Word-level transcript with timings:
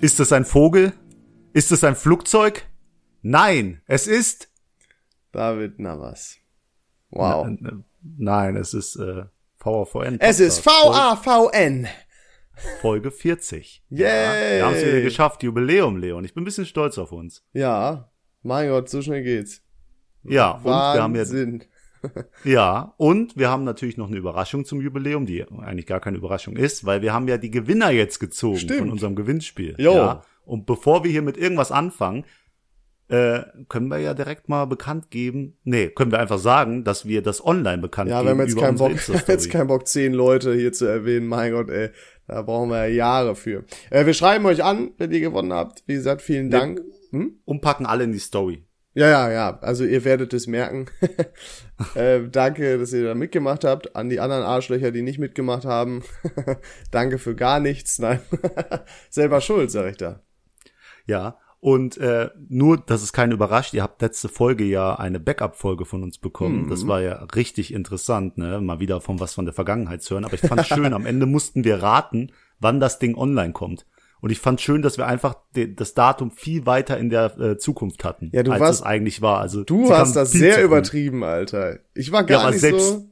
Ist 0.00 0.20
es 0.20 0.32
ein 0.32 0.44
Vogel? 0.44 0.92
Ist 1.52 1.72
es 1.72 1.82
ein 1.82 1.96
Flugzeug? 1.96 2.64
Nein, 3.22 3.82
es 3.86 4.06
ist. 4.06 4.48
David 5.32 5.80
Navas. 5.80 6.36
Wow. 7.10 7.48
N 7.48 7.84
nein, 8.16 8.54
es 8.54 8.74
ist 8.74 8.94
äh, 8.94 9.24
VAVN. 9.58 10.20
Es 10.20 10.38
ist 10.38 10.64
VAVN. 10.64 11.88
Folge 12.80 13.10
40. 13.10 13.84
Yay. 13.88 14.00
Ja, 14.00 14.56
wir 14.58 14.66
haben 14.66 14.74
es 14.74 14.86
wieder 14.86 15.00
geschafft. 15.00 15.42
Jubiläum, 15.42 15.96
Leon. 15.96 16.24
Ich 16.24 16.32
bin 16.32 16.42
ein 16.42 16.44
bisschen 16.44 16.66
stolz 16.66 16.96
auf 16.96 17.10
uns. 17.10 17.44
Ja. 17.52 18.12
Mein 18.42 18.68
Gott, 18.68 18.88
so 18.88 19.02
schnell 19.02 19.24
geht's. 19.24 19.62
Ja, 20.22 20.52
und 20.52 20.64
wir 20.64 21.02
haben 21.02 21.16
jetzt. 21.16 21.34
Ja, 22.44 22.94
und 22.96 23.36
wir 23.36 23.50
haben 23.50 23.64
natürlich 23.64 23.96
noch 23.96 24.08
eine 24.08 24.16
Überraschung 24.16 24.64
zum 24.64 24.80
Jubiläum, 24.80 25.26
die 25.26 25.44
eigentlich 25.60 25.86
gar 25.86 26.00
keine 26.00 26.16
Überraschung 26.16 26.56
ist, 26.56 26.86
weil 26.86 27.02
wir 27.02 27.12
haben 27.12 27.28
ja 27.28 27.38
die 27.38 27.50
Gewinner 27.50 27.90
jetzt 27.90 28.18
gezogen 28.18 28.58
Stimmt. 28.58 28.80
von 28.80 28.90
unserem 28.90 29.16
Gewinnspiel. 29.16 29.74
Jo. 29.78 29.94
Ja. 29.94 30.22
Und 30.44 30.66
bevor 30.66 31.04
wir 31.04 31.10
hier 31.10 31.22
mit 31.22 31.36
irgendwas 31.36 31.72
anfangen, 31.72 32.24
äh, 33.08 33.40
können 33.68 33.88
wir 33.88 33.98
ja 33.98 34.14
direkt 34.14 34.48
mal 34.48 34.66
bekannt 34.66 35.10
geben, 35.10 35.56
nee, 35.64 35.88
können 35.88 36.12
wir 36.12 36.20
einfach 36.20 36.38
sagen, 36.38 36.84
dass 36.84 37.06
wir 37.06 37.22
das 37.22 37.44
online 37.44 37.78
bekannt 37.78 38.10
Ja, 38.10 38.18
wir 38.18 38.30
geben 38.30 38.40
haben 38.40 38.46
jetzt 38.46 38.58
keinen 38.58 38.78
Bock, 38.78 38.92
jetzt 39.28 39.50
keinen 39.50 39.66
Bock, 39.66 39.88
zehn 39.88 40.12
Leute 40.12 40.54
hier 40.54 40.72
zu 40.72 40.84
erwähnen. 40.84 41.26
Mein 41.26 41.52
Gott, 41.52 41.70
ey. 41.70 41.90
Da 42.26 42.42
brauchen 42.42 42.68
wir 42.68 42.86
ja 42.86 42.94
Jahre 42.94 43.34
für. 43.34 43.64
Äh, 43.90 44.04
wir 44.04 44.12
schreiben 44.12 44.44
euch 44.44 44.62
an, 44.62 44.90
wenn 44.98 45.10
ihr 45.10 45.20
gewonnen 45.20 45.52
habt. 45.54 45.82
Wie 45.86 45.94
gesagt, 45.94 46.20
vielen 46.20 46.50
Dank. 46.50 46.82
Hm? 47.10 47.40
Und 47.46 47.62
packen 47.62 47.86
alle 47.86 48.04
in 48.04 48.12
die 48.12 48.18
Story. 48.18 48.67
Ja, 48.98 49.08
ja, 49.08 49.30
ja. 49.30 49.58
Also 49.60 49.84
ihr 49.84 50.04
werdet 50.04 50.34
es 50.34 50.48
merken. 50.48 50.86
äh, 51.94 52.22
danke, 52.28 52.78
dass 52.78 52.92
ihr 52.92 53.04
da 53.04 53.14
mitgemacht 53.14 53.62
habt. 53.62 53.94
An 53.94 54.08
die 54.08 54.18
anderen 54.18 54.42
Arschlöcher, 54.42 54.90
die 54.90 55.02
nicht 55.02 55.20
mitgemacht 55.20 55.64
haben. 55.64 56.02
danke 56.90 57.18
für 57.18 57.36
gar 57.36 57.60
nichts. 57.60 58.00
Nein. 58.00 58.18
Selber 59.08 59.40
schuld, 59.40 59.70
sag 59.70 59.88
ich 59.88 59.98
da. 59.98 60.20
Ja. 61.06 61.36
Und 61.60 61.96
äh, 61.98 62.30
nur, 62.48 62.78
dass 62.78 63.04
es 63.04 63.12
keinen 63.12 63.30
überrascht, 63.30 63.72
ihr 63.72 63.84
habt 63.84 64.02
letzte 64.02 64.28
Folge 64.28 64.64
ja 64.64 64.96
eine 64.96 65.20
Backup-Folge 65.20 65.84
von 65.84 66.02
uns 66.02 66.18
bekommen. 66.18 66.64
Mhm. 66.64 66.70
Das 66.70 66.88
war 66.88 67.00
ja 67.00 67.24
richtig 67.36 67.72
interessant, 67.72 68.36
ne? 68.36 68.60
Mal 68.60 68.80
wieder 68.80 69.00
von 69.00 69.20
was 69.20 69.32
von 69.32 69.44
der 69.44 69.54
Vergangenheit 69.54 70.02
zu 70.02 70.14
hören. 70.14 70.24
Aber 70.24 70.34
ich 70.34 70.40
fand 70.40 70.66
schön, 70.66 70.92
am 70.92 71.06
Ende 71.06 71.26
mussten 71.26 71.62
wir 71.62 71.84
raten, 71.84 72.32
wann 72.58 72.80
das 72.80 72.98
Ding 72.98 73.16
online 73.16 73.52
kommt. 73.52 73.86
Und 74.20 74.30
ich 74.30 74.40
fand 74.40 74.60
schön, 74.60 74.82
dass 74.82 74.98
wir 74.98 75.06
einfach 75.06 75.36
das 75.54 75.94
Datum 75.94 76.30
viel 76.32 76.66
weiter 76.66 76.98
in 76.98 77.08
der 77.10 77.38
äh, 77.38 77.56
Zukunft 77.58 78.04
hatten, 78.04 78.30
Ja, 78.32 78.42
du 78.42 78.50
als 78.52 78.60
warst- 78.60 78.80
es 78.80 78.86
eigentlich 78.86 79.22
war. 79.22 79.40
Also 79.40 79.62
Du 79.64 79.90
hast 79.92 80.16
das 80.16 80.32
sehr 80.32 80.62
übertrieben, 80.64 81.22
Alter. 81.24 81.78
Ich 81.94 82.10
war 82.10 82.22
Ja, 82.22 82.26
gar 82.26 82.40
aber 82.42 82.50
nicht 82.50 82.60
selbst- 82.60 82.88
so. 82.88 83.04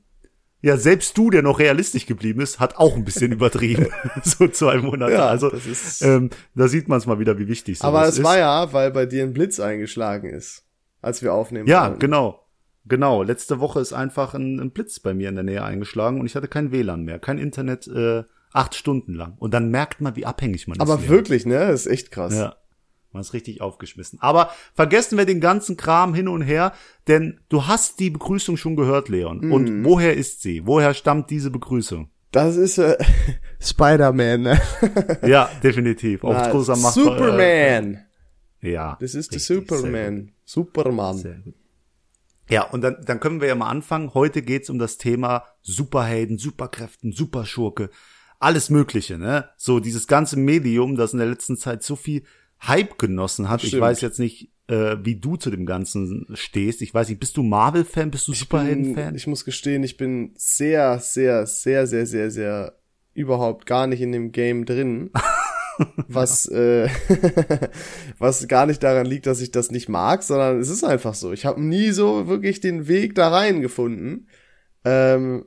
Ja, 0.63 0.77
selbst 0.79 1.17
du, 1.17 1.31
der 1.31 1.43
noch 1.43 1.61
realistisch 1.61 2.07
geblieben 2.07 2.41
ist, 2.41 2.59
hat 2.59 2.77
auch 2.77 2.97
ein 2.97 3.05
bisschen 3.05 3.31
übertrieben. 3.39 3.87
so 4.25 4.49
zwei 4.49 4.79
Monate. 4.79 5.13
Ja, 5.13 5.29
also 5.29 5.49
das 5.51 5.65
ist- 5.67 6.03
ähm, 6.03 6.31
da 6.57 6.67
sieht 6.67 6.89
man 6.89 6.99
es 6.99 7.07
mal 7.07 7.19
wieder, 7.21 7.39
wie 7.39 7.47
wichtig 7.47 7.83
Aber 7.85 8.07
es 8.09 8.19
ist. 8.19 8.25
war 8.25 8.37
ja, 8.39 8.73
weil 8.73 8.91
bei 8.91 9.07
dir 9.07 9.23
ein 9.23 9.33
Blitz 9.33 9.61
eingeschlagen 9.61 10.29
ist, 10.31 10.65
als 11.03 11.23
wir 11.23 11.33
aufnehmen. 11.35 11.69
Ja, 11.69 11.85
wollten. 11.89 12.01
genau. 12.01 12.43
Genau. 12.89 13.23
Letzte 13.23 13.61
Woche 13.61 13.81
ist 13.81 13.93
einfach 13.93 14.35
ein, 14.35 14.59
ein 14.61 14.71
Blitz 14.71 14.99
bei 14.99 15.13
mir 15.15 15.29
in 15.29 15.35
der 15.37 15.45
Nähe 15.45 15.63
eingeschlagen 15.63 16.19
und 16.21 16.27
ich 16.27 16.35
hatte 16.35 16.49
kein 16.49 16.73
WLAN 16.73 17.05
mehr, 17.05 17.19
kein 17.21 17.39
Internet 17.39 17.87
äh, 17.89 18.25
acht 18.57 18.75
Stunden 18.75 19.15
lang. 19.15 19.35
Und 19.39 19.55
dann 19.55 19.71
merkt 19.71 20.01
man, 20.01 20.17
wie 20.17 20.27
abhängig 20.27 20.67
man 20.67 20.77
ist. 20.77 20.81
Aber 20.81 21.09
wirklich, 21.09 21.47
ne? 21.47 21.59
Das 21.59 21.87
ist 21.87 21.93
echt 21.93 22.11
krass. 22.11 22.35
Ja. 22.35 22.57
Man 23.13 23.23
ist 23.23 23.33
richtig 23.33 23.61
aufgeschmissen. 23.61 24.19
Aber 24.21 24.51
vergessen 24.75 25.17
wir 25.17 25.25
den 25.25 25.41
ganzen 25.41 25.77
Kram 25.77 26.13
hin 26.13 26.29
und 26.29 26.43
her, 26.43 26.73
denn 27.09 27.41
du 27.49 27.67
hast 27.67 27.99
die 28.01 28.11
Begrüßung 28.11 28.57
schon 28.57 28.77
gehört, 28.77 29.09
Leon. 29.09 29.39
Mhm. 29.39 29.53
Und 29.53 29.85
woher 29.85 30.15
ist 30.15 30.43
sie? 30.43 30.67
Woher 30.67 30.93
stammt 30.93 31.31
diese 31.31 31.51
Begrüßung? 31.51 32.11
Das 32.31 32.57
ist 32.57 32.79
äh, 32.79 32.99
Spider-Man, 33.61 34.43
ne? 34.43 34.61
Ja, 35.27 35.51
definitiv. 35.63 36.25
Auf 36.25 36.37
Na, 36.37 36.51
großer 36.51 36.77
Macht. 36.77 36.95
Superman. 36.95 38.05
Äh, 38.63 38.73
ja. 38.73 38.99
Das 39.01 39.15
ist 39.15 39.33
der. 39.33 39.41
Superman. 39.41 40.33
Superman. 40.45 41.17
Sehr 41.17 41.37
gut. 41.37 41.55
Ja, 42.49 42.65
und 42.65 42.83
dann, 42.83 42.99
dann 43.05 43.19
können 43.19 43.41
wir 43.41 43.49
ja 43.49 43.55
mal 43.55 43.69
anfangen. 43.69 44.15
Heute 44.15 44.43
geht's 44.43 44.71
um 44.71 44.79
das 44.79 44.99
Thema 44.99 45.45
Superhelden, 45.63 46.39
Superkräften, 46.39 47.13
Superschurke, 47.13 47.91
alles 48.39 48.71
Mögliche, 48.71 49.19
ne? 49.19 49.49
So 49.57 49.81
dieses 49.81 50.07
ganze 50.07 50.37
Medium, 50.39 50.97
das 50.97 51.13
in 51.13 51.19
der 51.19 51.29
letzten 51.29 51.57
Zeit 51.57 51.83
so 51.83 51.97
viel 51.97 52.23
Hype 52.67 52.99
genossen 52.99 53.49
hat. 53.49 53.63
Ich 53.63 53.69
Stimmt. 53.69 53.83
weiß 53.83 54.01
jetzt 54.01 54.19
nicht, 54.19 54.51
äh, 54.69 54.97
wie 55.03 55.17
du 55.17 55.37
zu 55.37 55.51
dem 55.51 55.67
Ganzen 55.67 56.27
stehst. 56.35 56.83
Ich 56.83 56.93
weiß 56.93 57.09
nicht, 57.09 57.21
bist 57.21 57.37
du 57.37 57.43
Marvel-Fan, 57.43 58.11
bist 58.11 58.29
du 58.29 58.33
Ich, 58.33 58.41
Superhelden-Fan? 58.41 59.15
ich 59.15 59.27
muss 59.27 59.45
gestehen, 59.45 59.83
ich 59.83 59.97
bin 59.97 60.33
sehr, 60.37 60.99
sehr, 60.99 61.47
sehr, 61.47 61.87
sehr, 61.87 62.07
sehr, 62.07 62.31
sehr 62.31 62.79
überhaupt 63.15 63.67
gar 63.67 63.87
nicht 63.87 64.01
in 64.01 64.13
dem 64.13 64.33
Game 64.33 64.65
drin. 64.65 65.11
was, 66.09 66.47
äh, 66.47 66.89
was 68.19 68.49
gar 68.49 68.67
nicht 68.67 68.83
daran 68.83 69.07
liegt, 69.07 69.27
dass 69.27 69.41
ich 69.41 69.51
das 69.51 69.71
nicht 69.71 69.89
mag, 69.89 70.23
sondern 70.23 70.59
es 70.59 70.69
ist 70.71 70.85
einfach 70.85 71.15
so. 71.15 71.33
Ich 71.33 71.45
habe 71.45 71.63
nie 71.63 71.91
so 71.91 72.27
wirklich 72.29 72.61
den 72.61 72.89
Weg 72.89 73.15
da 73.15 73.29
rein 73.29 73.61
gefunden. 73.61 74.29
Ähm, 74.85 75.47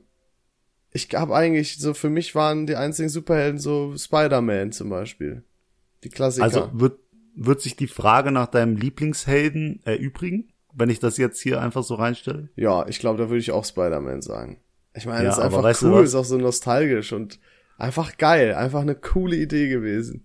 ich 0.92 1.08
habe 1.14 1.34
eigentlich 1.34 1.78
so, 1.78 1.94
für 1.94 2.10
mich 2.10 2.34
waren 2.34 2.66
die 2.66 2.76
einzigen 2.76 3.08
Superhelden 3.08 3.58
so 3.58 3.94
Spider-Man 3.96 4.72
zum 4.72 4.90
Beispiel. 4.90 5.44
Die 6.02 6.08
Klassiker. 6.08 6.44
Also 6.44 6.70
wird, 6.72 6.98
wird 7.36 7.60
sich 7.60 7.76
die 7.76 7.86
Frage 7.86 8.32
nach 8.32 8.46
deinem 8.46 8.76
Lieblingshelden 8.76 9.80
erübrigen, 9.84 10.48
wenn 10.74 10.90
ich 10.90 10.98
das 10.98 11.16
jetzt 11.16 11.40
hier 11.40 11.60
einfach 11.60 11.84
so 11.84 11.94
reinstelle? 11.94 12.48
Ja, 12.56 12.86
ich 12.88 12.98
glaube, 12.98 13.18
da 13.18 13.28
würde 13.28 13.38
ich 13.40 13.52
auch 13.52 13.64
Spider-Man 13.64 14.22
sagen. 14.22 14.60
Ich 14.94 15.06
meine, 15.06 15.20
Ja, 15.20 15.24
das 15.26 15.38
ist 15.38 15.44
einfach 15.44 15.62
weißt 15.62 15.82
cool, 15.84 16.02
ist 16.02 16.14
auch 16.14 16.24
so 16.24 16.36
nostalgisch 16.38 17.12
und 17.12 17.38
einfach 17.78 18.18
geil, 18.18 18.54
einfach 18.54 18.80
eine 18.80 18.96
coole 18.96 19.36
Idee 19.36 19.68
gewesen. 19.68 20.24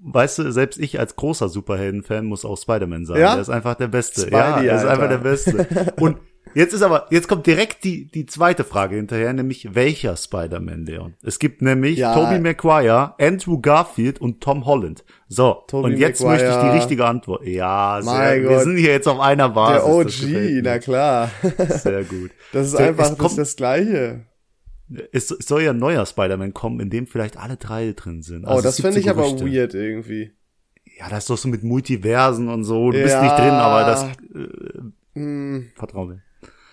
Weißt 0.00 0.38
du, 0.38 0.50
selbst 0.52 0.78
ich 0.78 0.98
als 0.98 1.16
großer 1.16 1.50
Superhelden-Fan 1.50 2.24
muss 2.24 2.46
auch 2.46 2.56
Spider-Man 2.56 3.04
sagen. 3.04 3.20
Ja? 3.20 3.32
Der 3.34 3.42
ist 3.42 3.50
einfach 3.50 3.74
der 3.74 3.88
Beste. 3.88 4.22
Spidey, 4.22 4.36
ja, 4.36 4.60
er 4.62 4.76
ist 4.76 4.84
einfach 4.84 5.08
der 5.08 5.18
Beste. 5.18 5.92
Und 6.00 6.18
jetzt 6.54 6.72
ist 6.74 6.82
aber, 6.82 7.06
jetzt 7.10 7.28
kommt 7.28 7.46
direkt 7.46 7.84
die, 7.84 8.10
die 8.10 8.26
zweite 8.26 8.64
Frage 8.64 8.96
hinterher, 8.96 9.32
nämlich 9.32 9.74
welcher 9.74 10.16
Spider-Man, 10.16 10.86
Leon? 10.86 11.14
Es 11.22 11.38
gibt 11.38 11.62
nämlich 11.62 11.98
Ja. 11.98 12.14
Tobey 12.14 12.38
Maguire, 12.40 13.14
Andrew 13.20 13.60
Garfield 13.60 14.20
und 14.20 14.40
Tom 14.40 14.64
Holland. 14.66 15.04
So, 15.28 15.62
Tobey 15.66 15.92
und 15.94 15.98
jetzt 15.98 16.20
Maguire. 16.22 16.42
möchte 16.44 16.58
ich 16.58 16.70
die 16.72 16.76
richtige 16.78 17.04
Antwort. 17.06 17.46
Ja, 17.46 18.00
sehr, 18.02 18.42
wir 18.42 18.60
sind 18.60 18.76
hier 18.76 18.90
jetzt 18.92 19.06
auf 19.08 19.20
einer 19.20 19.48
Basis. 19.48 20.20
Der 20.20 20.30
OG, 20.30 20.60
na 20.64 20.78
klar. 20.78 21.30
Sehr 21.68 22.04
gut. 22.04 22.30
Das 22.52 22.66
ist 22.66 22.72
So, 22.72 22.78
einfach 22.78 23.08
das, 23.10 23.18
kommt- 23.18 23.38
das 23.38 23.56
Gleiche. 23.56 24.24
Es 25.12 25.30
es 25.30 25.46
soll 25.46 25.62
ja 25.62 25.70
ein 25.72 25.78
neuer 25.78 26.06
Spider-Man 26.06 26.54
kommen, 26.54 26.80
in 26.80 26.88
dem 26.88 27.06
vielleicht 27.06 27.36
alle 27.36 27.56
drei 27.58 27.92
drin 27.92 28.22
sind. 28.22 28.44
Oh, 28.46 28.48
Also 28.52 28.68
es 28.68 28.76
das 28.78 28.94
so 28.94 28.98
ich 29.00 29.10
aber 29.10 29.22
Gerüchte. 29.24 29.44
weird 29.46 29.74
irgendwie. 29.74 30.32
Ja, 30.98 31.08
das 31.10 31.24
ist 31.24 31.30
doch 31.30 31.36
so 31.36 31.48
mit 31.48 31.62
Multiversen 31.62 32.48
und 32.48 32.64
so. 32.64 32.90
Du 32.90 32.98
bist 33.02 33.14
Ja. 33.14 33.22
nicht 33.22 33.36
drin, 33.38 33.50
aber 33.50 33.84
das, 33.84 34.04
äh, 34.04 34.80
Hm, 35.14 35.70
vertrau 35.74 36.06
mir. 36.06 36.22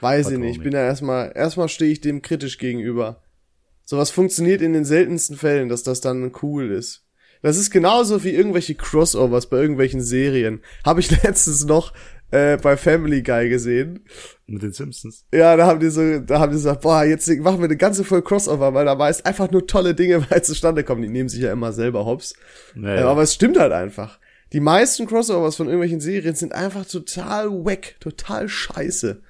Weiß 0.01 0.31
ich 0.31 0.37
nicht. 0.37 0.57
Ich 0.57 0.63
bin 0.63 0.71
da 0.71 0.83
erstmal, 0.83 1.31
erstmal 1.35 1.69
stehe 1.69 1.91
ich 1.91 2.01
dem 2.01 2.21
kritisch 2.21 2.57
gegenüber. 2.57 3.21
Sowas 3.83 4.09
funktioniert 4.09 4.61
in 4.61 4.73
den 4.73 4.85
seltensten 4.85 5.37
Fällen, 5.37 5.69
dass 5.69 5.83
das 5.83 6.01
dann 6.01 6.31
cool 6.41 6.71
ist. 6.71 7.03
Das 7.41 7.57
ist 7.57 7.69
genauso 7.69 8.23
wie 8.23 8.31
irgendwelche 8.31 8.73
Crossovers 8.73 9.47
bei 9.47 9.57
irgendwelchen 9.57 10.01
Serien. 10.01 10.61
Habe 10.83 10.99
ich 10.99 11.11
letztens 11.23 11.65
noch 11.65 11.93
äh, 12.31 12.57
bei 12.57 12.75
Family 12.77 13.21
Guy 13.21 13.49
gesehen. 13.49 14.05
Mit 14.47 14.63
den 14.63 14.73
Simpsons. 14.73 15.25
Ja, 15.31 15.55
da 15.55 15.67
haben 15.67 15.79
die 15.79 15.89
so, 15.89 16.19
da 16.19 16.39
haben 16.39 16.51
die 16.51 16.57
gesagt, 16.57 16.81
boah, 16.81 17.03
jetzt 17.03 17.27
machen 17.27 17.59
wir 17.59 17.65
eine 17.65 17.77
ganze 17.77 18.03
Folge 18.03 18.27
Crossover, 18.27 18.73
weil 18.73 18.85
da 18.85 18.95
meist 18.95 19.25
einfach 19.25 19.51
nur 19.51 19.67
tolle 19.67 19.93
Dinge 19.93 20.19
bei 20.29 20.39
zustande 20.39 20.83
kommen. 20.83 21.03
Die 21.03 21.09
nehmen 21.09 21.29
sich 21.29 21.41
ja 21.41 21.51
immer 21.51 21.71
selber 21.71 22.05
hops. 22.05 22.33
Naja. 22.73 23.01
Äh, 23.01 23.03
aber 23.03 23.21
es 23.21 23.35
stimmt 23.35 23.59
halt 23.59 23.71
einfach. 23.71 24.19
Die 24.53 24.59
meisten 24.59 25.05
Crossovers 25.05 25.55
von 25.55 25.67
irgendwelchen 25.67 25.99
Serien 25.99 26.35
sind 26.35 26.53
einfach 26.53 26.85
total 26.85 27.49
wack, 27.51 27.95
total 27.99 28.47
scheiße. 28.47 29.21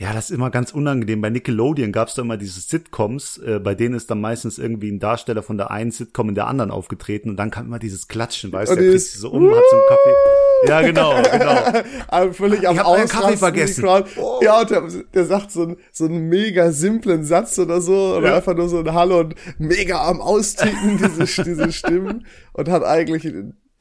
Ja, 0.00 0.14
das 0.14 0.30
ist 0.30 0.34
immer 0.34 0.48
ganz 0.50 0.72
unangenehm. 0.72 1.20
Bei 1.20 1.28
Nickelodeon 1.28 1.92
gab 1.92 2.08
es 2.08 2.14
da 2.14 2.22
immer 2.22 2.38
diese 2.38 2.58
Sitcoms, 2.58 3.36
äh, 3.36 3.58
bei 3.60 3.74
denen 3.74 3.94
ist 3.94 4.10
dann 4.10 4.18
meistens 4.18 4.56
irgendwie 4.58 4.90
ein 4.90 4.98
Darsteller 4.98 5.42
von 5.42 5.58
der 5.58 5.70
einen 5.70 5.90
Sitcom 5.90 6.30
in 6.30 6.34
der 6.34 6.46
anderen 6.46 6.70
aufgetreten 6.70 7.28
und 7.28 7.36
dann 7.36 7.50
kam 7.50 7.66
immer 7.66 7.78
dieses 7.78 8.08
Klatschen, 8.08 8.50
weißt 8.50 8.72
du, 8.72 8.76
der 8.76 8.90
kriegt 8.92 9.02
so 9.02 9.30
um, 9.30 9.50
hat 9.54 9.62
so 9.70 9.76
einen 9.76 9.84
Kaffee. 9.88 10.68
Ja, 10.68 10.80
genau, 10.80 11.22
genau. 11.30 11.82
Aber 12.08 12.32
völlig 12.32 12.66
am 12.66 12.78
hab 12.78 12.86
meinen 12.86 13.02
Ausrasten, 13.04 13.20
Kaffee 13.20 13.36
vergessen. 13.36 13.84
Oh. 14.16 14.40
Ja, 14.42 14.60
und 14.62 14.70
der, 14.70 14.82
der 15.12 15.24
sagt 15.26 15.52
so, 15.52 15.64
einen- 15.64 15.76
so 15.92 16.06
einen 16.06 16.28
mega 16.30 16.72
simplen 16.72 17.22
Satz 17.24 17.58
oder 17.58 17.82
so, 17.82 18.14
oder 18.16 18.28
Ja. 18.30 18.36
einfach 18.36 18.56
nur 18.56 18.70
so 18.70 18.78
ein 18.78 18.94
Hallo 18.94 19.20
und 19.20 19.34
mega 19.58 20.02
am 20.08 20.22
Austicken, 20.22 20.96
diese, 21.18 21.44
diese 21.44 21.72
Stimmen, 21.72 22.26
und 22.54 22.70
hat 22.70 22.84
eigentlich 22.84 23.30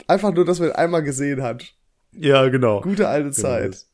einfach 0.08 0.34
nur, 0.34 0.44
dass 0.44 0.60
man 0.60 0.68
ihn 0.70 0.76
einmal 0.76 1.02
gesehen 1.04 1.42
hat. 1.44 1.64
Ja, 2.12 2.46
genau. 2.50 2.82
Gute 2.82 3.08
alte 3.08 3.30
Genau, 3.30 3.42
Zeit. 3.42 3.86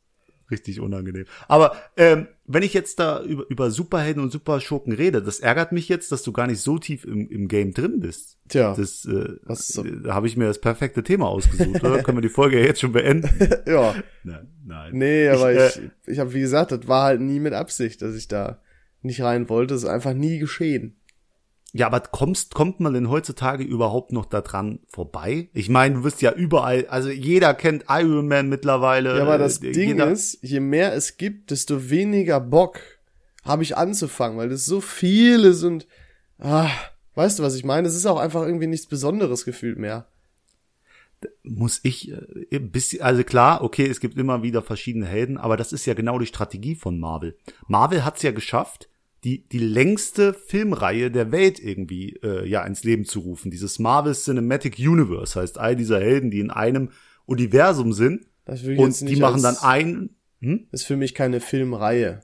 Richtig 0.50 0.80
unangenehm. 0.80 1.24
Aber 1.48 1.74
ähm, 1.96 2.28
wenn 2.46 2.62
ich 2.62 2.72
jetzt 2.72 3.00
da 3.00 3.20
über, 3.22 3.44
über 3.48 3.70
Superhelden 3.72 4.22
und 4.22 4.30
Superschurken 4.30 4.92
rede, 4.92 5.20
das 5.22 5.40
ärgert 5.40 5.72
mich 5.72 5.88
jetzt, 5.88 6.12
dass 6.12 6.22
du 6.22 6.32
gar 6.32 6.46
nicht 6.46 6.60
so 6.60 6.78
tief 6.78 7.04
im, 7.04 7.28
im 7.28 7.48
Game 7.48 7.72
drin 7.74 7.98
bist. 7.98 8.38
Tja, 8.48 8.72
Das, 8.76 9.04
äh, 9.06 9.34
Was 9.42 9.66
so- 9.68 9.82
da 9.82 10.14
habe 10.14 10.28
ich 10.28 10.36
mir 10.36 10.44
das 10.46 10.60
perfekte 10.60 11.02
Thema 11.02 11.26
ausgesucht, 11.28 11.82
oder? 11.82 12.00
Können 12.04 12.18
wir 12.18 12.22
die 12.22 12.28
Folge 12.28 12.60
ja 12.60 12.66
jetzt 12.66 12.80
schon 12.80 12.92
beenden? 12.92 13.28
ja. 13.66 13.94
Nein, 14.22 14.48
nein. 14.64 14.90
Nee, 14.94 15.28
aber 15.28 15.52
äh, 15.52 15.66
ich, 15.68 15.80
ich, 16.06 16.18
habe 16.20 16.32
wie 16.32 16.40
gesagt, 16.40 16.70
das 16.70 16.86
war 16.86 17.04
halt 17.04 17.20
nie 17.20 17.40
mit 17.40 17.52
Absicht, 17.52 18.00
dass 18.02 18.14
ich 18.14 18.28
da 18.28 18.60
nicht 19.02 19.22
rein 19.22 19.48
wollte. 19.48 19.74
Das 19.74 19.82
ist 19.82 19.88
einfach 19.88 20.14
nie 20.14 20.38
geschehen. 20.38 20.95
Ja, 21.76 21.88
aber 21.88 22.00
kommst, 22.00 22.54
kommt 22.54 22.80
man 22.80 22.94
denn 22.94 23.10
heutzutage 23.10 23.62
überhaupt 23.62 24.10
noch 24.10 24.24
daran 24.24 24.78
vorbei? 24.88 25.50
Ich 25.52 25.68
meine, 25.68 25.96
du 25.96 26.04
wirst 26.04 26.22
ja 26.22 26.32
überall, 26.32 26.86
also 26.86 27.10
jeder 27.10 27.52
kennt 27.52 27.84
Iron 27.90 28.28
Man 28.28 28.48
mittlerweile. 28.48 29.18
Ja, 29.18 29.22
aber 29.22 29.36
das 29.36 29.62
äh, 29.62 29.72
Ding 29.72 29.98
ist, 29.98 30.38
je 30.40 30.60
mehr 30.60 30.94
es 30.94 31.18
gibt, 31.18 31.50
desto 31.50 31.90
weniger 31.90 32.40
Bock 32.40 32.80
habe 33.44 33.62
ich 33.62 33.76
anzufangen, 33.76 34.38
weil 34.38 34.48
das 34.48 34.64
so 34.64 34.80
viele 34.80 35.52
sind. 35.52 35.86
Ah, 36.38 36.70
weißt 37.14 37.38
du, 37.38 37.42
was 37.42 37.54
ich 37.54 37.64
meine? 37.64 37.86
Es 37.86 37.94
ist 37.94 38.06
auch 38.06 38.18
einfach 38.18 38.42
irgendwie 38.42 38.68
nichts 38.68 38.86
Besonderes 38.86 39.44
gefühlt 39.44 39.78
mehr. 39.78 40.06
muss 41.42 41.80
ich 41.82 42.10
äh, 42.10 42.58
bisschen, 42.58 43.02
also 43.02 43.22
klar, 43.22 43.62
okay, 43.62 43.86
es 43.86 44.00
gibt 44.00 44.16
immer 44.16 44.42
wieder 44.42 44.62
verschiedene 44.62 45.06
Helden, 45.06 45.36
aber 45.36 45.58
das 45.58 45.74
ist 45.74 45.84
ja 45.84 45.92
genau 45.92 46.18
die 46.18 46.26
Strategie 46.26 46.74
von 46.74 46.98
Marvel. 46.98 47.36
Marvel 47.68 48.02
hat's 48.02 48.22
ja 48.22 48.32
geschafft, 48.32 48.88
die, 49.24 49.48
die 49.48 49.58
längste 49.58 50.34
Filmreihe 50.34 51.10
der 51.10 51.32
Welt 51.32 51.58
irgendwie 51.58 52.16
äh, 52.22 52.48
ja 52.48 52.64
ins 52.64 52.84
Leben 52.84 53.04
zu 53.04 53.20
rufen. 53.20 53.50
Dieses 53.50 53.78
Marvel 53.78 54.14
Cinematic 54.14 54.78
Universe 54.78 55.40
heißt 55.40 55.58
all 55.58 55.76
dieser 55.76 56.00
Helden, 56.00 56.30
die 56.30 56.40
in 56.40 56.50
einem 56.50 56.90
Universum 57.24 57.92
sind 57.92 58.26
Das 58.44 58.64
will 58.64 58.74
ich 58.74 58.78
und 58.78 59.08
die 59.08 59.16
machen 59.16 59.42
dann 59.42 59.56
ein, 59.56 60.10
hm? 60.40 60.66
Ist 60.70 60.84
für 60.84 60.96
mich 60.96 61.14
keine 61.14 61.40
Filmreihe. 61.40 62.20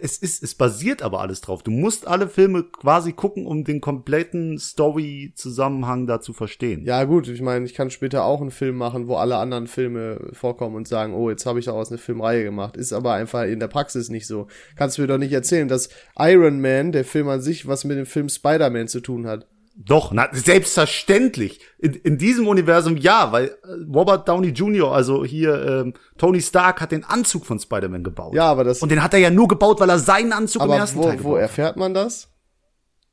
Es 0.00 0.18
ist, 0.18 0.44
es 0.44 0.54
basiert 0.54 1.02
aber 1.02 1.20
alles 1.20 1.40
drauf. 1.40 1.64
Du 1.64 1.72
musst 1.72 2.06
alle 2.06 2.28
Filme 2.28 2.62
quasi 2.62 3.12
gucken, 3.12 3.46
um 3.46 3.64
den 3.64 3.80
kompletten 3.80 4.58
Story-Zusammenhang 4.58 6.06
da 6.06 6.20
zu 6.20 6.32
verstehen. 6.32 6.84
Ja, 6.84 7.02
gut, 7.02 7.26
ich 7.26 7.42
meine, 7.42 7.64
ich 7.64 7.74
kann 7.74 7.90
später 7.90 8.24
auch 8.24 8.40
einen 8.40 8.52
Film 8.52 8.76
machen, 8.76 9.08
wo 9.08 9.16
alle 9.16 9.38
anderen 9.38 9.66
Filme 9.66 10.28
vorkommen 10.32 10.76
und 10.76 10.86
sagen, 10.86 11.14
oh, 11.14 11.30
jetzt 11.30 11.46
habe 11.46 11.58
ich 11.58 11.64
daraus 11.64 11.90
eine 11.90 11.98
Filmreihe 11.98 12.44
gemacht. 12.44 12.76
Ist 12.76 12.92
aber 12.92 13.14
einfach 13.14 13.42
in 13.42 13.58
der 13.58 13.66
Praxis 13.66 14.08
nicht 14.08 14.28
so. 14.28 14.46
Kannst 14.76 14.98
du 14.98 15.02
mir 15.02 15.08
doch 15.08 15.18
nicht 15.18 15.32
erzählen, 15.32 15.66
dass 15.66 15.88
Iron 16.16 16.60
Man, 16.60 16.92
der 16.92 17.04
Film 17.04 17.28
an 17.28 17.40
sich, 17.40 17.66
was 17.66 17.84
mit 17.84 17.98
dem 17.98 18.06
Film 18.06 18.28
Spider-Man 18.28 18.86
zu 18.86 19.00
tun 19.00 19.26
hat. 19.26 19.48
Doch, 19.78 20.10
na, 20.10 20.28
selbstverständlich. 20.32 21.60
In, 21.78 21.92
in 21.94 22.16
diesem 22.18 22.48
Universum 22.48 22.96
ja, 22.96 23.30
weil 23.32 23.48
äh, 23.48 23.92
Robert 23.94 24.26
Downey 24.26 24.48
Jr., 24.48 24.90
also 24.92 25.24
hier 25.24 25.62
ähm, 25.66 25.94
Tony 26.16 26.40
Stark, 26.40 26.80
hat 26.80 26.92
den 26.92 27.04
Anzug 27.04 27.44
von 27.44 27.58
Spider-Man 27.58 28.02
gebaut. 28.02 28.34
Ja, 28.34 28.44
aber 28.44 28.64
das, 28.64 28.80
Und 28.82 28.90
den 28.90 29.02
hat 29.02 29.12
er 29.12 29.20
ja 29.20 29.28
nur 29.30 29.48
gebaut, 29.48 29.78
weil 29.80 29.90
er 29.90 29.98
seinen 29.98 30.32
Anzug 30.32 30.62
im 30.62 30.70
aber 30.70 30.78
ersten 30.78 30.98
wo, 30.98 31.02
Teil 31.04 31.22
wo 31.22 31.36
erfährt 31.36 31.76
man 31.76 31.92
das? 31.92 32.30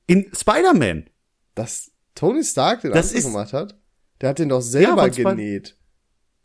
In 0.08 0.32
Spider-Man. 0.34 1.10
Dass 1.56 1.92
Tony 2.16 2.44
Stark 2.44 2.82
den 2.82 2.92
Das 2.92 3.08
Anzug 3.08 3.18
ist- 3.18 3.26
gemacht 3.26 3.54
hat? 3.54 3.78
Der 4.22 4.30
hat 4.30 4.40
den 4.40 4.48
doch 4.50 4.62
selber 4.62 5.12
Spi- 5.12 5.24
genäht. 5.24 5.78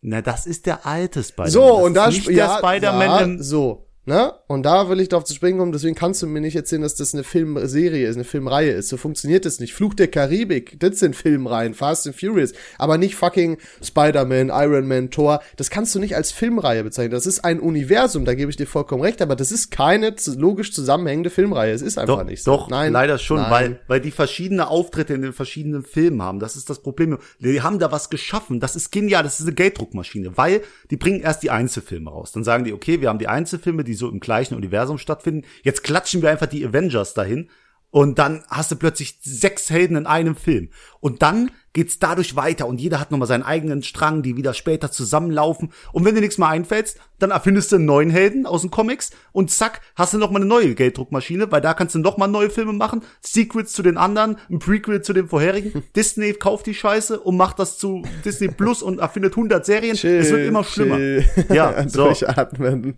Na, 0.01 0.21
das 0.23 0.47
ist 0.47 0.67
der 0.67 0.85
alte 0.87 1.23
Spider-Man. 1.23 1.51
So, 1.53 1.77
das 1.77 1.83
und 1.87 1.95
da 1.95 2.07
ist 2.09 2.15
nicht 2.15 2.25
sp- 2.27 2.35
der 2.35 2.47
ja, 2.47 2.59
Spider-Man 2.59 3.07
ja, 3.09 3.19
im 3.21 3.43
so, 3.43 3.88
ne? 4.09 4.33
Und 4.49 4.65
da 4.65 4.89
will 4.89 4.99
ich 5.01 5.09
drauf 5.09 5.25
zu 5.25 5.35
sprechen 5.35 5.59
kommen, 5.59 5.71
deswegen 5.71 5.95
kannst 5.95 6.23
du 6.23 6.27
mir 6.27 6.41
nicht 6.41 6.57
erzählen, 6.57 6.83
dass 6.83 6.97
das 6.97 7.15
eine 7.15 7.23
Filmserie 7.23 8.09
ist, 8.09 8.17
eine 8.17 8.25
Filmreihe 8.25 8.73
ist. 8.73 8.89
So 8.89 8.97
funktioniert 8.97 9.47
es 9.47 9.61
nicht. 9.61 9.75
Fluch 9.75 9.95
der 9.95 10.09
Karibik, 10.09 10.81
das 10.81 10.99
sind 10.99 11.15
Filmreihen, 11.15 11.75
Fast 11.75 12.07
and 12.07 12.19
Furious, 12.19 12.53
aber 12.79 12.99
nicht 12.99 13.15
fucking 13.15 13.59
Spider-Man, 13.83 14.49
Iron 14.49 14.89
Man, 14.89 15.11
Thor. 15.11 15.41
Das 15.57 15.71
kannst 15.71 15.95
du 15.95 16.01
nicht 16.01 16.17
als 16.17 16.33
Filmreihe 16.33 16.83
bezeichnen. 16.83 17.13
Das 17.13 17.27
ist 17.27 17.45
ein 17.45 17.61
Universum, 17.61 18.25
da 18.25 18.35
gebe 18.35 18.51
ich 18.51 18.57
dir 18.57 18.67
vollkommen 18.67 19.03
recht, 19.03 19.23
aber 19.23 19.37
das 19.37 19.53
ist 19.53 19.71
keine 19.71 20.15
logisch 20.37 20.73
zusammenhängende 20.73 21.31
Filmreihe. 21.31 21.73
Es 21.73 21.83
ist 21.83 21.99
einfach 21.99 22.19
Doch, 22.19 22.25
nicht 22.25 22.43
so. 22.43 22.53
doch, 22.53 22.71
leider 22.71 23.19
schon, 23.19 23.37
nein. 23.43 23.51
weil, 23.51 23.81
weil 23.87 24.01
die 24.01 24.11
verschiedene 24.11 24.69
Auftritte 24.69 25.15
in 25.15 25.23
den 25.23 25.33
verschiedenen 25.35 25.83
Filmen 25.83 26.23
haben. 26.23 26.41
Das 26.41 26.57
ist 26.57 26.71
das 26.71 26.81
Problem. 26.81 27.19
Die 27.39 27.61
haben 27.61 27.79
da 27.79 27.93
was 27.93 28.09
geschaffen. 28.09 28.59
Das 28.59 28.75
ist 28.75 28.91
genial. 28.91 29.23
Das 29.23 29.39
ist 29.39 29.47
eine 29.47 29.55
Gelddruckmaschine, 29.55 30.37
weil 30.37 30.63
die 30.91 30.97
bringen 30.97 31.21
erst 31.21 31.43
die 31.43 31.51
Einzelfilme 31.51 32.11
raus. 32.11 32.33
Dann 32.33 32.45
sagen 32.45 32.65
die, 32.65 32.73
okay, 32.73 33.01
wir 33.01 33.11
haben 33.11 33.19
die 33.19 33.29
Einzelfilme, 33.29 33.85
die 33.85 33.98
so 33.99 34.09
im 34.09 34.21
gleichen 34.21 34.55
Universum 34.55 34.99
stattfinden. 34.99 35.47
Jetzt 35.63 35.85
klatschen 35.85 36.23
wir 36.23 36.31
einfach 36.31 36.47
die 36.47 36.65
Avengers 36.65 37.15
dahin. 37.15 37.51
Und 37.91 38.19
dann 38.19 38.45
hast 38.49 38.71
du 38.71 38.77
plötzlich 38.77 39.19
sechs 39.23 39.71
Helden 39.71 39.97
in 39.97 40.07
einem 40.07 40.37
Film. 40.37 40.69
Und 41.01 41.23
dann 41.23 41.51
geht's 41.73 41.99
dadurch 41.99 42.37
weiter 42.37 42.67
und 42.67 42.81
jeder 42.81 43.01
hat 43.01 43.11
nochmal 43.11 43.29
seinen 43.29 43.45
eigenen 43.45 43.83
Strang, 43.83 44.23
die 44.23 44.37
wieder 44.37 44.53
später 44.53 44.91
zusammenlaufen. 44.91 45.73
Und 45.93 46.05
wenn 46.05 46.15
dir 46.15 46.21
nichts 46.21 46.37
mehr 46.37 46.49
einfällt, 46.49 46.97
dann 47.19 47.31
erfindest 47.31 47.73
du 47.73 47.77
einen 47.77 47.87
neuen 47.87 48.11
Helden 48.11 48.45
aus 48.47 48.63
den 48.63 48.71
Comics 48.71 49.11
und 49.33 49.51
zack, 49.51 49.81
hast 49.95 50.13
du 50.13 50.19
nochmal 50.19 50.43
eine 50.43 50.49
neue 50.49 50.75
Gelddruckmaschine, 50.75 51.51
weil 51.51 51.61
da 51.61 51.73
kannst 51.75 51.95
du 51.95 52.01
nochmal 52.01 52.29
neue 52.29 52.51
Filme 52.51 52.73
machen, 52.73 53.03
Secrets 53.21 53.73
zu 53.73 53.83
den 53.83 53.97
anderen, 53.97 54.37
ein 54.51 54.59
Prequel 54.59 55.03
zu 55.03 55.13
den 55.13 55.29
vorherigen. 55.29 55.85
Disney 55.97 56.35
kauft 56.35 56.67
die 56.67 56.75
Scheiße 56.75 57.21
und 57.21 57.37
macht 57.37 57.59
das 57.59 57.79
zu 57.79 58.03
Disney 58.25 58.49
Plus 58.49 58.83
und 58.83 58.99
erfindet 58.99 59.33
100 59.33 59.65
Serien. 59.65 59.97
Chill, 59.97 60.19
es 60.19 60.31
wird 60.31 60.47
immer 60.47 60.65
schlimmer. 60.65 60.97
chill. 60.97 61.25
Ja, 61.51 61.89
so. 61.89 62.07
Durchatmen. 62.07 62.97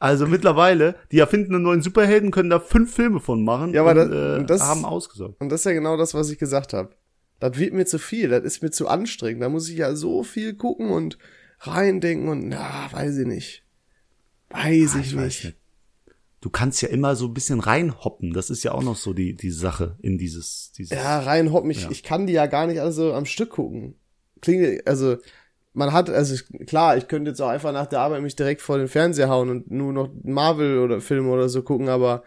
Also 0.00 0.26
mittlerweile, 0.26 0.96
die 1.12 1.18
erfinden 1.20 1.54
einen 1.54 1.62
neuen 1.64 1.82
Superhelden, 1.82 2.30
können 2.32 2.50
da 2.50 2.58
fünf 2.58 2.92
Filme 2.94 3.20
von 3.20 3.44
machen 3.44 3.72
Ja, 3.74 3.82
aber 3.82 3.90
und, 3.90 3.96
das- 3.96 4.08
äh, 4.10 4.38
und 4.40 4.50
das- 4.50 4.62
haben 4.62 4.84
ausgesorgt. 4.84 5.40
Und 5.40 5.50
das 5.50 5.60
ist 5.60 5.64
ja 5.66 5.72
genau 5.72 5.96
das, 5.96 6.14
was 6.14 6.30
ich 6.30 6.38
gesagt 6.38 6.72
habe. 6.72 6.90
Das 7.38 7.56
wird 7.58 7.72
mir 7.74 7.84
zu 7.86 7.98
viel, 7.98 8.28
das 8.30 8.42
ist 8.42 8.62
mir 8.62 8.70
zu 8.70 8.88
anstrengend. 8.88 9.42
Da 9.42 9.48
muss 9.48 9.68
ich 9.68 9.76
ja 9.76 9.94
so 9.94 10.22
viel 10.24 10.54
gucken 10.54 10.90
und 10.90 11.16
reindenken 11.60 12.28
und 12.28 12.48
na, 12.48 12.88
weiß 12.92 13.18
ich 13.18 13.26
nicht. 13.26 13.64
Weiß 14.50 14.94
Ah, 14.94 14.98
ich, 15.00 15.06
ich 15.12 15.16
weiß 15.16 15.24
nicht. 15.24 15.44
nicht. 15.44 15.56
Du 16.40 16.48
kannst 16.48 16.80
ja 16.80 16.88
immer 16.88 17.14
so 17.16 17.26
ein 17.26 17.34
bisschen 17.34 17.60
reinhoppen. 17.60 18.32
Das 18.32 18.48
ist 18.48 18.62
ja 18.64 18.72
auch 18.72 18.82
noch 18.82 18.96
so 18.96 19.12
die, 19.12 19.36
die 19.36 19.50
Sache 19.50 19.96
in 20.00 20.16
dieses, 20.16 20.72
dieses. 20.76 20.96
Ja, 20.96 21.20
rein 21.20 21.52
hopp 21.52 21.64
mich, 21.66 21.82
Ja. 21.82 21.90
ich 21.90 22.02
kann 22.02 22.26
die 22.26 22.32
ja 22.32 22.46
gar 22.46 22.66
nicht 22.66 22.80
also 22.80 23.12
am 23.12 23.26
Stück 23.26 23.50
gucken. 23.50 23.94
Klingt, 24.40 24.86
also, 24.86 25.18
man 25.72 25.92
hat, 25.92 26.10
also 26.10 26.36
klar, 26.66 26.96
ich 26.96 27.08
könnte 27.08 27.30
jetzt 27.30 27.40
auch 27.40 27.48
einfach 27.48 27.72
nach 27.72 27.86
der 27.86 28.00
Arbeit 28.00 28.22
mich 28.22 28.36
direkt 28.36 28.60
vor 28.60 28.78
den 28.78 28.88
Fernseher 28.88 29.28
hauen 29.28 29.50
und 29.50 29.70
nur 29.70 29.92
noch 29.92 30.10
Marvel 30.22 30.78
oder 30.78 31.00
Filme 31.00 31.30
oder 31.30 31.48
so 31.48 31.62
gucken, 31.62 31.88
aber 31.88 32.24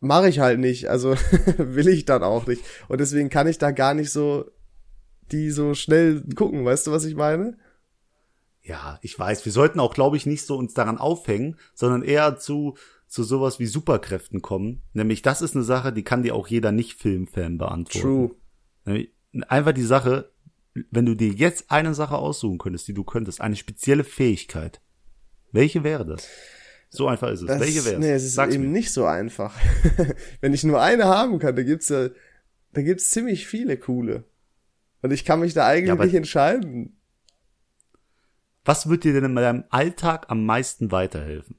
mache 0.00 0.28
ich 0.28 0.40
halt 0.40 0.58
nicht. 0.58 0.88
Also 0.88 1.14
will 1.58 1.88
ich 1.88 2.04
dann 2.04 2.22
auch 2.22 2.46
nicht. 2.46 2.62
Und 2.88 3.00
deswegen 3.00 3.28
kann 3.28 3.46
ich 3.46 3.58
da 3.58 3.70
gar 3.70 3.94
nicht 3.94 4.10
so 4.10 4.50
die 5.30 5.50
so 5.50 5.74
schnell 5.74 6.22
gucken. 6.34 6.64
Weißt 6.64 6.86
du, 6.86 6.92
was 6.92 7.04
ich 7.04 7.14
meine? 7.14 7.56
Ja, 8.62 8.98
ich 9.02 9.18
weiß. 9.18 9.44
Wir 9.44 9.52
sollten 9.52 9.80
auch, 9.80 9.94
glaube 9.94 10.16
ich, 10.16 10.26
nicht 10.26 10.46
so 10.46 10.56
uns 10.56 10.74
daran 10.74 10.98
aufhängen, 10.98 11.56
sondern 11.74 12.02
eher 12.02 12.38
zu, 12.38 12.76
zu 13.08 13.24
sowas 13.24 13.58
wie 13.58 13.66
Superkräften 13.66 14.40
kommen. 14.40 14.82
Nämlich, 14.92 15.22
das 15.22 15.42
ist 15.42 15.56
eine 15.56 15.64
Sache, 15.64 15.92
die 15.92 16.04
kann 16.04 16.22
dir 16.22 16.34
auch 16.34 16.46
jeder 16.46 16.70
Nicht-Film-Fan 16.70 17.58
beantworten. 17.58 18.06
True. 18.06 18.30
Nämlich 18.84 19.10
Einfach 19.48 19.72
die 19.72 19.82
Sache, 19.82 20.30
wenn 20.90 21.06
du 21.06 21.14
dir 21.14 21.28
jetzt 21.28 21.70
eine 21.70 21.94
Sache 21.94 22.16
aussuchen 22.16 22.58
könntest, 22.58 22.88
die 22.88 22.94
du 22.94 23.04
könntest, 23.04 23.40
eine 23.40 23.56
spezielle 23.56 24.04
Fähigkeit. 24.04 24.80
Welche 25.52 25.84
wäre 25.84 26.04
das? 26.06 26.28
So 26.88 27.08
einfach 27.08 27.30
ist 27.30 27.40
es. 27.42 27.46
Das, 27.46 27.60
Welche 27.60 27.84
wäre 27.84 27.94
es? 27.94 28.00
Nee, 28.00 28.12
es 28.12 28.24
ist 28.24 28.34
Sag's 28.34 28.54
eben 28.54 28.64
mir. 28.64 28.70
nicht 28.70 28.92
so 28.92 29.04
einfach. 29.04 29.54
Wenn 30.40 30.52
ich 30.54 30.64
nur 30.64 30.80
eine 30.80 31.04
haben 31.04 31.38
kann, 31.38 31.56
da 31.56 31.62
gibt's 31.62 31.88
ja, 31.88 32.08
da 32.72 32.82
gibt's 32.82 33.10
ziemlich 33.10 33.46
viele 33.46 33.76
coole. 33.76 34.24
Und 35.02 35.10
ich 35.12 35.24
kann 35.24 35.40
mich 35.40 35.52
da 35.54 35.66
eigentlich 35.66 35.88
Ja, 35.96 36.04
nicht 36.04 36.14
entscheiden. 36.14 36.96
Was 38.64 38.88
wird 38.88 39.04
dir 39.04 39.12
denn 39.12 39.24
in 39.24 39.34
deinem 39.34 39.64
Alltag 39.70 40.26
am 40.28 40.46
meisten 40.46 40.92
weiterhelfen? 40.92 41.56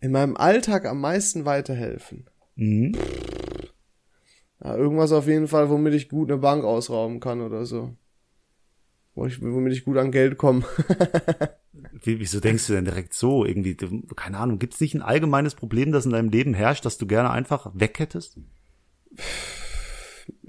In 0.00 0.12
meinem 0.12 0.36
Alltag 0.36 0.86
am 0.86 1.00
meisten 1.00 1.44
weiterhelfen. 1.44 2.28
Mhm. 2.56 2.96
Ja, 4.62 4.76
irgendwas 4.76 5.12
auf 5.12 5.26
jeden 5.26 5.48
Fall, 5.48 5.70
womit 5.70 5.94
ich 5.94 6.08
gut 6.08 6.30
eine 6.30 6.38
Bank 6.40 6.64
ausrauben 6.64 7.20
kann 7.20 7.40
oder 7.40 7.64
so. 7.64 7.94
Ich, 9.26 9.42
womit 9.42 9.72
ich 9.72 9.84
gut 9.84 9.96
an 9.96 10.12
Geld 10.12 10.38
komme. 10.38 10.64
Wie, 12.02 12.18
wieso 12.18 12.40
denkst 12.40 12.66
du 12.66 12.72
denn 12.72 12.84
direkt 12.84 13.14
so? 13.14 13.44
Irgendwie, 13.44 13.76
keine 14.16 14.38
Ahnung, 14.38 14.58
gibt 14.58 14.74
es 14.74 14.80
nicht 14.80 14.94
ein 14.94 15.02
allgemeines 15.02 15.54
Problem, 15.54 15.92
das 15.92 16.06
in 16.06 16.12
deinem 16.12 16.30
Leben 16.30 16.54
herrscht, 16.54 16.84
das 16.84 16.98
du 16.98 17.06
gerne 17.06 17.30
einfach 17.30 17.70
weg 17.74 17.98
hättest? 17.98 18.38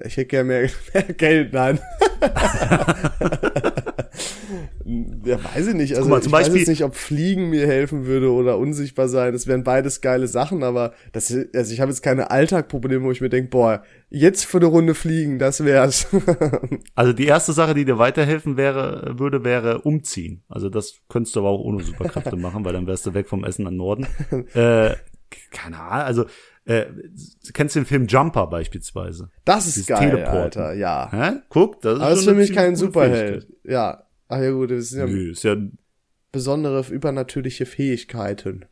Ich 0.03 0.17
hätte 0.17 0.25
gerne 0.25 0.47
mehr, 0.47 0.69
mehr 0.93 1.03
Geld, 1.03 1.53
nein. 1.53 1.79
ja, 5.25 5.37
weiß 5.55 5.67
ich 5.67 5.73
nicht. 5.73 5.95
Also 5.95 6.09
mal, 6.09 6.21
zum 6.21 6.29
ich 6.29 6.33
weiß 6.33 6.39
Beispiel- 6.47 6.59
jetzt 6.61 6.67
nicht, 6.69 6.83
ob 6.83 6.95
Fliegen 6.95 7.49
mir 7.49 7.67
helfen 7.67 8.05
würde 8.05 8.31
oder 8.31 8.57
unsichtbar 8.57 9.07
sein. 9.07 9.33
Das 9.33 9.47
wären 9.47 9.63
beides 9.63 10.01
geile 10.01 10.27
Sachen, 10.27 10.63
aber 10.63 10.93
das, 11.11 11.33
also 11.55 11.73
ich 11.73 11.79
habe 11.79 11.91
jetzt 11.91 12.01
keine 12.01 12.31
Alltagprobleme, 12.31 13.03
wo 13.05 13.11
ich 13.11 13.21
mir 13.21 13.29
denke, 13.29 13.49
boah, 13.49 13.83
jetzt 14.09 14.45
für 14.45 14.57
eine 14.57 14.67
Runde 14.67 14.93
fliegen, 14.95 15.39
das 15.39 15.63
wär's. 15.65 16.07
Also 16.95 17.13
die 17.13 17.25
erste 17.25 17.53
Sache, 17.53 17.73
die 17.73 17.85
dir 17.85 17.97
weiterhelfen 17.97 18.57
wäre, 18.57 19.15
würde, 19.17 19.43
wäre 19.43 19.81
umziehen. 19.81 20.43
Also 20.49 20.69
das 20.69 20.95
könntest 21.09 21.35
du 21.35 21.39
aber 21.41 21.49
auch 21.49 21.59
ohne 21.61 21.83
Superkräfte 21.83 22.35
machen, 22.37 22.63
weil 22.65 22.73
dann 22.73 22.87
wärst 22.87 23.05
du 23.05 23.13
weg 23.13 23.27
vom 23.27 23.43
Essen 23.43 23.65
an 23.67 23.75
Norden. 23.77 24.07
äh, 24.53 24.95
keine 25.51 25.79
Ahnung, 25.79 26.05
also 26.05 26.25
äh, 26.65 26.85
kennst 27.53 27.75
du 27.75 27.79
den 27.79 27.85
Film 27.85 28.05
Jumper 28.07 28.47
beispielsweise? 28.47 29.29
Das 29.45 29.65
ist 29.65 29.77
Dieses 29.77 29.87
geil, 29.87 30.11
Teleporten. 30.11 30.61
Alter, 30.61 30.73
ja. 30.73 31.09
Hä? 31.11 31.31
Guck, 31.49 31.81
das 31.81 31.93
ist, 31.95 32.01
das 32.01 32.19
ist 32.19 32.25
für 32.25 32.33
mich 32.35 32.53
kein 32.53 32.75
Superheld. 32.75 33.47
Ja. 33.63 34.03
Ach 34.31 34.39
ja 34.39 34.51
gut, 34.51 34.71
das 34.71 34.89
sind 34.89 34.99
ja. 34.99 35.05
Nö, 35.07 35.31
ist 35.31 35.43
ja 35.43 35.55
besondere 36.31 36.85
übernatürliche 36.89 37.65
Fähigkeiten. 37.65 38.65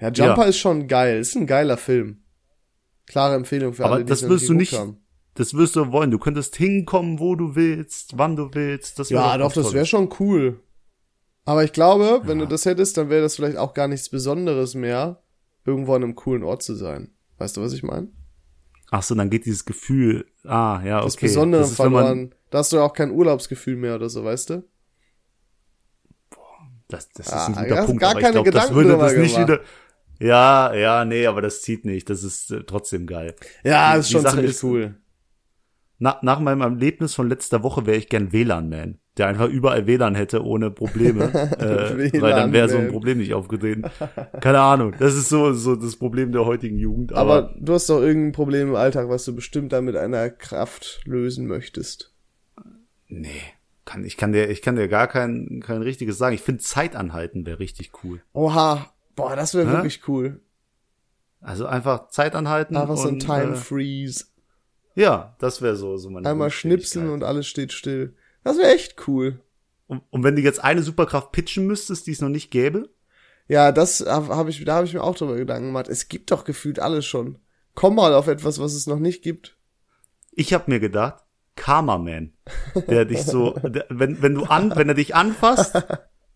Ja, 0.00 0.08
Jumper 0.10 0.42
Ja. 0.42 0.48
ist 0.48 0.58
schon 0.58 0.88
geil. 0.88 1.20
Ist 1.20 1.36
ein 1.36 1.46
geiler 1.46 1.76
Film. 1.76 2.22
Klare 3.06 3.36
Empfehlung 3.36 3.74
für 3.74 3.84
Aber 3.84 3.94
alle, 3.94 4.04
die 4.04 4.08
das 4.08 4.22
es 4.22 4.28
wirst 4.28 4.48
du 4.48 4.54
nicht- 4.54 4.72
haben. 4.76 4.98
Das 5.36 5.54
wirst 5.54 5.76
du 5.76 5.92
wollen. 5.92 6.10
Du 6.10 6.18
könntest 6.18 6.56
hinkommen, 6.56 7.18
wo 7.20 7.34
du 7.36 7.54
willst, 7.54 8.18
wann 8.18 8.34
du 8.36 8.50
willst. 8.52 8.98
Das 8.98 9.10
Ja, 9.10 9.36
doch, 9.38 9.46
was 9.46 9.54
das 9.54 9.72
wäre 9.74 9.86
schon 9.86 10.08
cool. 10.20 10.60
Aber 11.44 11.62
ich 11.64 11.72
glaube, 11.72 12.22
wenn 12.24 12.38
du 12.38 12.46
das 12.46 12.64
hättest, 12.66 12.96
dann 12.96 13.10
wäre 13.10 13.22
das 13.22 13.36
vielleicht 13.36 13.56
auch 13.58 13.74
gar 13.74 13.86
nichts 13.88 14.08
Besonderes 14.08 14.74
mehr, 14.74 15.22
irgendwo 15.64 15.94
an 15.94 16.02
einem 16.02 16.14
coolen 16.14 16.42
Ort 16.42 16.62
zu 16.62 16.74
sein. 16.74 17.10
Weißt 17.38 17.56
du, 17.56 17.60
was 17.62 17.72
ich 17.72 17.82
meine? 17.82 18.08
Ach 18.90 19.02
so, 19.02 19.14
dann 19.14 19.28
geht 19.30 19.44
dieses 19.44 19.64
Gefühl, 19.64 20.24
ah, 20.44 20.80
ja, 20.84 20.98
okay. 20.98 21.04
Das 21.06 21.16
Besondere 21.16 21.62
das 21.62 21.72
ist, 21.72 21.78
wenn 21.80 21.90
verloren. 21.92 22.34
Da 22.54 22.58
hast 22.60 22.72
du 22.72 22.78
auch 22.80 22.92
kein 22.92 23.10
Urlaubsgefühl 23.10 23.74
mehr 23.74 23.96
oder 23.96 24.08
so, 24.08 24.24
weißt 24.24 24.50
du? 24.50 24.62
das, 26.88 27.08
das 27.08 27.26
ist 27.26 27.32
Ah, 27.32 27.46
ein 27.46 27.68
guter 27.68 27.84
Punkt, 27.86 28.00
gar 28.00 28.10
aber 28.10 28.20
ich 28.20 28.24
keine 28.24 28.32
glaube, 28.34 28.50
das 28.52 28.68
Gedanken 28.68 28.88
würde 28.88 28.98
das 29.02 29.16
nicht 29.16 29.34
gemacht. 29.34 29.48
wieder, 29.50 29.60
ja, 30.20 30.74
ja, 30.74 31.04
nee, 31.04 31.26
aber 31.26 31.42
das 31.42 31.62
zieht 31.62 31.84
nicht, 31.84 32.08
das 32.10 32.22
ist 32.22 32.50
äh, 32.52 32.62
trotzdem 32.64 33.06
geil. 33.06 33.34
Ja, 33.64 33.94
Die- 33.94 34.00
ist 34.00 34.10
schon 34.10 34.22
Sache 34.22 34.34
ziemlich 34.36 34.50
ist- 34.52 34.62
cool. 34.64 34.94
Na, 35.98 36.18
nach 36.22 36.38
meinem 36.40 36.60
Erlebnis 36.60 37.14
von 37.14 37.28
letzter 37.28 37.62
Woche 37.62 37.86
wäre 37.86 37.96
ich 37.96 38.08
gern 38.08 38.32
WLAN-Man, 38.32 38.98
der 39.16 39.28
einfach 39.28 39.48
überall 39.48 39.86
WLAN 39.86 40.14
hätte 40.14 40.44
ohne 40.44 40.70
Probleme, 40.70 41.24
äh, 41.58 42.20
weil 42.20 42.34
dann 42.34 42.52
wäre 42.52 42.68
so 42.68 42.78
ein. 42.78 42.88
Problem 42.88 43.18
nicht 43.18 43.32
aufgetreten. 43.34 43.84
Keine 44.40 44.60
Ahnung, 44.60 44.94
das 44.98 45.14
ist 45.14 45.28
so 45.28 45.52
so 45.52 45.74
das 45.76 45.96
Problem 45.96 46.30
der 46.32 46.44
heutigen 46.44 46.78
Jugend. 46.78 47.12
Aber, 47.14 47.34
Aber, 47.38 47.54
du 47.58 47.72
hast 47.74 47.88
doch 47.88 48.00
irgendein 48.00 48.32
Problem 48.32 48.68
im 48.68 48.74
Alltag, 48.76 49.08
was 49.08 49.24
du 49.24 49.34
bestimmt 49.34 49.72
dann 49.72 49.84
mit 49.84 49.96
einer 49.96 50.30
Kraft 50.30 51.00
lösen 51.06 51.46
möchtest. 51.46 52.13
Nee, 53.20 53.42
kann 53.84 54.04
ich 54.04 54.16
kann 54.16 54.32
dir 54.32 54.48
ich 54.48 54.62
kann 54.62 54.76
dir 54.76 54.88
gar 54.88 55.08
kein 55.08 55.62
kein 55.64 55.82
richtiges 55.82 56.18
sagen. 56.18 56.34
Ich 56.34 56.42
finde 56.42 56.62
Zeitanhalten 56.62 57.46
wäre 57.46 57.58
richtig 57.58 57.92
cool. 58.02 58.20
Oha, 58.32 58.92
boah, 59.16 59.36
das 59.36 59.54
wäre 59.54 59.70
wirklich 59.70 60.08
cool. 60.08 60.40
Also 61.40 61.66
einfach 61.66 62.08
Zeit 62.08 62.34
anhalten 62.34 62.76
Einfach 62.76 62.96
so 62.96 63.08
ein 63.08 63.14
und, 63.14 63.20
Time 63.20 63.52
äh, 63.52 63.56
Freeze. 63.56 64.24
Ja, 64.94 65.36
das 65.40 65.60
wäre 65.60 65.76
so 65.76 65.96
so 65.96 66.08
meine 66.10 66.28
Einmal 66.28 66.50
schnipsen 66.50 67.10
und 67.10 67.22
alles 67.22 67.46
steht 67.46 67.72
still. 67.72 68.14
Das 68.42 68.56
wäre 68.56 68.74
echt 68.74 69.08
cool. 69.08 69.40
und, 69.86 70.02
und 70.10 70.22
wenn 70.22 70.36
du 70.36 70.42
jetzt 70.42 70.62
eine 70.62 70.82
Superkraft 70.82 71.32
pitchen 71.32 71.66
müsstest, 71.66 72.06
die 72.06 72.12
es 72.12 72.20
noch 72.20 72.28
nicht 72.30 72.50
gäbe, 72.50 72.88
Ja, 73.48 73.72
das 73.72 74.04
habe 74.06 74.34
hab 74.34 74.48
ich, 74.48 74.64
da 74.64 74.76
habe 74.76 74.86
ich 74.86 74.94
mir 74.94 75.02
auch 75.02 75.16
drüber 75.16 75.36
Gedanken 75.36 75.66
gemacht. 75.66 75.88
Es 75.88 76.08
gibt 76.08 76.30
doch 76.30 76.44
gefühlt 76.44 76.78
alles 76.78 77.04
schon. 77.04 77.38
Komm 77.74 77.96
mal 77.96 78.14
auf 78.14 78.28
etwas, 78.28 78.58
was 78.58 78.72
es 78.74 78.86
noch 78.86 78.98
nicht 78.98 79.22
gibt. 79.22 79.56
Ich 80.32 80.52
habe 80.54 80.70
mir 80.70 80.80
gedacht, 80.80 81.23
Karma 81.56 81.98
Man, 81.98 82.32
der 82.88 83.04
dich 83.04 83.22
so, 83.22 83.52
der, 83.52 83.86
wenn 83.88 84.20
wenn 84.22 84.34
du 84.34 84.44
an, 84.44 84.74
wenn 84.74 84.88
er 84.88 84.94
dich 84.94 85.14
anfasst, 85.14 85.82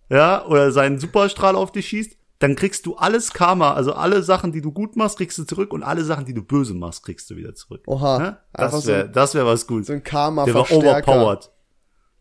ja, 0.08 0.44
oder 0.46 0.70
seinen 0.72 0.98
Superstrahl 0.98 1.56
auf 1.56 1.72
dich 1.72 1.88
schießt, 1.88 2.16
dann 2.38 2.54
kriegst 2.54 2.87
du 2.87 2.94
alles 2.96 3.32
Karma, 3.32 3.75
also 3.75 3.94
alle 3.94 4.22
Sachen, 4.22 4.52
die 4.52 4.60
du 4.60 4.70
gut 4.70 4.94
machst, 4.96 5.16
kriegst 5.18 5.37
du 5.38 5.44
zurück 5.44 5.72
und 5.72 5.82
alle 5.82 6.04
Sachen, 6.04 6.25
die 6.25 6.34
du 6.34 6.42
böse 6.42 6.72
machst, 6.75 7.02
kriegst 7.04 7.28
du 7.30 7.37
wieder 7.37 7.54
zurück. 7.54 7.82
Oha. 7.87 8.18
Ne? 8.18 8.26
Einfach 8.52 8.72
Das 8.76 8.82
so, 8.84 8.88
wäre, 8.88 9.10
das 9.10 9.34
wäre 9.34 9.46
was 9.46 9.66
gut. 9.66 9.87
so 9.87 9.92
ein 9.92 10.02
Der 10.04 10.14
war 10.54 10.70
overpowered. 10.70 11.50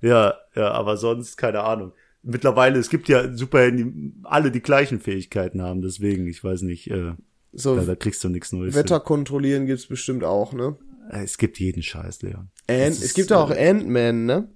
Ja, 0.01 0.36
ja, 0.56 0.72
aber 0.72 0.98
sonst 0.98 1.38
keine 1.38 1.63
Ahnung. 1.63 1.92
Mittlerweile, 2.24 2.80
es 2.80 2.89
gibt 2.89 3.08
ja 3.10 3.32
Superhelden, 3.34 3.77
die 3.77 4.13
alle 4.24 4.51
die 4.51 4.62
gleichen 4.62 5.00
Fähigkeiten 5.00 5.62
haben, 5.62 5.82
deswegen, 5.82 6.27
ich 6.27 6.44
weiß 6.44 6.63
nicht, 6.63 6.89
äh, 6.89 7.13
So 7.54 7.75
da, 7.75 7.84
da 7.84 7.96
kriegst 7.96 8.24
du 8.24 8.30
nichts 8.30 8.51
Neues. 8.51 8.75
Wetter 8.75 9.00
kontrollieren 9.00 9.66
gibt's 9.68 9.86
bestimmt 9.88 10.24
auch, 10.24 10.51
ne? 10.51 10.75
Es 11.10 11.38
gibt 11.38 11.60
jeden 11.60 11.84
Scheiß, 11.84 12.22
Leon. 12.24 12.50
Ant, 12.70 13.02
es 13.02 13.14
gibt 13.14 13.30
ja 13.30 13.38
auch 13.38 13.52
äh, 13.52 13.70
Ant-Man, 13.70 14.26
ne? 14.26 14.50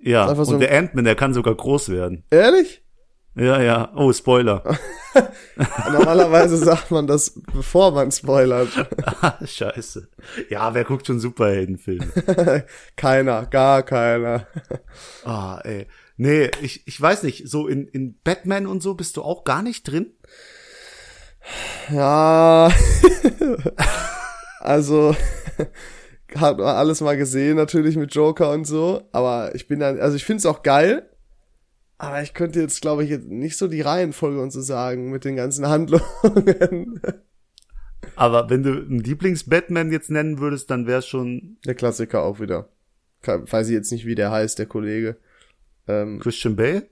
Ja, 0.00 0.28
und 0.28 0.44
so 0.44 0.58
der 0.58 0.76
Ant-Man, 0.76 1.04
der 1.04 1.14
kann 1.14 1.34
sogar 1.34 1.54
groß 1.54 1.90
werden. 1.90 2.24
Ehrlich? 2.30 2.82
Ja, 3.36 3.60
ja. 3.60 3.92
Oh, 3.94 4.12
Spoiler. 4.12 4.62
Normalerweise 5.92 6.56
sagt 6.56 6.90
man 6.90 7.06
das, 7.06 7.40
bevor 7.52 7.92
man 7.92 8.10
spoilert. 8.10 8.68
Scheiße. 9.44 10.08
Ja, 10.48 10.74
wer 10.74 10.84
guckt 10.84 11.06
schon 11.06 11.20
Superheldenfilme? 11.20 12.06
keiner, 12.96 13.46
gar 13.46 13.82
keiner. 13.82 14.46
Ah, 15.24 15.60
ey. 15.62 15.86
Nee, 16.16 16.50
ich, 16.60 16.86
ich 16.86 17.00
weiß 17.00 17.22
nicht, 17.22 17.48
so 17.48 17.66
in, 17.68 17.86
in 17.88 18.18
Batman 18.22 18.66
und 18.66 18.82
so 18.82 18.94
bist 18.94 19.16
du 19.16 19.22
auch 19.22 19.44
gar 19.44 19.62
nicht 19.62 19.84
drin? 19.84 20.12
Ja. 21.90 22.70
also 24.58 25.14
hat 26.36 26.58
man 26.58 26.66
alles 26.66 27.00
mal 27.00 27.16
gesehen 27.16 27.56
natürlich 27.56 27.96
mit 27.96 28.14
Joker 28.14 28.52
und 28.52 28.66
so, 28.66 29.02
aber 29.12 29.54
ich 29.54 29.66
bin 29.68 29.80
dann 29.80 29.98
also 30.00 30.16
ich 30.16 30.24
find's 30.24 30.46
auch 30.46 30.62
geil, 30.62 31.08
aber 31.98 32.22
ich 32.22 32.34
könnte 32.34 32.60
jetzt 32.60 32.80
glaube 32.80 33.04
ich 33.04 33.10
jetzt 33.10 33.28
nicht 33.28 33.56
so 33.56 33.68
die 33.68 33.80
Reihenfolge 33.80 34.40
und 34.40 34.50
so 34.50 34.60
sagen 34.60 35.10
mit 35.10 35.24
den 35.24 35.36
ganzen 35.36 35.68
Handlungen. 35.68 37.00
Aber 38.16 38.48
wenn 38.48 38.62
du 38.62 38.70
einen 38.72 38.98
Lieblings-Batman 38.98 39.92
jetzt 39.92 40.10
nennen 40.10 40.38
würdest, 40.38 40.70
dann 40.70 40.86
wär's 40.86 41.06
schon 41.06 41.58
Der 41.66 41.74
Klassiker 41.74 42.22
auch 42.22 42.40
wieder. 42.40 42.70
Weiß 43.22 43.68
ich 43.68 43.74
jetzt 43.74 43.92
nicht, 43.92 44.06
wie 44.06 44.14
der 44.14 44.30
heißt, 44.30 44.58
der 44.58 44.66
Kollege. 44.66 45.16
Ähm, 45.86 46.18
Christian 46.18 46.56
Bale 46.56 46.88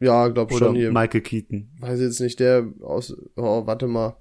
ja, 0.00 0.28
glaub 0.28 0.52
oder 0.52 0.66
schon 0.66 0.76
hier. 0.76 0.92
Michael 0.92 1.20
Keaton. 1.20 1.70
Weiß 1.80 2.00
jetzt 2.00 2.20
nicht, 2.20 2.40
der 2.40 2.66
aus. 2.80 3.16
Oh, 3.36 3.66
warte 3.66 3.86
mal. 3.86 4.16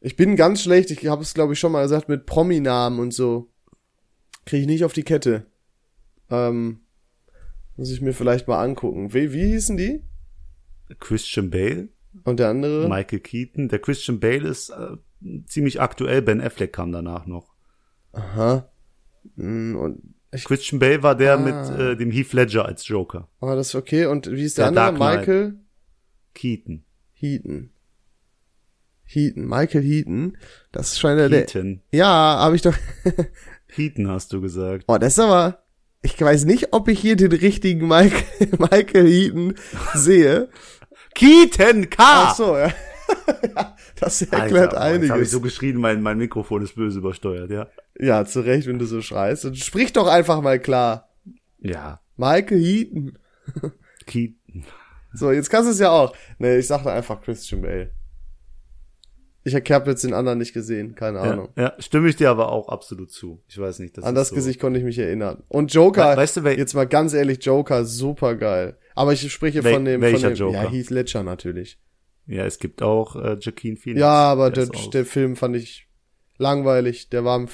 Ich 0.00 0.16
bin 0.16 0.36
ganz 0.36 0.62
schlecht. 0.62 0.90
Ich 0.90 1.06
habe 1.06 1.22
es 1.22 1.34
glaube 1.34 1.52
ich 1.52 1.60
schon 1.60 1.72
mal 1.72 1.82
gesagt 1.82 2.08
mit 2.08 2.26
Prominamen 2.26 2.98
und 2.98 3.14
so. 3.14 3.49
Kriege 4.46 4.62
ich 4.62 4.66
nicht 4.66 4.84
auf 4.84 4.92
die 4.92 5.02
Kette. 5.02 5.46
Ähm, 6.30 6.80
muss 7.76 7.90
ich 7.90 8.00
mir 8.00 8.12
vielleicht 8.12 8.48
mal 8.48 8.62
angucken. 8.62 9.12
Wie, 9.14 9.32
wie 9.32 9.46
hießen 9.46 9.76
die? 9.76 10.04
Christian 10.98 11.50
Bale, 11.50 11.88
Und 12.24 12.40
der 12.40 12.48
andere? 12.48 12.88
Michael 12.88 13.20
Keaton. 13.20 13.68
Der 13.68 13.78
Christian 13.78 14.18
Bale 14.20 14.48
ist 14.48 14.70
äh, 14.70 14.96
ziemlich 15.46 15.80
aktuell. 15.80 16.22
Ben 16.22 16.40
Affleck 16.40 16.72
kam 16.72 16.92
danach 16.92 17.26
noch. 17.26 17.54
Aha. 18.12 18.70
Hm, 19.36 19.76
Und 19.76 20.02
ich, 20.32 20.44
Christian 20.44 20.78
Bale 20.80 21.02
war 21.02 21.14
der 21.16 21.34
Ah. 21.34 21.36
mit 21.38 21.78
äh, 21.80 21.96
dem 21.96 22.10
Heath 22.10 22.32
Ledger 22.32 22.64
als 22.64 22.86
Joker. 22.88 23.28
aber 23.40 23.56
das 23.56 23.68
ist 23.68 23.74
okay. 23.74 24.06
Und 24.06 24.30
wie 24.30 24.44
ist 24.44 24.58
der, 24.58 24.70
Der 24.72 24.82
andere? 24.84 25.16
Michael 25.16 25.54
Keaton. 26.34 26.84
Heaton. 27.12 27.70
Heaton, 29.04 29.44
Michael 29.46 29.82
Heaton. 29.82 30.36
Das 30.72 30.98
scheint 30.98 31.18
ja 31.18 31.28
der. 31.28 31.44
Keaton. 31.44 31.82
Ja, 31.92 32.06
habe 32.38 32.54
ich 32.56 32.62
doch. 32.62 32.74
Heaton 33.76 34.08
hast 34.08 34.32
du 34.32 34.40
gesagt. 34.40 34.84
Oh, 34.88 34.98
das 34.98 35.14
ist 35.14 35.18
aber. 35.18 35.62
Ich 36.02 36.18
weiß 36.20 36.44
nicht, 36.46 36.72
ob 36.72 36.88
ich 36.88 36.98
hier 36.98 37.16
den 37.16 37.32
richtigen 37.32 37.86
Michael, 37.86 38.48
Michael 38.58 39.06
Heaton 39.06 39.54
sehe. 39.94 40.48
Keaton 41.14 41.90
K! 41.90 41.96
Ach 41.98 42.34
so, 42.34 42.56
ja. 42.56 42.72
Ja, 43.56 43.76
das 43.98 44.22
erklärt 44.22 44.72
Alter, 44.72 44.74
Jetzt 44.74 44.80
habe 44.84 45.04
ich 45.04 45.12
einiges. 45.12 45.30
so 45.32 45.40
geschrien, 45.40 45.76
mein, 45.78 46.00
mein 46.00 46.16
Mikrofon 46.16 46.62
ist 46.62 46.76
böse 46.76 47.00
übersteuert, 47.00 47.50
ja. 47.50 47.66
Ja, 47.98 48.24
zu 48.24 48.40
Recht, 48.40 48.68
wenn 48.68 48.78
du 48.78 48.84
so 48.86 49.02
schreist. 49.02 49.44
Und 49.44 49.58
sprich 49.58 49.92
doch 49.92 50.06
einfach 50.06 50.40
mal 50.42 50.60
klar. 50.60 51.08
Ja, 51.58 52.00
Michael 52.16 52.60
Heaton. 52.62 53.18
Keaton. 54.06 54.64
So, 55.12 55.32
jetzt 55.32 55.50
kannst 55.50 55.66
du 55.66 55.72
es 55.72 55.80
ja 55.80 55.90
auch. 55.90 56.14
Nee, 56.38 56.58
ich 56.58 56.68
sagte 56.68 56.92
einfach 56.92 57.20
Christian 57.20 57.62
Bale. 57.62 57.90
Ich 59.54 59.70
habe 59.72 59.90
jetzt 59.90 60.04
den 60.04 60.12
anderen 60.14 60.38
nicht 60.38 60.52
gesehen, 60.52 60.94
keine 60.94 61.18
Ja, 61.18 61.24
Ahnung. 61.24 61.48
ja, 61.56 61.74
stimme 61.78 62.08
ich 62.08 62.16
dir 62.16 62.30
aber 62.30 62.50
auch 62.52 62.68
absolut 62.68 63.10
zu. 63.10 63.42
Ich 63.48 63.58
weiß 63.58 63.78
nicht, 63.80 63.96
das 63.98 64.04
An 64.04 64.14
das 64.14 64.28
so. 64.30 64.34
Gesicht 64.36 64.60
konnte 64.60 64.78
ich 64.78 64.84
mich 64.84 64.98
erinnern. 64.98 65.42
Und 65.48 65.72
Joker, 65.72 66.12
We 66.12 66.16
weißt 66.18 66.36
du, 66.38 66.40
jetzt 66.48 66.74
mal 66.74 66.86
ganz 66.86 67.14
ehrlich, 67.14 67.44
Joker, 67.44 67.84
super 67.84 68.34
geil. 68.36 68.76
Aber 68.94 69.12
ich 69.12 69.32
spreche 69.32 69.60
Wel- 69.62 69.72
von 69.74 69.84
dem, 69.84 70.00
von 70.00 70.12
welcher 70.12 70.28
dem, 70.30 70.36
Joker? 70.36 70.62
ja, 70.64 70.70
Heath 70.70 70.90
Ledger 70.90 71.22
natürlich. 71.22 71.78
Ja, 72.26 72.44
es 72.44 72.58
gibt 72.58 72.82
auch 72.82 73.16
äh, 73.16 73.34
Joaquin 73.40 73.76
Phoenix. 73.76 74.00
Ja, 74.00 74.08
aber 74.30 74.50
der, 74.50 74.68
auch- 74.74 74.90
der 74.90 75.04
Film 75.04 75.36
fand 75.36 75.56
ich 75.56 75.88
langweilig. 76.38 77.08
Der 77.10 77.24
war, 77.24 77.46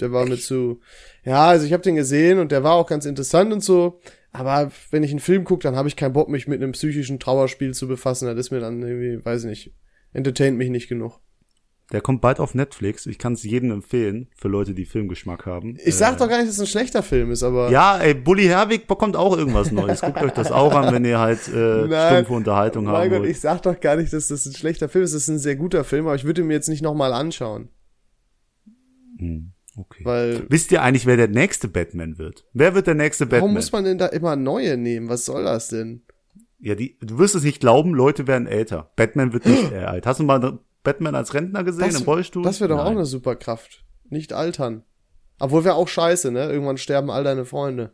der 0.00 0.12
war 0.12 0.26
mir 0.26 0.38
zu. 0.38 0.80
Ja, 1.24 1.48
also 1.48 1.66
ich 1.66 1.72
habe 1.72 1.82
den 1.82 1.96
gesehen 1.96 2.38
und 2.38 2.52
der 2.52 2.62
war 2.62 2.72
auch 2.74 2.86
ganz 2.86 3.04
interessant 3.06 3.52
und 3.52 3.62
so. 3.62 4.00
Aber 4.32 4.70
wenn 4.90 5.02
ich 5.02 5.10
einen 5.10 5.18
Film 5.20 5.44
gucke, 5.44 5.62
dann 5.64 5.74
habe 5.76 5.88
ich 5.88 5.96
keinen 5.96 6.12
Bock, 6.12 6.28
mich 6.28 6.46
mit 6.46 6.62
einem 6.62 6.72
psychischen 6.72 7.18
Trauerspiel 7.18 7.74
zu 7.74 7.88
befassen. 7.88 8.26
Das 8.26 8.36
ist 8.36 8.50
mir 8.52 8.60
dann 8.60 8.80
irgendwie, 8.80 9.24
weiß 9.24 9.44
nicht, 9.44 9.72
entertaint 10.12 10.56
mich 10.56 10.70
nicht 10.70 10.88
genug. 10.88 11.18
Der 11.92 12.00
kommt 12.00 12.20
bald 12.20 12.38
auf 12.38 12.54
Netflix. 12.54 13.06
Ich 13.06 13.18
kann 13.18 13.32
es 13.32 13.42
jedem 13.42 13.72
empfehlen, 13.72 14.28
für 14.36 14.46
Leute, 14.46 14.74
die 14.74 14.84
Filmgeschmack 14.84 15.44
haben. 15.46 15.76
Ich 15.84 15.96
sag 15.96 16.14
Äh, 16.14 16.18
doch 16.18 16.28
gar 16.28 16.36
nicht, 16.38 16.48
dass 16.48 16.54
es 16.54 16.60
ein 16.60 16.66
schlechter 16.68 17.02
Film 17.02 17.32
ist, 17.32 17.42
aber 17.42 17.68
Ja, 17.70 17.98
ey, 17.98 18.14
Bully 18.14 18.44
Herwig 18.44 18.86
bekommt 18.86 19.16
auch 19.16 19.36
irgendwas 19.36 19.72
Neues. 19.72 20.00
Guckt 20.00 20.22
euch 20.22 20.32
das 20.32 20.52
auch 20.52 20.72
an, 20.74 20.94
wenn 20.94 21.04
ihr 21.04 21.18
halt 21.18 21.40
äh, 21.48 21.86
Nein. 21.88 22.12
stumpfe 22.14 22.32
Unterhaltung 22.34 22.86
haben 22.86 22.92
mein 22.94 23.10
Gott, 23.10 23.20
wollt. 23.20 23.30
ich 23.30 23.40
sag 23.40 23.62
doch 23.62 23.78
gar 23.80 23.96
nicht, 23.96 24.12
dass 24.12 24.28
das 24.28 24.46
ein 24.46 24.54
schlechter 24.54 24.88
Film 24.88 25.04
ist. 25.04 25.14
Das 25.14 25.22
ist 25.22 25.28
ein 25.28 25.38
sehr 25.40 25.56
guter 25.56 25.82
Film, 25.82 26.06
aber 26.06 26.14
ich 26.14 26.24
würde 26.24 26.42
ihn 26.42 26.46
mir 26.46 26.54
jetzt 26.54 26.68
nicht 26.68 26.82
nochmal 26.82 27.12
anschauen. 27.12 27.68
Hm, 29.18 29.52
okay. 29.76 30.04
Weil, 30.04 30.46
Wisst 30.48 30.72
ihr 30.72 30.82
eigentlich, 30.82 31.06
wer 31.06 31.16
der 31.16 31.28
nächste 31.28 31.68
Batman 31.68 32.18
wird? 32.18 32.44
Wer 32.52 32.74
wird 32.74 32.86
der 32.86 32.94
nächste 32.94 33.26
Batman? 33.26 33.40
warum 33.42 33.54
muss 33.54 33.72
man 33.72 33.84
denn 33.84 33.98
da 33.98 34.06
immer 34.06 34.36
neue 34.36 34.76
nehmen? 34.76 35.08
Was 35.08 35.24
soll 35.24 35.44
das 35.44 35.68
denn? 35.68 36.02
Ja, 36.58 36.74
die, 36.74 36.98
du 37.00 37.18
wirst 37.18 37.34
es 37.34 37.42
nicht 37.42 37.60
glauben, 37.60 37.94
Leute 37.94 38.26
werden 38.26 38.46
älter. 38.46 38.92
Batman 38.96 39.32
wird 39.32 39.46
nicht 39.46 39.72
eher 39.72 39.90
alt. 39.90 40.06
Hast 40.06 40.20
du 40.20 40.24
mal 40.24 40.60
Batman 40.82 41.14
als 41.14 41.34
Rentner 41.34 41.64
gesehen 41.64 41.94
im 41.94 42.02
Rollstuhl? 42.02 42.42
Das 42.42 42.60
wäre 42.60 42.68
doch 42.68 42.80
auch 42.80 42.84
Nein. 42.84 42.96
eine 42.96 43.06
Superkraft. 43.06 43.84
Nicht 44.08 44.32
altern. 44.32 44.84
Obwohl 45.38 45.64
wäre 45.64 45.74
auch 45.74 45.88
scheiße, 45.88 46.30
ne? 46.30 46.50
Irgendwann 46.50 46.78
sterben 46.78 47.10
all 47.10 47.24
deine 47.24 47.44
Freunde. 47.44 47.92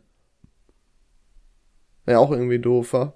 Wäre 2.05 2.19
auch 2.19 2.31
irgendwie 2.31 2.59
doof, 2.59 2.93
wa? 2.93 3.13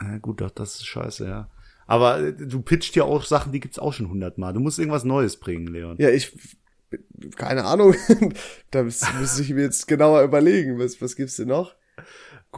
Ja, 0.00 0.18
gut, 0.18 0.40
doch, 0.40 0.50
das 0.50 0.76
ist 0.76 0.86
scheiße, 0.86 1.26
ja. 1.26 1.50
Aber 1.86 2.20
äh, 2.20 2.32
du 2.32 2.62
pitcht 2.62 2.94
ja 2.96 3.04
auch 3.04 3.24
Sachen, 3.24 3.52
die 3.52 3.60
gibt's 3.60 3.78
auch 3.78 3.92
schon 3.92 4.08
hundertmal. 4.08 4.52
Du 4.52 4.60
musst 4.60 4.78
irgendwas 4.78 5.04
Neues 5.04 5.38
bringen, 5.38 5.66
Leon. 5.66 5.96
Ja, 5.98 6.10
ich. 6.10 6.36
Keine 7.36 7.64
Ahnung. 7.64 7.94
da 8.70 8.82
müsste 8.82 9.42
ich 9.42 9.50
mir 9.50 9.62
jetzt 9.62 9.88
genauer 9.88 10.22
überlegen. 10.22 10.78
Was, 10.78 11.00
was 11.00 11.16
gibt's 11.16 11.36
denn 11.36 11.48
noch? 11.48 11.74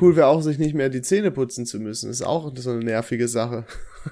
Cool 0.00 0.16
wäre 0.16 0.26
auch, 0.28 0.40
sich 0.40 0.58
nicht 0.58 0.74
mehr 0.74 0.88
die 0.88 1.02
Zähne 1.02 1.30
putzen 1.30 1.66
zu 1.66 1.78
müssen. 1.78 2.10
Ist 2.10 2.22
auch 2.22 2.50
so 2.56 2.70
eine 2.70 2.80
nervige 2.84 3.28
Sache. 3.28 3.66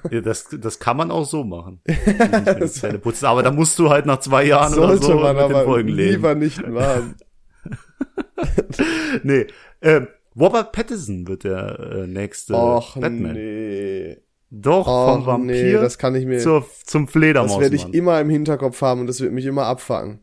Ja, 0.09 0.21
das, 0.21 0.47
das 0.59 0.79
kann 0.79 0.95
man 0.95 1.11
auch 1.11 1.25
so 1.25 1.43
machen. 1.43 1.81
Die 1.87 2.67
Zähne 2.67 2.99
putzen. 2.99 3.25
Aber 3.25 3.43
da 3.43 3.51
musst 3.51 3.77
du 3.77 3.89
halt 3.89 4.05
nach 4.05 4.19
zwei 4.19 4.45
Jahren 4.45 4.73
oder 4.77 4.97
so 4.97 5.15
man 5.15 5.35
mit 5.35 5.49
den 5.49 5.63
Folgen 5.65 5.89
leben. 5.89 6.11
lieber 6.11 6.35
nicht 6.35 6.65
machen. 6.67 7.15
Nee. 9.23 9.47
Ähm, 9.81 10.07
Robert 10.39 10.71
Pattinson 10.71 11.27
wird 11.27 11.43
der 11.43 11.79
äh, 11.79 12.07
nächste 12.07 12.53
Och, 12.53 12.95
Batman. 12.95 13.33
nee. 13.33 14.17
Doch, 14.49 14.87
Och, 14.87 15.13
vom 15.15 15.25
Vampir 15.25 15.45
nee, 15.45 15.73
das 15.73 15.97
kann 15.97 16.15
ich 16.15 16.25
mir, 16.25 16.39
zur, 16.39 16.65
zum 16.85 17.07
Fledermaus. 17.07 17.51
das 17.51 17.61
werde 17.61 17.75
ich 17.75 17.93
immer 17.93 18.19
im 18.19 18.29
Hinterkopf 18.29 18.81
haben 18.81 19.01
und 19.01 19.07
das 19.07 19.21
wird 19.21 19.31
mich 19.31 19.45
immer 19.45 19.65
abfangen. 19.65 20.19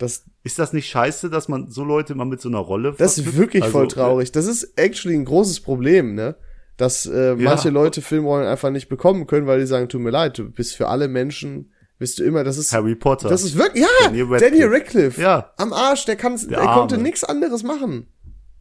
Das, 0.00 0.24
Ist 0.42 0.58
das 0.58 0.72
nicht 0.72 0.88
scheiße, 0.88 1.28
dass 1.30 1.48
man 1.48 1.70
so 1.70 1.84
Leute 1.84 2.14
mal 2.14 2.24
mit 2.24 2.40
so 2.40 2.48
einer 2.48 2.58
Rolle 2.58 2.94
das 2.96 3.18
ist 3.18 3.36
wirklich 3.36 3.62
Also, 3.62 3.72
voll 3.78 3.88
traurig. 3.88 4.32
Das 4.32 4.46
ist 4.46 4.72
actually 4.76 5.14
ein 5.16 5.26
großes 5.26 5.60
Problem, 5.60 6.14
ne? 6.14 6.36
Dass 6.78 7.04
äh, 7.04 7.36
manche 7.36 7.68
Leute 7.68 8.00
Filmrollen 8.00 8.48
einfach 8.48 8.70
nicht 8.70 8.88
bekommen 8.88 9.26
können, 9.26 9.46
weil 9.46 9.60
die 9.60 9.66
sagen, 9.66 9.88
tut 9.90 10.00
mir 10.00 10.10
leid, 10.10 10.38
du 10.38 10.50
bist 10.50 10.74
für 10.74 10.88
alle 10.88 11.08
Menschen, 11.08 11.70
bist 11.98 12.18
du 12.18 12.24
immer, 12.24 12.42
das 12.44 12.56
ist, 12.56 12.72
Harry 12.72 12.94
Potter. 12.94 13.28
das 13.28 13.42
ist 13.42 13.58
wirklich, 13.58 13.82
ja, 13.84 13.88
Daniel 14.04 14.24
Radcliffe. 14.24 14.50
Daniel 14.50 14.68
Radcliffe. 14.74 15.20
Ja. 15.20 15.52
Am 15.58 15.74
Arsch, 15.74 16.06
der 16.06 16.16
kann, 16.16 16.40
der, 16.48 16.60
Arme. 16.62 16.72
konnte 16.80 16.96
nichts 16.96 17.22
anderes 17.22 17.62
machen. 17.62 18.06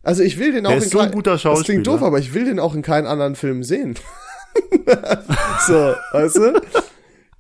Also 0.03 0.24
ich 0.24 0.38
will 0.38 0.51
den 0.51 0.65
auch 0.65 0.72
Der 0.72 0.77
in 0.79 0.84
ist 0.84 0.91
so 0.91 1.00
ein 1.00 1.12
guter 1.12 1.31
Das 1.31 1.41
klingt 1.41 1.58
Schauspieler. 1.58 1.84
doof, 1.84 2.03
aber 2.03 2.19
ich 2.19 2.34
will 2.34 2.43
den 2.43 2.60
auch 2.60 2.75
in 2.75 2.81
keinen 2.81 3.08
anderen 3.08 3.36
Film 3.36 3.63
sehen. 3.63 3.96
so, 5.67 5.93
weißt 6.12 6.36
du? 6.36 6.62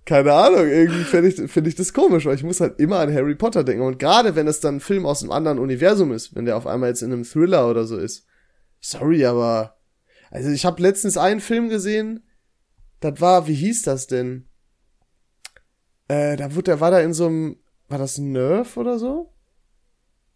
Keine 0.09 0.33
Ahnung, 0.33 0.67
irgendwie 0.67 1.03
finde 1.03 1.27
ich, 1.27 1.51
finde 1.51 1.69
ich 1.69 1.75
das 1.75 1.93
komisch, 1.93 2.25
weil 2.25 2.33
ich 2.33 2.41
muss 2.41 2.61
halt 2.61 2.79
immer 2.79 2.97
an 2.97 3.13
Harry 3.13 3.35
Potter 3.35 3.63
denken. 3.63 3.83
Und 3.83 3.99
gerade 3.99 4.35
wenn 4.35 4.47
es 4.47 4.59
dann 4.59 4.77
ein 4.77 4.79
Film 4.79 5.05
aus 5.05 5.21
einem 5.21 5.31
anderen 5.31 5.59
Universum 5.59 6.11
ist, 6.11 6.33
wenn 6.33 6.45
der 6.45 6.57
auf 6.57 6.65
einmal 6.65 6.89
jetzt 6.89 7.03
in 7.03 7.13
einem 7.13 7.25
Thriller 7.25 7.69
oder 7.69 7.85
so 7.85 7.95
ist. 7.95 8.25
Sorry, 8.79 9.23
aber. 9.23 9.77
Also 10.31 10.49
ich 10.49 10.65
habe 10.65 10.81
letztens 10.81 11.15
einen 11.15 11.41
Film 11.41 11.69
gesehen, 11.69 12.23
das 13.01 13.21
war, 13.21 13.45
wie 13.45 13.53
hieß 13.53 13.83
das 13.83 14.07
denn? 14.07 14.47
Äh, 16.07 16.37
da 16.37 16.55
wurde 16.55 16.63
der, 16.63 16.79
war 16.79 16.89
da 16.89 17.01
in 17.01 17.13
so 17.13 17.27
einem, 17.27 17.57
war 17.87 17.99
das 17.99 18.17
Nerf 18.17 18.77
oder 18.77 18.97
so? 18.97 19.31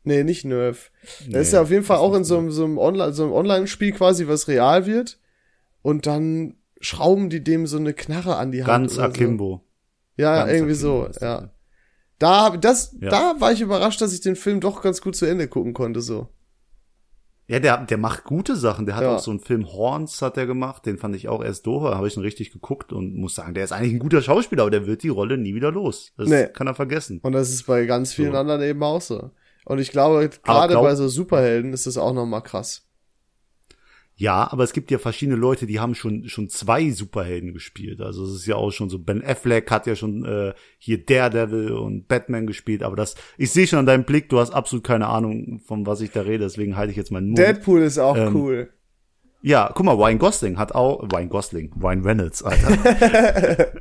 Nee, 0.03 0.23
nicht 0.23 0.45
Nerf. 0.45 0.91
Nee, 1.25 1.33
er 1.33 1.41
ist 1.41 1.51
ja 1.51 1.63
auf 1.63 1.71
jeden 1.71 1.83
Fall 1.83 1.97
das 1.97 2.03
auch 2.03 2.13
in 2.13 2.25
so 2.25 2.37
einem, 2.37 2.51
so 2.51 2.63
einem 2.63 2.77
Online, 2.77 3.13
so 3.13 3.23
einem 3.23 3.33
Online-Spiel 3.33 3.93
quasi, 3.93 4.27
was 4.27 4.47
real 4.47 4.85
wird. 4.85 5.19
Und 5.81 6.05
dann 6.05 6.57
schrauben 6.83 7.29
die 7.29 7.43
dem 7.43 7.65
so 7.67 7.77
eine 7.77 7.93
Knarre 7.93 8.35
an 8.35 8.51
die 8.51 8.59
Hand. 8.63 8.67
Ganz 8.67 8.93
oder 8.97 9.05
so. 9.07 9.09
Akimbo. 9.11 9.61
Ja, 10.17 10.35
Ganz 10.45 10.51
irgendwie 10.51 10.73
Akimbo 10.73 11.11
so, 11.13 11.19
ja. 11.25 11.49
Da, 12.19 12.55
das, 12.57 12.95
Ja. 13.01 13.09
da 13.09 13.35
war 13.39 13.51
ich 13.51 13.61
überrascht, 13.61 13.99
dass 14.01 14.13
ich 14.13 14.21
den 14.21 14.35
Film 14.35 14.59
doch 14.59 14.81
ganz 14.81 15.01
gut 15.01 15.15
zu 15.15 15.25
Ende 15.25 15.47
gucken 15.47 15.73
konnte, 15.73 16.01
so. 16.01 16.29
Ja, 17.47 17.59
der, 17.59 17.77
der 17.85 17.97
macht 17.97 18.23
gute 18.23 18.55
Sachen. 18.55 18.85
Der 18.85 18.95
hat 18.95 19.03
Ja. 19.03 19.15
auch 19.15 19.19
so 19.19 19.29
einen 19.31 19.41
Film 19.41 19.67
Horns 19.67 20.21
hat 20.21 20.37
er 20.37 20.45
gemacht. 20.45 20.85
Den 20.85 20.97
fand 20.97 21.13
ich 21.15 21.27
auch 21.27 21.43
erst 21.43 21.67
doof. 21.67 21.83
Da 21.83 21.97
habe 21.97 22.07
ich 22.07 22.15
ihn 22.15 22.21
richtig 22.21 22.51
geguckt 22.53 22.93
und 22.93 23.15
muss 23.15 23.35
sagen, 23.35 23.53
der 23.53 23.65
ist 23.65 23.73
eigentlich 23.73 23.91
ein 23.93 23.99
guter 23.99 24.21
Schauspieler, 24.21 24.61
aber 24.61 24.71
der 24.71 24.87
wird 24.87 25.03
die 25.03 25.09
Rolle 25.09 25.37
nie 25.37 25.53
wieder 25.53 25.69
los. 25.71 26.13
Das 26.17 26.29
Nee. 26.29 26.47
kann 26.47 26.67
er 26.67 26.75
vergessen. 26.75 27.19
Und 27.21 27.33
das 27.33 27.49
ist 27.49 27.67
bei 27.67 27.85
ganz 27.85 28.13
vielen 28.13 28.31
So. 28.31 28.37
anderen 28.37 28.61
eben 28.61 28.81
auch 28.81 29.01
so. 29.01 29.31
Und 29.65 29.79
ich 29.79 29.91
glaube, 29.91 30.29
gerade 30.43 30.73
glaub- 30.73 30.83
bei 30.83 30.95
so 30.95 31.09
Superhelden 31.09 31.73
ist 31.73 31.85
das 31.85 31.97
auch 31.97 32.13
noch 32.13 32.25
mal 32.25 32.41
krass. 32.41 32.87
Ja, 34.23 34.49
aber 34.49 34.63
es 34.63 34.71
gibt 34.71 34.89
ja 34.89 34.99
verschiedene 34.99 35.35
Leute, 35.37 35.65
die 35.65 35.81
haben 35.81 35.95
schon 35.95 36.29
schon 36.29 36.47
zwei 36.47 36.89
Superhelden 36.91 37.53
gespielt. 37.53 37.99
Also 37.99 38.23
es 38.23 38.33
ist 38.35 38.45
ja 38.45 38.55
auch 38.55 38.71
schon 38.71 38.89
so 38.89 38.97
Ben 38.97 39.21
Affleck 39.21 39.69
hat 39.69 39.85
ja 39.85 39.97
schon 39.97 40.23
äh, 40.23 40.53
hier 40.77 41.03
Daredevil 41.05 41.73
und 41.73 42.07
Batman 42.07 42.47
gespielt, 42.47 42.83
aber 42.83 42.95
das 42.95 43.15
ich 43.37 43.51
sehe 43.51 43.67
schon 43.67 43.79
an 43.79 43.85
deinem 43.85 44.05
Blick, 44.05 44.29
du 44.29 44.39
hast 44.39 44.51
absolut 44.51 44.85
keine 44.85 45.07
Ahnung, 45.07 45.59
von 45.65 45.85
was 45.85 45.99
ich 45.99 46.11
da 46.11 46.21
rede, 46.21 46.45
deswegen 46.45 46.77
halte 46.77 46.91
ich 46.91 46.97
jetzt 46.97 47.11
meinen 47.11 47.27
Mund. 47.27 47.37
Deadpool 47.37 47.81
ist 47.81 47.99
auch 47.99 48.15
Ähm, 48.15 48.33
cool. 48.33 48.69
Ja, 49.45 49.69
guck 49.75 49.85
mal, 49.85 49.93
Ryan 49.95 50.19
Gosling 50.19 50.57
hat 50.57 50.73
auch 50.73 51.03
Ryan 51.11 51.27
Gosling, 51.27 51.73
Ryan 51.77 52.01
Reynolds, 52.01 52.43
Alter. 52.43 52.69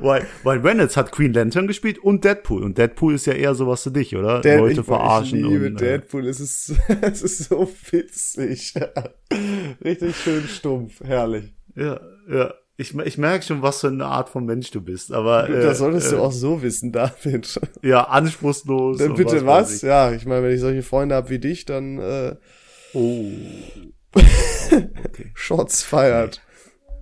Ryan, 0.00 0.26
Ryan 0.46 0.62
Reynolds 0.62 0.96
hat 0.96 1.12
Queen 1.12 1.34
Lantern 1.34 1.66
gespielt 1.66 1.98
und 1.98 2.24
Deadpool 2.24 2.62
und 2.64 2.78
Deadpool 2.78 3.14
ist 3.14 3.26
ja 3.26 3.34
eher 3.34 3.54
sowas 3.54 3.82
für 3.82 3.90
dich, 3.90 4.16
oder? 4.16 4.40
Dead- 4.40 4.58
Leute 4.58 4.80
ich, 4.80 4.86
verarschen 4.86 5.40
ich 5.40 5.44
liebe 5.44 5.66
und 5.66 5.82
äh, 5.82 5.98
Deadpool, 5.98 6.26
es 6.26 6.40
ist, 6.40 6.72
es 7.02 7.20
ist 7.20 7.50
so 7.50 7.68
witzig. 7.90 8.72
Richtig 9.84 10.16
schön 10.16 10.48
stumpf, 10.48 11.00
herrlich. 11.04 11.52
ja, 11.76 12.00
ja. 12.28 12.54
Ich, 12.76 12.92
ich 12.98 13.18
merke 13.18 13.44
schon, 13.44 13.60
was 13.62 13.82
für 13.82 13.88
eine 13.88 14.06
Art 14.06 14.30
von 14.30 14.46
Mensch 14.46 14.70
du 14.72 14.80
bist, 14.80 15.12
aber 15.12 15.48
äh, 15.48 15.62
das 15.62 15.78
solltest 15.78 16.08
äh, 16.12 16.16
du 16.16 16.22
auch 16.22 16.32
so 16.32 16.60
wissen, 16.62 16.90
David. 16.90 17.60
ja 17.82 18.02
anspruchslos. 18.04 18.98
Dann 18.98 19.14
bitte 19.14 19.36
weiß 19.36 19.66
was? 19.66 19.76
ich. 19.76 19.82
Ja, 19.82 20.10
ich 20.12 20.24
meine, 20.26 20.42
wenn 20.46 20.54
ich 20.54 20.60
solche 20.60 20.82
Freunde 20.82 21.14
habe 21.14 21.28
wie 21.28 21.38
dich, 21.38 21.66
dann 21.66 21.98
äh, 21.98 22.36
Oh. 22.94 23.26
Okay. 25.06 25.30
Shots 25.34 25.82
feiert. 25.82 26.40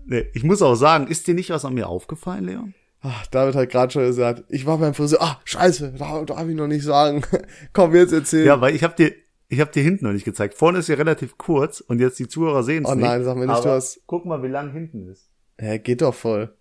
Nee, 0.05 0.27
ich 0.35 0.44
muss 0.44 0.61
auch 0.62 0.75
sagen, 0.75 1.07
ist 1.07 1.27
dir 1.27 1.35
nicht 1.35 1.51
was 1.51 1.64
an 1.64 1.75
mir 1.75 1.88
aufgefallen, 1.88 2.44
Leon? 2.44 2.75
Ach, 3.01 3.27
David 3.29 3.55
hat 3.55 3.70
gerade 3.70 3.92
schon 3.92 4.03
gesagt, 4.05 4.44
ich 4.48 4.66
war 4.66 4.79
beim 4.79 4.94
Friseur. 4.94 5.22
Ah, 5.22 5.40
scheiße, 5.44 5.92
darf, 5.92 6.27
darf 6.27 6.46
ich 6.48 6.55
noch 6.55 6.66
nicht 6.66 6.85
sagen. 6.85 7.22
Komm, 7.72 7.94
jetzt 7.94 8.12
erzähl. 8.12 8.44
Ja, 8.44 8.61
weil 8.61 8.75
ich 8.75 8.85
habe 8.85 8.94
dir, 8.94 9.12
ich 9.48 9.61
habe 9.61 9.70
dir 9.72 9.83
hinten 9.83 10.05
noch 10.05 10.12
nicht 10.12 10.25
gezeigt. 10.25 10.55
Vorne 10.55 10.79
ist 10.81 10.88
ja 10.88 10.96
relativ 10.96 11.38
kurz 11.38 11.81
und 11.81 12.01
jetzt 12.01 12.18
die 12.18 12.29
Zuhörer 12.29 12.62
sehen 12.62 12.85
es 12.85 12.90
Oh 12.90 12.94
nicht. 12.94 13.05
nein, 13.05 13.25
sag 13.25 13.37
mir 13.37 13.46
nicht, 13.46 13.64
du 13.64 13.70
hast- 13.70 14.03
Guck 14.07 14.27
mal, 14.27 14.42
wie 14.42 14.48
lang 14.48 14.72
hinten 14.72 15.09
ist. 15.09 15.31
Hä, 15.59 15.79
geht 15.79 16.03
doch 16.03 16.14
voll. 16.14 16.55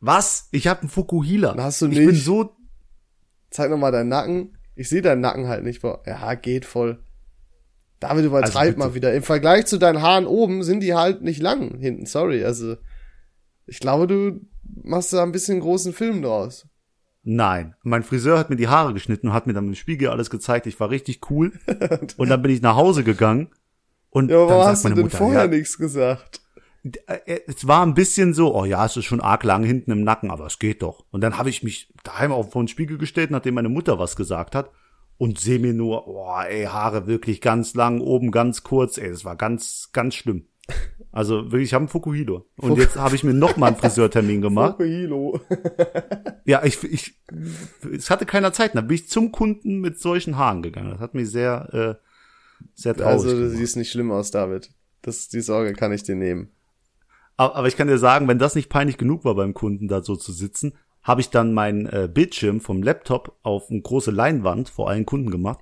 Was? 0.00 0.48
Ich 0.50 0.66
habe 0.66 0.80
einen 0.80 0.90
Fukuhila. 0.90 1.54
Hast 1.56 1.80
du 1.82 1.86
Ich 1.88 1.96
bin 1.96 2.06
nicht? 2.08 2.24
so. 2.24 2.56
Zeig 3.50 3.70
noch 3.70 3.78
mal 3.78 3.92
deinen 3.92 4.08
Nacken. 4.08 4.56
Ich 4.74 4.88
sehe 4.88 5.02
deinen 5.02 5.20
Nacken 5.20 5.46
halt 5.46 5.62
nicht. 5.64 5.82
Ja, 6.06 6.34
geht 6.34 6.64
voll. 6.64 7.02
David 8.02 8.24
übertreib 8.24 8.56
Also 8.56 8.66
bitte. 8.66 8.78
mal 8.78 8.94
wieder. 8.94 9.14
Im 9.14 9.22
Vergleich 9.22 9.66
zu 9.66 9.78
deinen 9.78 10.02
Haaren 10.02 10.26
oben 10.26 10.64
sind 10.64 10.80
die 10.80 10.94
halt 10.94 11.22
nicht 11.22 11.40
lang 11.40 11.78
hinten. 11.78 12.06
Sorry, 12.06 12.44
also 12.44 12.76
ich 13.66 13.78
glaube, 13.78 14.06
du 14.08 14.40
machst 14.82 15.12
da 15.12 15.22
ein 15.22 15.32
bisschen 15.32 15.60
großen 15.60 15.92
Film 15.92 16.22
draus. 16.22 16.66
Nein. 17.22 17.76
Mein 17.84 18.02
Friseur 18.02 18.38
hat 18.38 18.50
mir 18.50 18.56
die 18.56 18.66
Haare 18.66 18.92
geschnitten 18.92 19.28
und 19.28 19.34
hat 19.34 19.46
mir 19.46 19.52
dann 19.52 19.68
im 19.68 19.74
Spiegel 19.76 20.08
alles 20.08 20.30
gezeigt. 20.30 20.66
Ich 20.66 20.80
war 20.80 20.90
richtig 20.90 21.30
cool. 21.30 21.52
und 22.16 22.28
dann 22.28 22.42
bin 22.42 22.50
ich 22.50 22.60
nach 22.60 22.74
Hause 22.74 23.04
gegangen. 23.04 23.50
Und 24.10 24.30
Ja, 24.30 24.38
aber 24.38 24.46
dann 24.46 24.58
warum 24.58 24.62
sagt 24.64 24.72
hast 24.72 24.82
du 24.84 24.88
meine 24.88 24.94
denn 24.96 25.04
Mutter, 25.04 25.18
vorher 25.18 25.42
ja, 25.42 25.46
nichts 25.46 25.78
gesagt? 25.78 26.40
äh, 27.06 27.38
es 27.46 27.68
war 27.68 27.86
ein 27.86 27.94
bisschen 27.94 28.34
so, 28.34 28.52
oh 28.52 28.64
ja, 28.64 28.84
es 28.84 28.96
ist 28.96 29.04
schon 29.04 29.20
arg 29.20 29.44
lang 29.44 29.62
hinten 29.62 29.92
im 29.92 30.02
Nacken, 30.02 30.32
aber 30.32 30.46
es 30.46 30.58
geht 30.58 30.82
doch. 30.82 31.04
Und 31.12 31.20
dann 31.20 31.38
habe 31.38 31.50
ich 31.50 31.62
mich 31.62 31.92
daheim 32.02 32.32
auf 32.32 32.50
vor 32.50 32.62
den 32.64 32.68
Spiegel 32.68 32.98
gestellt, 32.98 33.30
nachdem 33.30 33.54
meine 33.54 33.68
Mutter 33.68 34.00
was 34.00 34.16
gesagt 34.16 34.56
hat 34.56 34.72
und 35.22 35.38
sehe 35.38 35.60
mir 35.60 35.72
nur, 35.72 36.08
oh, 36.08 36.34
ey, 36.48 36.64
Haare 36.64 37.06
wirklich 37.06 37.40
ganz 37.40 37.74
lang, 37.74 38.00
oben 38.00 38.32
ganz 38.32 38.64
kurz, 38.64 38.98
ey, 38.98 39.08
das 39.08 39.24
war 39.24 39.36
ganz, 39.36 39.90
ganz 39.92 40.16
schlimm. 40.16 40.46
Also 41.12 41.44
wirklich, 41.52 41.68
ich 41.68 41.74
habe 41.74 41.82
einen 41.82 41.88
Fukuhilo. 41.88 42.46
Und 42.56 42.70
Fuk- 42.70 42.78
jetzt 42.80 42.96
habe 42.96 43.14
ich 43.14 43.22
mir 43.22 43.32
noch 43.32 43.56
mal 43.56 43.68
einen 43.68 43.76
Friseurtermin 43.82 44.40
gemacht. 44.40 44.72
Fukuhilo. 44.78 45.40
Ja, 46.44 46.64
ich, 46.64 46.82
ich, 46.82 47.14
es 47.94 48.10
hatte 48.10 48.26
keiner 48.26 48.52
Zeit. 48.52 48.74
Da 48.74 48.80
bin 48.80 48.96
ich 48.96 49.08
zum 49.08 49.30
Kunden 49.30 49.78
mit 49.78 50.00
solchen 50.00 50.38
Haaren 50.38 50.60
gegangen. 50.60 50.90
Das 50.90 50.98
hat 50.98 51.14
mich 51.14 51.30
sehr, 51.30 51.68
äh, 51.72 52.64
sehr 52.74 52.94
traurig 52.96 53.12
Also, 53.12 53.28
du 53.30 53.36
gemacht. 53.36 53.56
siehst 53.58 53.76
nicht 53.76 53.92
schlimm 53.92 54.10
aus, 54.10 54.32
David. 54.32 54.72
Das, 55.02 55.28
die 55.28 55.40
Sorge 55.40 55.72
kann 55.74 55.92
ich 55.92 56.02
dir 56.02 56.16
nehmen. 56.16 56.50
Aber, 57.36 57.54
aber 57.54 57.68
ich 57.68 57.76
kann 57.76 57.86
dir 57.86 57.98
sagen, 57.98 58.26
wenn 58.26 58.40
das 58.40 58.56
nicht 58.56 58.70
peinlich 58.70 58.98
genug 58.98 59.24
war 59.24 59.36
beim 59.36 59.54
Kunden, 59.54 59.86
da 59.86 60.02
so 60.02 60.16
zu 60.16 60.32
sitzen, 60.32 60.72
habe 61.02 61.20
ich 61.20 61.30
dann 61.30 61.52
meinen 61.52 61.86
äh, 61.86 62.08
Bildschirm 62.12 62.60
vom 62.60 62.82
Laptop 62.82 63.38
auf 63.42 63.70
eine 63.70 63.80
große 63.80 64.10
Leinwand 64.10 64.68
vor 64.68 64.88
allen 64.88 65.06
Kunden 65.06 65.30
gemacht 65.30 65.60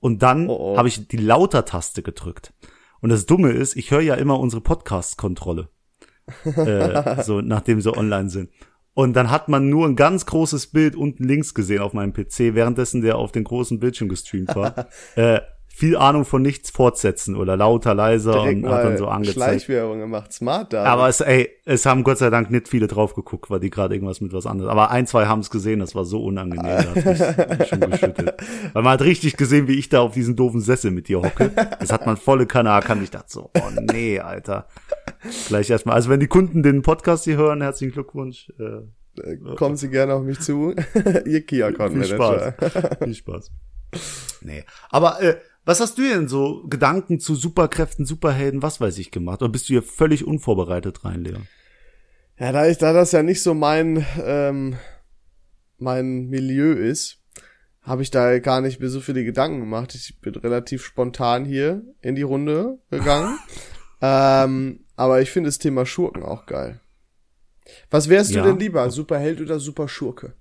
und 0.00 0.22
dann 0.22 0.48
Oh, 0.48 0.72
oh. 0.72 0.76
habe 0.76 0.88
ich 0.88 1.08
die 1.08 1.16
Lauter-Taste 1.16 2.02
gedrückt. 2.02 2.52
Und 3.00 3.10
das 3.10 3.26
Dumme 3.26 3.50
ist, 3.50 3.76
ich 3.76 3.90
höre 3.90 4.00
ja 4.00 4.14
immer 4.14 4.38
unsere 4.38 4.62
Podcast-Kontrolle, 4.62 5.68
äh, 6.44 7.22
so 7.24 7.40
nachdem 7.40 7.80
sie 7.80 7.96
online 7.96 8.30
sind. 8.30 8.50
Und 8.94 9.14
dann 9.14 9.30
hat 9.30 9.48
man 9.48 9.70
nur 9.70 9.86
ein 9.86 9.96
ganz 9.96 10.26
großes 10.26 10.68
Bild 10.68 10.96
unten 10.96 11.24
links 11.24 11.54
gesehen 11.54 11.80
auf 11.80 11.94
meinem 11.94 12.12
PC, 12.12 12.54
währenddessen 12.54 13.00
der 13.00 13.16
auf 13.16 13.32
den 13.32 13.44
großen 13.44 13.80
Bildschirm 13.80 14.08
gestreamt 14.08 14.54
war. 14.54 14.88
äh, 15.16 15.40
viel 15.74 15.96
Ahnung 15.96 16.24
von 16.24 16.42
nichts 16.42 16.70
fortsetzen 16.70 17.34
oder 17.36 17.56
lauter, 17.56 17.94
leiser 17.94 18.32
Direkt 18.32 18.64
und 18.64 18.70
hat 18.70 18.84
dann 18.84 18.98
so 18.98 19.06
angezeigt. 19.08 19.36
Schleichwerbung 19.36 19.98
gemacht. 19.98 20.32
Smart, 20.32 20.72
David. 20.72 20.86
Aber 20.88 21.08
es, 21.08 21.20
ey, 21.20 21.50
es 21.64 21.86
haben 21.86 22.04
Gott 22.04 22.18
sei 22.18 22.30
Dank 22.30 22.50
nicht 22.50 22.68
viele 22.68 22.86
drauf 22.86 23.14
geguckt, 23.14 23.50
weil 23.50 23.60
die 23.60 23.70
gerade 23.70 23.94
irgendwas 23.94 24.20
mit 24.20 24.32
was 24.32 24.46
anderes. 24.46 24.70
Aber 24.70 24.90
ein, 24.90 25.06
zwei 25.06 25.26
haben 25.26 25.40
es 25.40 25.50
gesehen, 25.50 25.80
das 25.80 25.94
war 25.94 26.04
so 26.04 26.22
unangenehm, 26.22 26.62
da 26.64 26.84
hat 26.94 27.58
mich 27.60 27.68
schon 27.68 27.80
geschüttelt. 27.80 28.34
Weil 28.72 28.82
man 28.82 28.92
hat 28.92 29.02
richtig 29.02 29.36
gesehen, 29.36 29.68
wie 29.68 29.78
ich 29.78 29.88
da 29.88 30.00
auf 30.00 30.12
diesen 30.12 30.36
doofen 30.36 30.60
Sessel 30.60 30.90
mit 30.90 31.08
dir 31.08 31.22
hocke. 31.22 31.50
Das 31.80 31.92
hat 31.92 32.06
man 32.06 32.16
volle 32.16 32.46
Kanne 32.46 32.68
erkannt. 32.70 33.02
Ich 33.02 33.10
dachte 33.10 33.30
so, 33.30 33.50
oh 33.56 33.80
nee, 33.92 34.20
Alter. 34.20 34.66
Gleich 35.48 35.70
erstmal. 35.70 35.94
Also 35.96 36.10
wenn 36.10 36.20
die 36.20 36.26
Kunden 36.28 36.62
den 36.62 36.82
Podcast 36.82 37.24
hier 37.24 37.36
hören, 37.36 37.62
herzlichen 37.62 37.92
Glückwunsch. 37.92 38.52
Äh, 38.58 38.82
Äh, 39.20 39.36
Kommen 39.56 39.76
Sie 39.76 39.90
gerne 39.90 40.14
auf 40.14 40.22
mich 40.22 40.40
zu. 40.40 40.74
Ihr 41.26 41.66
Account 41.66 41.92
viel. 41.92 42.04
Spaß. 42.04 42.54
viel 43.02 43.14
Spaß. 43.14 43.50
Nee. 44.40 44.64
Aber 44.90 45.20
äh, 45.20 45.36
was 45.64 45.80
hast 45.80 45.96
du 45.98 46.02
denn 46.02 46.28
so 46.28 46.64
Gedanken 46.68 47.20
zu 47.20 47.34
Superkräften, 47.34 48.04
Superhelden, 48.04 48.62
was 48.62 48.80
weiß 48.80 48.98
ich 48.98 49.10
gemacht? 49.10 49.42
Oder 49.42 49.52
bist 49.52 49.68
du 49.68 49.74
hier 49.74 49.82
völlig 49.82 50.26
unvorbereitet 50.26 51.04
rein, 51.04 51.22
Leon? 51.24 51.46
Ja, 52.38 52.50
da 52.52 52.66
ich, 52.66 52.78
da 52.78 52.92
das 52.92 53.12
ja 53.12 53.22
nicht 53.22 53.42
so 53.42 53.54
mein, 53.54 54.04
ähm, 54.24 54.76
mein 55.78 56.26
Milieu 56.28 56.72
ist, 56.72 57.18
habe 57.82 58.02
ich 58.02 58.10
da 58.10 58.38
gar 58.38 58.60
nicht 58.60 58.80
mehr 58.80 58.88
so 58.88 59.00
viele 59.00 59.24
Gedanken 59.24 59.60
gemacht. 59.60 59.94
Ich 59.94 60.20
bin 60.20 60.34
relativ 60.36 60.84
spontan 60.84 61.44
hier 61.44 61.82
in 62.00 62.14
die 62.14 62.22
Runde 62.22 62.78
gegangen. 62.90 63.38
ähm, 64.00 64.84
aber 64.96 65.20
ich 65.20 65.30
finde 65.30 65.48
das 65.48 65.58
Thema 65.58 65.86
Schurken 65.86 66.22
auch 66.22 66.46
geil. 66.46 66.80
Was 67.90 68.08
wärst 68.08 68.30
Ja. 68.32 68.42
du 68.42 68.48
denn 68.48 68.58
lieber, 68.58 68.90
Superheld 68.90 69.40
oder 69.40 69.60
Superschurke? 69.60 70.34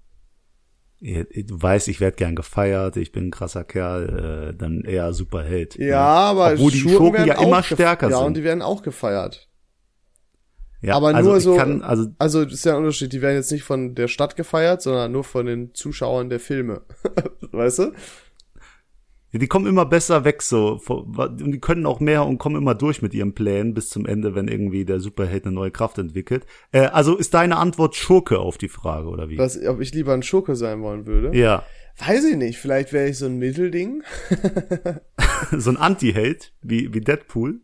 Ja, 1.03 1.23
Du 1.23 1.59
weißt, 1.61 1.87
ich 1.87 1.99
werde 1.99 2.15
gern 2.15 2.35
gefeiert, 2.35 2.95
ich 2.95 3.11
bin 3.11 3.27
ein 3.27 3.31
krasser 3.31 3.63
Kerl, 3.63 4.51
äh, 4.51 4.57
dann 4.57 4.81
eher 4.81 5.13
Superheld. 5.13 5.75
Ja, 5.77 5.99
aber 6.05 6.53
Obwohl 6.53 6.71
die 6.71 6.77
Schurken 6.77 6.97
Schurken 7.15 7.25
ja 7.25 7.41
immer 7.41 7.63
stärker 7.63 8.09
Ja, 8.09 8.17
sind. 8.17 8.27
und 8.27 8.33
die 8.37 8.43
werden 8.43 8.61
auch 8.61 8.83
gefeiert. 8.83 9.49
Ja, 10.83 10.95
aber 10.95 11.13
also 11.15 11.31
nur 11.31 11.39
so- 11.41 11.55
Kann, 11.57 11.81
also 11.83 12.07
Also, 12.17 12.43
das 12.43 12.53
ist 12.55 12.65
ja 12.65 12.73
ein 12.73 12.79
Unterschied. 12.79 13.13
Die 13.13 13.21
werden 13.21 13.35
jetzt 13.35 13.51
nicht 13.51 13.63
von 13.63 13.93
der 13.95 14.07
Stadt 14.07 14.35
gefeiert, 14.35 14.81
sondern 14.81 15.11
nur 15.11 15.23
von 15.23 15.45
den 15.45 15.73
Zuschauern 15.75 16.29
der 16.29 16.39
Filme. 16.39 16.81
weißt 17.51 17.79
du? 17.79 17.91
Die 19.39 19.47
kommen 19.47 19.65
immer 19.65 19.85
besser 19.85 20.25
weg 20.25 20.41
so 20.41 20.81
und 20.87 21.51
die 21.51 21.59
können 21.59 21.85
auch 21.85 21.99
mehr 21.99 22.25
und 22.25 22.37
kommen 22.37 22.57
immer 22.57 22.75
durch 22.75 23.01
mit 23.01 23.13
ihren 23.13 23.33
Plänen 23.33 23.73
bis 23.73 23.89
zum 23.89 24.05
Ende, 24.05 24.35
wenn 24.35 24.47
irgendwie 24.47 24.83
der 24.83 24.99
Superheld 24.99 25.45
eine 25.45 25.55
neue 25.55 25.71
Kraft 25.71 25.97
entwickelt. 25.97 26.45
Äh, 26.71 26.87
also 26.87 27.15
ist 27.15 27.33
deine 27.33 27.57
Antwort 27.57 27.95
Schurke 27.95 28.39
auf 28.39 28.57
die 28.57 28.67
Frage 28.67 29.07
oder 29.07 29.29
wie? 29.29 29.37
Was, 29.37 29.63
ob 29.65 29.79
ich 29.79 29.93
lieber 29.93 30.13
ein 30.13 30.23
Schurke 30.23 30.55
sein 30.55 30.81
wollen 30.81 31.05
würde? 31.05 31.37
Ja, 31.37 31.63
Weiß 31.99 32.23
ich 32.23 32.37
nicht. 32.37 32.57
Vielleicht 32.57 32.93
wäre 32.93 33.09
ich 33.09 33.17
so 33.17 33.25
ein 33.25 33.37
Mittelding. 33.37 34.03
so 35.51 35.69
ein 35.69 35.77
Anti-Held 35.77 36.53
wie 36.61 36.93
wie 36.93 37.01
Deadpool. 37.01 37.59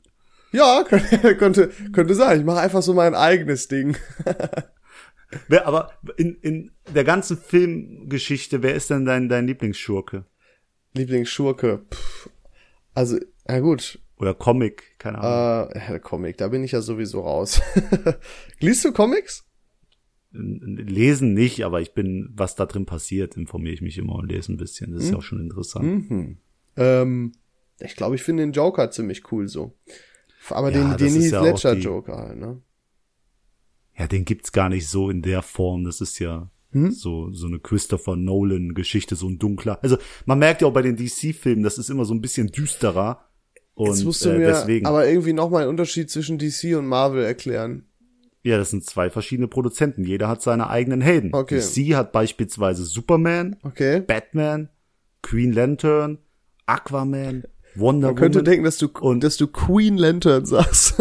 Ja, 0.52 0.84
könnte, 0.88 1.36
könnte, 1.38 1.72
könnte 1.92 2.16
sein. 2.16 2.40
Ich 2.40 2.46
mache 2.46 2.60
einfach 2.60 2.82
so 2.82 2.94
mein 2.94 3.16
eigenes 3.16 3.68
Ding. 3.68 3.98
Wer, 5.48 5.68
aber 5.68 5.92
in, 6.16 6.36
in 6.42 6.72
der 6.94 7.04
ganzen 7.04 7.38
Filmgeschichte, 7.38 8.64
wer 8.64 8.76
ist 8.76 8.90
denn 8.90 9.06
dein 9.06 9.28
dein 9.28 9.48
Lieblingsschurke 9.48 10.26
Lieblingsschurke. 10.98 11.86
Pff. 11.92 12.30
Also, 12.94 13.18
na 13.48 13.60
gut. 13.60 14.00
oder 14.18 14.34
Comic? 14.34 14.98
Keine 15.00 15.20
Ahnung. 15.20 15.72
Äh, 15.72 16.00
Comic, 16.00 16.38
da 16.38 16.48
bin 16.50 16.64
ich 16.64 16.72
ja 16.74 16.82
sowieso 16.82 17.22
raus. 17.22 17.62
Liest 18.60 18.84
du 18.86 18.92
Comics? 18.92 19.46
Lesen 20.32 21.34
nicht, 21.34 21.64
aber 21.64 21.82
ich 21.82 21.94
bin, 21.94 22.30
was 22.36 22.56
da 22.56 22.66
drin 22.66 22.86
passiert, 22.86 23.38
informiere 23.38 23.74
ich 23.74 23.82
mich 23.82 23.98
immer 23.98 24.16
und 24.16 24.28
lese 24.30 24.52
ein 24.52 24.58
bisschen. 24.58 24.92
Das 24.94 25.04
ist 25.04 25.12
ja 25.12 25.18
auch 25.18 25.22
schon 25.24 25.40
interessant. 25.40 26.10
Mhm. 26.10 26.38
Ähm, 26.76 27.32
ich 27.80 27.96
glaube, 27.96 28.16
ich 28.16 28.24
finde 28.24 28.44
den 28.44 28.52
Joker 28.52 28.92
ziemlich 28.92 29.32
cool 29.32 29.48
so. 29.48 29.74
Aber 30.50 30.72
Ja, 30.72 30.96
den, 30.96 30.98
den 31.14 31.22
Heath 31.22 31.32
ja 31.32 31.42
Ledger 31.44 31.76
die- 31.76 31.82
Joker 31.82 32.18
halt, 32.18 32.38
ne? 32.38 32.62
Ja, 33.98 34.08
den 34.08 34.26
gibt's 34.26 34.52
gar 34.52 34.70
nicht 34.70 34.88
so 34.88 35.10
in 35.10 35.22
der 35.24 35.42
Form. 35.42 35.84
Das 35.84 36.02
ist 36.02 36.20
ja 36.20 36.52
Hm? 36.72 36.92
so 36.92 37.32
so 37.32 37.48
eine 37.48 37.60
Christopher 37.60 38.16
Nolan 38.18 38.74
Geschichte, 38.74 39.16
so 39.16 39.28
ein 39.30 39.40
dunkler. 39.40 39.80
Also 39.82 39.98
man 40.26 40.38
merkt 40.40 40.62
ja 40.62 40.68
auch 40.68 40.74
bei 40.74 40.82
den 40.82 40.96
DC-Filmen, 40.98 41.64
das 41.64 41.78
ist 41.78 41.90
immer 41.90 42.04
so 42.06 42.14
ein 42.14 42.22
bisschen 42.22 42.48
düsterer. 42.48 43.22
Und 43.74 43.88
Jetzt 43.88 44.04
musst 44.04 44.26
du 44.26 44.30
äh, 44.30 44.38
mir 44.40 44.48
deswegen. 44.48 44.86
aber 44.86 45.08
irgendwie 45.08 45.34
nochmal 45.34 45.62
einen 45.62 45.70
Unterschied 45.70 46.10
zwischen 46.10 46.38
DC 46.40 46.76
und 46.78 46.88
Marvel 46.88 47.24
erklären. 47.24 47.86
ja, 48.44 48.58
das 48.58 48.72
sind 48.72 48.84
zwei 48.84 49.10
verschiedene 49.10 49.48
Produzenten. 49.48 50.04
Jeder 50.04 50.28
hat 50.28 50.42
seine 50.42 50.70
eigenen 50.70 51.00
Helden. 51.00 51.30
Okay. 51.34 51.60
DC 51.60 51.96
hat 51.96 52.12
beispielsweise 52.12 52.84
Superman, 52.84 53.56
Okay? 53.64 54.02
Batman, 54.02 54.70
Green 55.22 55.54
Lantern, 55.54 56.18
Aquaman, 56.66 57.44
Wonder 57.76 58.08
Man 58.08 58.16
könnte 58.16 58.40
Woman 58.40 58.46
denken, 58.46 58.66
dass 58.66 58.78
du, 58.78 58.88
und- 59.00 59.24
dass 59.24 59.38
du 59.38 59.48
Queen 59.48 59.98
Lantern 59.98 60.46
sagst. 60.46 60.96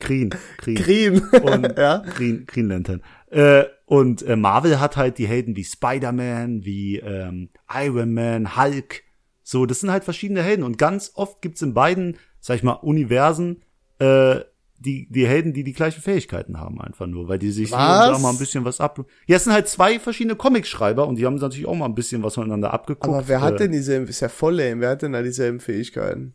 Green, 0.00 0.30
Green. 0.58 0.74
Green. 0.76 1.18
und 1.42 1.64
ja? 1.76 1.98
Green, 2.16 2.46
Green 2.46 2.68
Lantern. 2.68 3.02
Äh, 3.30 3.64
und 3.92 4.22
äh, 4.22 4.36
Marvel 4.36 4.80
hat 4.80 4.96
halt 4.96 5.18
die 5.18 5.28
Helden 5.28 5.54
wie 5.54 5.64
Spider-Man, 5.64 6.64
wie 6.64 6.96
ähm, 7.00 7.50
Iron 7.70 8.14
Man, 8.14 8.56
Hulk. 8.56 9.02
So, 9.42 9.66
das 9.66 9.80
sind 9.80 9.90
halt 9.90 10.02
verschiedene 10.02 10.42
Helden. 10.42 10.62
Und 10.62 10.78
ganz 10.78 11.12
oft 11.14 11.42
gibt's 11.42 11.60
in 11.60 11.74
beiden, 11.74 12.16
sag 12.40 12.56
ich 12.56 12.62
mal, 12.62 12.72
Universen 12.72 13.60
äh, 13.98 14.36
die, 14.78 15.10
die 15.10 15.26
Helden, 15.26 15.52
die 15.52 15.62
die 15.62 15.74
gleichen 15.74 16.00
Fähigkeiten 16.00 16.58
haben, 16.58 16.80
einfach 16.80 17.06
nur, 17.06 17.28
weil 17.28 17.38
die 17.38 17.50
sich 17.50 17.68
hier 17.68 17.76
und 17.76 17.82
da 17.82 18.18
mal 18.18 18.30
ein 18.30 18.38
bisschen 18.38 18.64
was 18.64 18.80
ab. 18.80 19.04
Ja, 19.26 19.36
es 19.36 19.44
sind 19.44 19.52
halt 19.52 19.68
zwei 19.68 20.00
verschiedene 20.00 20.36
Comicschreiber 20.36 21.06
und 21.06 21.16
die 21.16 21.26
haben 21.26 21.34
natürlich 21.34 21.66
auch 21.66 21.74
mal 21.74 21.84
ein 21.84 21.94
bisschen 21.94 22.22
was 22.22 22.36
voneinander 22.36 22.72
abgeguckt. 22.72 23.14
Aber 23.14 23.28
wer 23.28 23.42
hat 23.42 23.56
äh, 23.56 23.58
denn 23.58 23.72
dieselben, 23.72 24.06
ist 24.06 24.20
ja 24.20 24.30
voll 24.30 24.54
lame, 24.54 24.80
wer 24.80 24.88
hat 24.88 25.02
denn 25.02 25.12
da 25.12 25.20
dieselben 25.20 25.60
Fähigkeiten? 25.60 26.34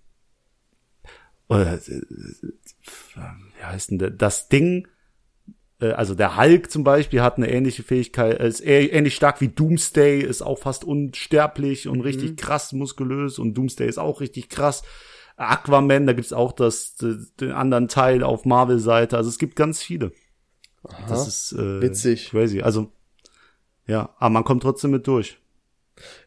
oder, 1.48 1.74
äh, 1.74 2.02
wie 3.15 3.63
heißt 3.63 3.89
denn 3.89 4.15
das 4.15 4.48
Ding, 4.48 4.86
äh, 4.86 4.89
also 5.80 6.16
der 6.16 6.38
Hulk 6.38 6.72
zum 6.72 6.84
Beispiel 6.84 7.22
hat 7.22 7.38
eine 7.38 7.52
ähnliche 7.52 7.84
Fähigkeit, 7.84 8.40
ist 8.40 8.62
äh- 8.66 8.88
ähnlich 8.88 9.16
stark 9.16 9.42
wie 9.42 9.50
Doomsday, 9.50 10.22
ist 10.22 10.42
auch 10.42 10.58
fast 10.58 10.84
unsterblich 10.84 11.88
und 11.88 12.02
richtig 12.02 12.38
krass 12.38 12.74
muskulös 12.74 13.38
und 13.38 13.54
Doomsday 13.54 13.88
ist 13.88 14.00
auch 14.00 14.22
richtig 14.22 14.50
krass. 14.50 14.84
Aquaman, 15.36 16.08
da 16.08 16.13
gibt's 16.13 16.34
auch 16.34 16.52
das, 16.52 16.96
den 16.96 17.52
anderen 17.52 17.88
Teil 17.88 18.24
auf 18.24 18.46
Marvel-Seite, 18.46 19.16
also 19.18 19.30
es 19.30 19.38
gibt 19.38 19.56
ganz 19.56 19.84
viele. 19.84 20.12
Das 21.08 21.28
ist 21.28 21.52
äh, 21.54 21.82
Witzig. 21.82 22.30
crazy. 22.32 22.62
Also, 22.62 22.92
ja, 23.86 24.10
aber 24.18 24.30
man 24.32 24.44
kommt 24.44 24.63
trotzdem 24.63 24.92
mit 24.92 25.06
durch. 25.06 25.38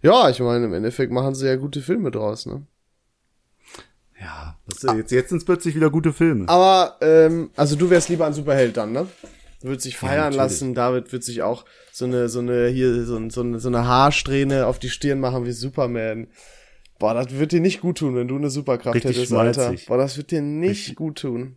Ja, 0.03 0.29
ich 0.29 0.41
meine, 0.41 0.67
im 0.67 0.75
Endeffekt 0.75 1.13
machen 1.13 1.35
sie 1.35 1.47
ja 1.47 1.57
gute 1.57 1.81
Filme 1.81 2.11
draus, 2.11 2.47
ne? 2.47 2.67
Ja, 4.21 4.59
das, 4.67 4.83
jetzt, 4.97 5.13
jetzt 5.13 5.31
sind's 5.31 5.45
plötzlich 5.45 5.75
wieder 5.75 5.91
gute 5.91 6.13
Filme. 6.13 6.49
Aber, 6.49 6.97
ähm, 7.01 7.51
also 7.57 7.75
du 7.75 7.89
wärst 7.89 8.11
lieber 8.11 8.27
ein 8.27 8.35
Superheld 8.35 8.77
dann, 8.77 8.93
ne? 8.93 9.07
Wird 9.63 9.83
sich 9.83 9.97
feiern 9.99 10.17
natürlich. 10.17 10.37
lassen, 10.37 10.75
David 10.75 11.13
wird 11.13 11.23
sich 11.23 11.43
auch 11.43 11.65
so 11.93 12.07
eine, 12.07 12.29
so 12.29 12.39
eine, 12.39 12.69
hier, 12.69 13.05
so, 13.05 13.29
so, 13.29 13.43
eine, 13.43 13.59
so 13.59 13.69
eine 13.69 13.87
Haarsträhne 13.87 14.67
auf 14.67 14.79
die 14.79 14.89
Stirn 14.91 15.21
machen 15.21 15.45
wie 15.45 15.53
Superman. 15.53 16.29
Boah, 16.99 17.15
das 17.15 17.31
wird 17.39 17.53
dir 17.53 17.61
nicht 17.61 17.81
gut 17.81 17.99
tun, 17.99 18.15
wenn 18.15 18.29
du 18.29 18.37
eine 18.37 18.51
Superkraft 18.51 18.95
Richtig 18.97 19.17
hättest, 19.17 19.33
Alter. 19.33 19.63
schmalzig. 19.65 19.87
Boah, 19.87 19.97
das 19.99 20.17
wird 20.17 20.31
dir 20.31 20.43
nicht 20.43 20.71
Richtig- 20.71 20.97
gut 20.97 21.19
tun. 21.21 21.57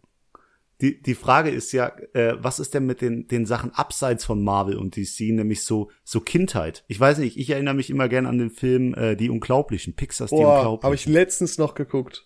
Die, 0.81 1.01
die 1.01 1.15
Frage 1.15 1.49
ist 1.49 1.71
ja, 1.71 1.93
äh, 2.13 2.33
was 2.39 2.59
ist 2.59 2.73
denn 2.73 2.85
mit 2.85 2.99
den, 2.99 3.27
den 3.29 3.45
Sachen 3.45 3.71
abseits 3.73 4.25
von 4.25 4.43
Marvel 4.43 4.75
und 4.77 4.97
DC, 4.97 5.31
nämlich 5.31 5.63
so, 5.63 5.89
so 6.03 6.19
Kindheit? 6.19 6.83
Ich 6.89 6.99
weiß 6.99 7.19
nicht, 7.19 7.37
ich 7.37 7.49
erinnere 7.51 7.73
mich 7.75 7.89
immer 7.89 8.09
gern 8.09 8.25
an 8.25 8.37
den 8.37 8.49
Film 8.49 8.93
äh, 8.95 9.15
Die 9.15 9.29
Unglaublichen, 9.29 9.95
Pixars 9.95 10.31
Die 10.31 10.35
Boah, 10.35 10.55
Unglaublichen. 10.57 10.83
habe 10.83 10.95
ich 10.95 11.05
letztens 11.05 11.57
noch 11.57 11.73
geguckt. 11.75 12.25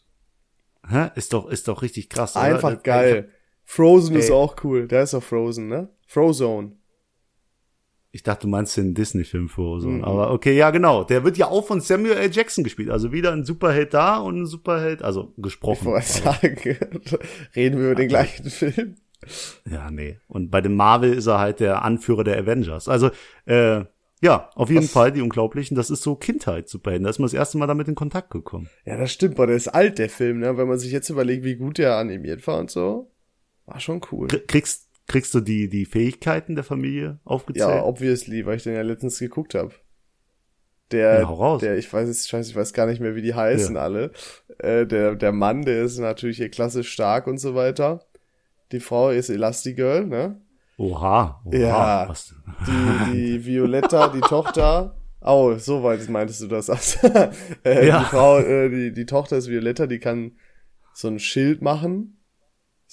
Hä? 0.89 1.09
Ist 1.15 1.33
doch, 1.33 1.47
ist 1.49 1.67
doch 1.67 1.81
richtig 1.83 2.09
krass. 2.09 2.35
oder? 2.35 2.45
Einfach 2.45 2.73
Das- 2.75 2.83
geil. 2.83 3.29
Frozen 3.69 4.15
ist 4.15 4.30
Ey. 4.30 4.36
auch 4.36 4.56
cool. 4.63 4.88
Der 4.88 5.03
ist 5.03 5.13
doch 5.13 5.21
Frozen, 5.21 5.67
ne? 5.67 5.89
Frozone. 6.08 6.71
Ich 8.12 8.23
dachte, 8.23 8.43
du 8.43 8.47
meinst 8.47 8.77
den 8.77 8.93
Disney-Film 8.93 9.49
so. 9.56 9.75
Mhm. 9.89 10.06
Aber 10.06 10.32
okay, 10.32 10.56
ja, 10.56 10.71
genau. 10.71 11.03
Der 11.03 11.25
wird 11.25 11.38
ja 11.38 11.47
auch 11.49 11.67
von 11.67 11.82
Samuel 11.82 12.13
L. 12.13 12.32
Jackson 12.32 12.63
gespielt. 12.63 12.89
Also 12.89 13.12
wieder 13.12 13.34
ein 13.34 13.43
Superheld 13.43 13.93
da 13.93 14.17
und 14.19 14.41
ein 14.41 14.45
Superheld, 14.45 15.03
also 15.03 15.34
Ich 15.36 15.43
gesprochen. 15.43 15.88
wollte 15.88 16.08
sagen, 16.08 16.58
reden 17.58 17.77
wir 17.80 17.88
über 17.88 17.95
den 17.95 18.08
gleichen 18.08 18.49
Film. 18.49 18.95
Ja, 19.69 19.91
nee. 19.91 20.17
Und 20.30 20.49
bei 20.49 20.62
dem 20.62 20.75
Marvel 20.77 21.13
ist 21.13 21.27
er 21.27 21.39
halt 21.39 21.60
der 21.60 21.84
Anführer 21.84 22.23
der 22.23 22.38
Avengers. 22.39 22.88
Also, 22.88 23.12
äh, 23.45 23.84
ja, 24.21 24.49
auf 24.56 24.69
jeden 24.69 24.84
Was? 24.86 24.91
Fall, 24.91 25.12
die 25.12 25.21
Unglaublichen, 25.21 25.75
das 25.75 25.89
ist 25.89 26.03
so 26.03 26.15
Kindheit, 26.15 26.69
Superhelden. 26.69 27.03
Da 27.03 27.10
ist 27.10 27.19
man 27.19 27.25
das 27.25 27.34
erste 27.34 27.58
Mal 27.58 27.67
damit 27.67 27.89
in 27.89 27.95
Kontakt 27.95 28.32
gekommen. 28.32 28.69
Ja, 28.86 28.95
das 28.97 29.12
stimmt, 29.12 29.36
boah, 29.36 29.45
der 29.45 29.58
ist 29.58 29.67
alt, 29.67 29.99
der 29.99 30.10
Film, 30.10 30.39
ne? 30.39 30.58
Wenn 30.58 30.69
man 30.69 30.80
sich 30.80 30.93
jetzt 30.93 31.10
überlegt, 31.10 31.43
wie 31.43 31.58
gut 31.58 31.77
der 31.80 31.97
animiert 31.97 32.47
war 32.47 32.58
und 32.60 32.71
so. 32.71 33.12
War 33.67 33.80
schon 33.80 34.01
cool. 34.12 34.27
Kr- 34.27 34.47
Kriegst, 34.47 34.88
kriegst 35.08 35.34
du 35.36 35.39
die, 35.41 35.69
die 35.69 35.86
Fähigkeiten 35.86 36.56
der 36.56 36.63
Familie 36.63 37.19
aufgezählt? 37.25 37.69
Ja, 37.69 37.84
obviously, 37.84 38.45
weil 38.45 38.58
ich 38.58 38.63
den 38.63 38.73
ja 38.73 38.82
letztens 38.82 39.19
geguckt 39.19 39.53
habe. 39.53 39.73
Der, 40.91 41.19
Ja, 41.21 41.58
der, 41.58 41.77
ich 41.77 41.91
weiß 41.91 42.08
jetzt, 42.08 42.30
scheiße, 42.30 42.49
ich 42.51 42.56
weiß 42.56 42.71
gar 42.73 42.86
nicht 42.86 43.01
mehr, 43.01 43.13
wie 43.15 43.21
die 43.21 43.36
heißen 43.36 43.75
Ja. 43.75 43.82
alle. 43.82 44.12
Äh, 44.60 44.86
der, 44.88 45.15
der 45.15 45.34
Mann, 45.34 45.63
der 45.63 45.84
ist 45.84 45.97
natürlich 45.99 46.38
hier 46.38 46.49
klassisch 46.49 46.89
stark 46.91 47.27
und 47.27 47.38
so 47.39 47.56
weiter. 47.56 48.06
Die 48.71 48.80
Frau 48.80 49.10
ist 49.10 49.30
Elastigirl, 49.30 50.06
ne? 50.06 50.41
Oha, 50.77 51.41
oha. 51.45 51.56
Ja. 51.56 52.06
Was? 52.10 52.34
Die, 52.65 53.12
die 53.13 53.45
Violetta, 53.45 54.08
die 54.10 54.21
Tochter. 54.21 54.95
Oh, 55.19 55.56
so 55.58 55.84
weit 55.84 56.08
meintest 56.10 56.41
du 56.43 56.47
das. 56.47 56.69
äh, 57.65 57.88
Ja. 57.88 57.99
Die 57.99 58.06
Frau, 58.06 58.39
äh, 58.39 58.69
die, 58.69 58.93
die 58.93 59.06
Tochter 59.06 59.38
ist 59.38 59.49
Violetta, 59.49 59.88
die 59.88 59.99
kann 59.99 60.38
so 60.93 61.10
ein 61.10 61.19
Schild 61.19 61.62
machen. 61.62 62.16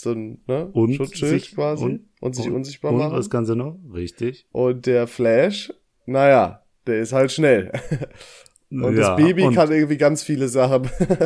So 0.05 0.13
ein, 0.13 0.41
ne? 0.47 0.67
Und 0.73 0.95
Schutzschild 0.95 1.43
sich- 1.43 1.55
quasi. 1.55 1.85
Und, 1.85 2.01
und- 2.21 2.37
sich 2.37 2.47
und- 2.47 2.55
unsichtbar 2.57 2.93
Und 2.93 2.99
machen. 2.99 3.13
was 3.17 3.29
kann 3.31 3.45
sie 3.47 3.57
noch? 3.57 3.77
Richtig. 3.93 4.47
Und 4.53 4.87
der 4.87 5.07
Flash, 5.07 5.73
naja, 6.07 6.63
der 6.87 7.01
ist 7.01 7.13
halt 7.13 7.33
schnell. 7.33 7.73
Und 8.71 8.97
ja, 8.97 9.15
das 9.15 9.17
Baby 9.25 9.45
und, 9.45 9.55
kann 9.55 9.71
irgendwie 9.71 9.99
ganz 9.99 10.25
viele 10.25 10.49
Sachen. 10.49 10.83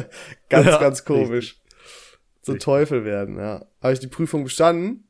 ganz, 0.51 0.67
Ja, 0.67 0.79
ganz 0.79 1.05
komisch. 1.07 1.61
Zum 2.43 2.55
Richtig. 2.55 2.65
Teufel 2.65 3.05
werden, 3.07 3.39
ja. 3.39 3.65
Habe 3.81 3.93
ich 3.95 4.01
die 4.01 4.07
Prüfung 4.07 4.45
bestanden? 4.45 5.09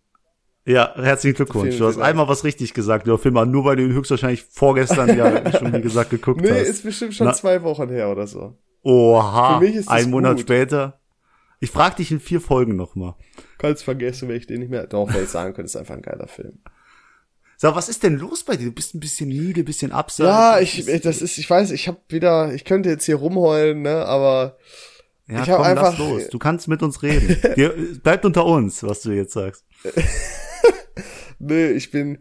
Ja, 0.64 0.92
herzlichen 0.94 1.35
Glückwunsch. 1.37 1.78
Du 1.78 1.87
hast 1.87 1.98
einmal 1.98 2.28
was 2.28 2.44
richtig 2.44 2.74
gesagt, 2.74 3.09
du 3.09 3.16
Film, 3.16 3.35
nur 3.50 3.64
weil 3.64 3.74
du 3.76 3.83
höchstwahrscheinlich 3.92 4.44
vorgestern 4.44 5.16
ja 5.16 5.50
schon, 5.59 5.72
wie 5.72 5.81
gesagt, 5.81 6.11
geguckt 6.11 6.40
Nee, 6.42 6.50
hast. 6.50 6.68
ist 6.68 6.85
bestimmt 6.85 7.14
schon 7.14 7.26
Na- 7.26 7.33
zwei 7.33 7.62
Wochen 7.64 7.88
her 7.88 8.09
oder 8.11 8.26
so. 8.28 8.57
Oha, 8.83 9.61
ein 9.88 10.11
Monat 10.11 10.37
gut. 10.37 10.42
später. 10.42 10.97
Ich 11.61 11.71
frag 11.71 11.97
dich 11.97 12.11
in 12.11 12.21
vier 12.21 12.40
Folgen 12.40 12.77
nochmal. 12.77 13.14
Kannst 13.59 13.85
vergessen, 13.85 14.29
wenn 14.29 14.37
ich 14.37 14.47
den 14.47 14.61
nicht 14.61 14.71
mehr. 14.71 14.87
Doch, 14.87 15.12
wenn 15.12 15.25
ich 15.25 15.31
sagen 15.31 15.55
könnte, 15.55 15.66
ist 15.66 15.77
einfach 15.77 15.94
ein 15.94 16.03
geiler 16.03 16.29
Film. 16.29 16.59
Sag, 17.57 17.75
was 17.75 17.88
ist 17.88 18.05
denn 18.05 18.16
los 18.16 18.44
bei 18.44 18.57
dir? 18.57 18.66
Du 18.66 18.73
bist 18.73 18.94
ein 18.94 19.01
bisschen 19.01 19.31
müde, 19.31 19.62
ein 19.62 19.64
bisschen 19.64 19.90
abseits. 19.90 20.29
Ja, 20.29 20.61
ich, 20.61 20.87
das 21.03 21.21
ist, 21.21 21.38
ich 21.38 21.51
weiß, 21.51 21.73
ich 21.73 21.88
habe 21.88 21.99
wieder, 22.09 22.55
ich 22.55 22.64
könnte 22.64 22.88
jetzt 22.88 23.05
hier 23.05 23.16
rumheulen, 23.16 23.83
ne, 23.83 24.07
aber 24.07 24.59
ja, 25.27 25.42
ich 25.42 25.51
habe 25.51 25.64
einfach 25.64 25.99
los. 25.99 26.29
Du 26.29 26.38
kannst 26.38 26.68
mit 26.68 26.85
uns 26.85 27.03
reden. 27.03 27.37
Dir, 27.57 27.75
bleibt 28.03 28.25
unter 28.25 28.47
uns, 28.47 28.85
was 28.85 29.03
du 29.03 29.11
jetzt 29.11 29.33
sagst. 29.33 29.64
nee, 31.40 31.71
ich 31.71 31.90
bin, 31.90 32.18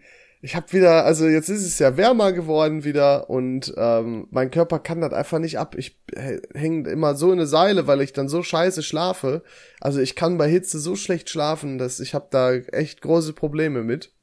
ich 0.48 0.56
habe 0.56 0.72
wieder, 0.72 1.04
also 1.04 1.28
jetzt 1.28 1.50
ist 1.50 1.66
es 1.66 1.78
ja 1.78 1.98
wärmer 1.98 2.32
geworden 2.32 2.86
wieder 2.86 3.30
und 3.30 3.74
ähm, 3.76 4.28
mein 4.32 4.50
Körper 4.50 4.80
kann 4.80 5.02
das 5.02 5.12
einfach 5.12 5.40
nicht 5.40 5.60
ab. 5.60 5.76
Ich 5.78 6.00
hänge 6.16 6.90
immer 6.90 7.16
so 7.16 7.34
in 7.34 7.40
eine 7.40 7.48
Seile, 7.48 7.86
weil 7.86 8.00
ich 8.00 8.14
dann 8.14 8.30
so 8.30 8.42
scheiße 8.44 8.82
schlafe. 8.82 9.44
Also 9.82 10.00
ich 10.00 10.16
kann 10.16 10.38
bei 10.38 10.48
Hitze 10.48 10.80
so 10.80 10.96
schlecht 10.96 11.30
schlafen, 11.30 11.78
dass 11.78 12.00
ich 12.00 12.14
habe 12.14 12.28
da 12.32 12.54
echt 12.54 13.02
große 13.02 13.34
Probleme 13.34 13.84
mit. 13.84 14.14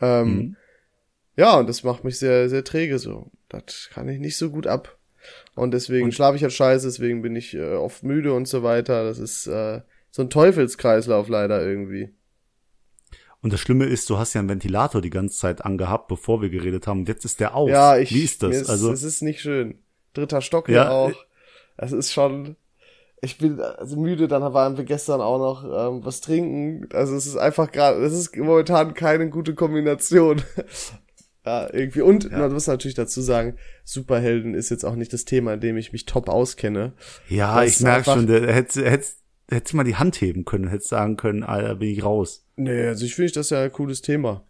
Ähm, 0.00 0.26
mhm. 0.26 0.56
Ja, 1.36 1.58
und 1.58 1.68
das 1.68 1.82
macht 1.82 2.04
mich 2.04 2.18
sehr, 2.18 2.48
sehr 2.48 2.64
träge 2.64 2.98
so. 2.98 3.30
Das 3.50 3.90
kann 3.92 4.08
ich 4.08 4.18
nicht 4.18 4.38
so 4.38 4.48
gut 4.48 4.66
ab. 4.66 4.96
Und 5.54 5.74
deswegen 5.74 6.10
schlafe 6.10 6.36
ich 6.36 6.42
halt 6.42 6.54
scheiße, 6.54 6.86
deswegen 6.86 7.20
bin 7.20 7.36
ich 7.36 7.52
äh, 7.52 7.74
oft 7.74 8.02
müde 8.02 8.32
und 8.32 8.48
so 8.48 8.62
weiter. 8.62 9.04
Das 9.04 9.18
ist 9.18 9.46
äh, 9.46 9.82
so 10.10 10.22
ein 10.22 10.30
Teufelskreislauf 10.30 11.28
leider 11.28 11.62
irgendwie. 11.62 12.14
Und 13.42 13.52
das 13.52 13.60
Schlimme 13.60 13.86
ist, 13.86 14.08
du 14.08 14.18
hast 14.18 14.34
ja 14.34 14.40
einen 14.40 14.48
Ventilator 14.48 15.02
die 15.02 15.10
ganze 15.10 15.36
Zeit 15.36 15.64
angehabt, 15.64 16.06
bevor 16.06 16.40
wir 16.40 16.48
geredet 16.48 16.86
haben. 16.86 17.00
Und 17.00 17.08
jetzt 17.08 17.24
ist 17.24 17.40
der 17.40 17.56
aus. 17.56 17.70
Ja, 17.70 17.98
ich, 17.98 18.14
Wie 18.14 18.22
ist 18.22 18.42
das? 18.42 18.56
Ist, 18.56 18.70
also, 18.70 18.92
es 18.92 19.02
ist 19.02 19.20
nicht 19.20 19.40
schön. 19.40 19.78
Dritter 20.14 20.40
Stock 20.40 20.68
ja 20.68 20.90
auch. 20.90 21.12
Es 21.76 21.90
ist 21.90 22.12
schon, 22.12 22.56
ich 23.20 23.38
bin 23.38 23.60
also 23.60 23.96
müde, 23.96 24.28
dann 24.28 24.42
waren 24.52 24.76
wir 24.76 24.84
gestern 24.84 25.20
auch 25.20 25.38
noch 25.38 25.64
ähm, 25.64 26.04
was 26.04 26.20
trinken. 26.20 26.88
Also 26.92 27.16
es 27.16 27.26
ist 27.26 27.36
einfach 27.36 27.72
gerade, 27.72 28.04
es 28.04 28.12
ist 28.12 28.36
momentan 28.36 28.94
keine 28.94 29.28
gute 29.30 29.54
Kombination. 29.54 30.42
ja, 31.46 31.72
irgendwie. 31.72 32.02
Und 32.02 32.24
ja. 32.24 32.38
man 32.38 32.52
muss 32.52 32.66
natürlich 32.66 32.94
dazu 32.94 33.20
sagen, 33.20 33.56
Superhelden 33.84 34.54
ist 34.54 34.70
jetzt 34.70 34.84
auch 34.84 34.96
nicht 34.96 35.12
das 35.12 35.24
Thema, 35.24 35.54
in 35.54 35.60
dem 35.60 35.76
ich 35.76 35.92
mich 35.92 36.04
top 36.04 36.28
auskenne. 36.28 36.92
Ja, 37.28 37.60
das 37.60 37.76
ich 37.76 37.80
merke 37.80 38.04
schon, 38.04 38.26
der 38.26 38.52
hätte, 38.52 38.88
hätte, 38.88 39.06
hätte 39.50 39.76
mal 39.76 39.84
die 39.84 39.96
Hand 39.96 40.20
heben 40.20 40.44
können, 40.44 40.68
hätte 40.68 40.86
sagen 40.86 41.16
können, 41.16 41.42
Alter, 41.42 41.76
bin 41.76 41.90
ich 41.90 42.04
raus. 42.04 42.44
Nee, 42.62 42.86
also 42.86 43.04
ich 43.04 43.14
finde 43.14 43.32
das 43.32 43.50
ja 43.50 43.62
ein 43.62 43.72
cooles 43.72 44.02
Thema. 44.02 44.46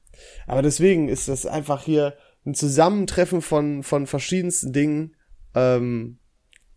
Aber 0.47 0.63
deswegen 0.63 1.09
ist 1.09 1.29
das 1.29 1.47
einfach 1.47 1.83
hier 1.83 2.15
ein 2.45 2.55
Zusammentreffen 2.55 3.43
von, 3.43 3.83
von 3.83 4.07
verschiedensten 4.07 4.73
Dingen, 4.73 5.17
ähm, 5.55 6.19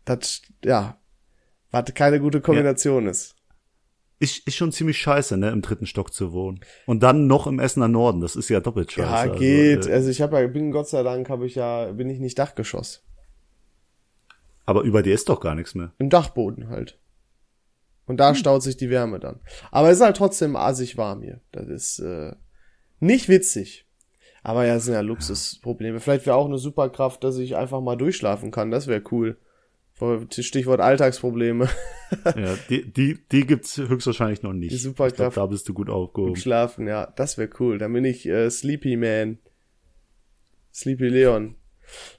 das, 0.06 0.42
ja, 0.64 1.00
was 1.72 1.94
keine 1.94 2.20
gute 2.20 2.42
Kombination 2.42 3.06
ja. 3.06 3.12
ist. 3.12 3.36
Ist, 4.18 4.48
ist 4.48 4.56
schon 4.56 4.72
ziemlich 4.72 4.98
scheiße, 4.98 5.36
ne, 5.36 5.50
im 5.50 5.62
dritten 5.62 5.86
Stock 5.86 6.14
zu 6.14 6.32
wohnen. 6.32 6.62
Und 6.86 7.04
dann 7.04 7.28
noch 7.28 7.48
im 7.48 7.60
Essener 7.60 7.90
Norden, 7.90 8.22
das 8.22 8.36
ist 8.36 8.50
ja 8.50 8.62
doppelt 8.62 8.92
scheiße. 8.92 9.10
Ja, 9.10 9.16
also, 9.16 9.36
geht. 9.36 9.78
Also, 9.78 9.90
äh, 9.90 9.94
also 9.94 10.10
ich 10.10 10.22
habe 10.22 10.40
ja, 10.40 10.48
bin 10.48 10.72
Gott 10.72 10.88
sei 10.88 11.04
Dank, 11.04 11.30
habe 11.30 11.46
ich 11.46 11.56
ja, 11.56 11.92
bin 11.92 12.10
ich 12.10 12.20
nicht 12.20 12.40
Dachgeschoss. 12.40 13.04
Aber 14.66 14.82
über 14.84 15.04
dir 15.04 15.14
ist 15.14 15.30
doch 15.30 15.42
gar 15.42 15.54
nichts 15.54 15.76
mehr. 15.76 15.92
Im 15.98 16.10
Dachboden 16.10 16.70
halt. 16.70 16.98
Und 18.08 18.18
da 18.18 18.30
hm. 18.30 18.36
staut 18.36 18.64
sich 18.64 18.78
die 18.78 18.90
Wärme 18.90 19.20
dann. 19.20 19.40
Aber 19.72 19.90
es 19.90 19.98
ist 19.98 20.04
halt 20.04 20.18
trotzdem 20.18 20.56
assig 20.56 20.98
warm 20.98 21.22
hier. 21.22 21.42
Das 21.52 21.68
ist 21.68 22.00
äh, 22.00 22.34
nicht 23.00 23.30
witzig. 23.30 23.86
Aber 24.44 24.66
ja, 24.66 24.76
es 24.76 24.86
sind 24.86 24.94
ja 24.94 25.02
Luxusprobleme. 25.02 26.00
Vielleicht 26.00 26.28
wäre 26.28 26.36
auch 26.36 26.46
eine 26.46 26.60
Superkraft, 26.60 27.24
dass 27.24 27.38
ich 27.38 27.56
einfach 27.56 27.82
mal 27.82 27.96
durchschlafen 27.96 28.52
kann. 28.52 28.70
Das 28.70 28.86
wäre 28.86 29.02
cool. 29.12 29.38
Stichwort 30.30 30.82
Alltagsprobleme. 30.82 31.70
ja, 32.26 32.56
die, 32.70 32.92
die, 32.92 33.18
die 33.32 33.48
gibt's 33.48 33.78
höchstwahrscheinlich 33.78 34.44
noch 34.44 34.54
nicht. 34.54 34.72
Die 34.72 34.78
Superkraft. 34.78 35.34
Glaub, 35.34 35.48
da 35.48 35.52
bist 35.52 35.68
du 35.68 35.74
gut 35.74 35.90
aufgehoben. 35.90 36.36
Schlafen, 36.36 36.88
ja, 36.88 37.08
das 37.16 37.38
wäre 37.38 37.50
cool. 37.60 37.78
Dann 37.78 37.94
bin 37.94 38.06
ich 38.06 38.28
äh, 38.28 38.50
Sleepy 38.52 38.98
Man. 38.98 39.40
Sleepy 40.74 41.08
Leon. 41.08 41.56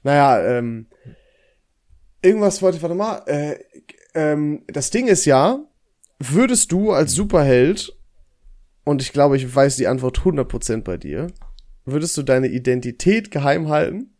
Naja, 0.03 0.57
ähm, 0.57 0.87
irgendwas 2.21 2.61
wollte, 2.61 2.81
warte 2.81 2.95
mal, 2.95 3.23
äh, 3.27 3.59
ähm, 4.15 4.63
das 4.67 4.89
Ding 4.89 5.07
ist 5.07 5.25
ja, 5.25 5.63
würdest 6.19 6.71
du 6.71 6.91
als 6.91 7.13
Superheld, 7.13 7.95
und 8.83 9.01
ich 9.01 9.13
glaube, 9.13 9.37
ich 9.37 9.53
weiß 9.55 9.75
die 9.75 9.87
Antwort 9.87 10.19
100% 10.19 10.83
bei 10.83 10.97
dir, 10.97 11.27
würdest 11.85 12.17
du 12.17 12.23
deine 12.23 12.47
Identität 12.47 13.31
geheim 13.31 13.69
halten? 13.69 14.13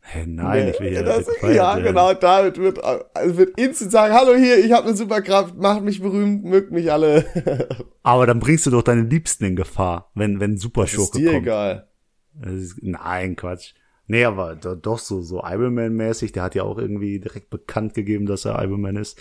Hey, 0.00 0.24
nein, 0.24 0.68
ich 0.68 0.78
will 0.78 0.92
ja 0.92 1.02
das, 1.02 1.26
Ja, 1.42 1.74
werden. 1.74 1.82
genau, 1.84 2.14
damit 2.14 2.58
wird, 2.58 2.78
also 2.84 3.38
wird 3.38 3.58
instant 3.58 3.90
sagen, 3.90 4.14
hallo 4.14 4.36
hier, 4.36 4.64
ich 4.64 4.70
habe 4.70 4.86
eine 4.86 4.96
Superkraft, 4.96 5.56
macht 5.56 5.82
mich 5.82 6.00
berühmt, 6.00 6.44
mögt 6.44 6.70
mich 6.70 6.92
alle. 6.92 7.24
Aber 8.04 8.24
dann 8.26 8.38
bringst 8.38 8.66
du 8.66 8.70
doch 8.70 8.82
deine 8.82 9.02
Liebsten 9.02 9.44
in 9.44 9.56
Gefahr, 9.56 10.12
wenn, 10.14 10.38
wenn 10.38 10.58
Superschurke 10.58 11.10
kommt. 11.10 11.24
ist 11.24 11.26
dir 11.26 11.32
kommt. 11.32 11.42
egal. 11.42 11.88
Ist, 12.54 12.76
nein, 12.82 13.34
Quatsch. 13.34 13.74
Nee, 14.06 14.24
aber 14.24 14.54
doch 14.54 15.00
so, 15.00 15.20
so 15.22 15.42
Iron 15.44 15.74
Man-mäßig, 15.74 16.30
der 16.30 16.44
hat 16.44 16.54
ja 16.54 16.62
auch 16.62 16.78
irgendwie 16.78 17.18
direkt 17.18 17.50
bekannt 17.50 17.94
gegeben, 17.94 18.26
dass 18.26 18.44
er 18.44 18.62
Iron 18.62 18.80
Man 18.80 18.94
ist 18.94 19.18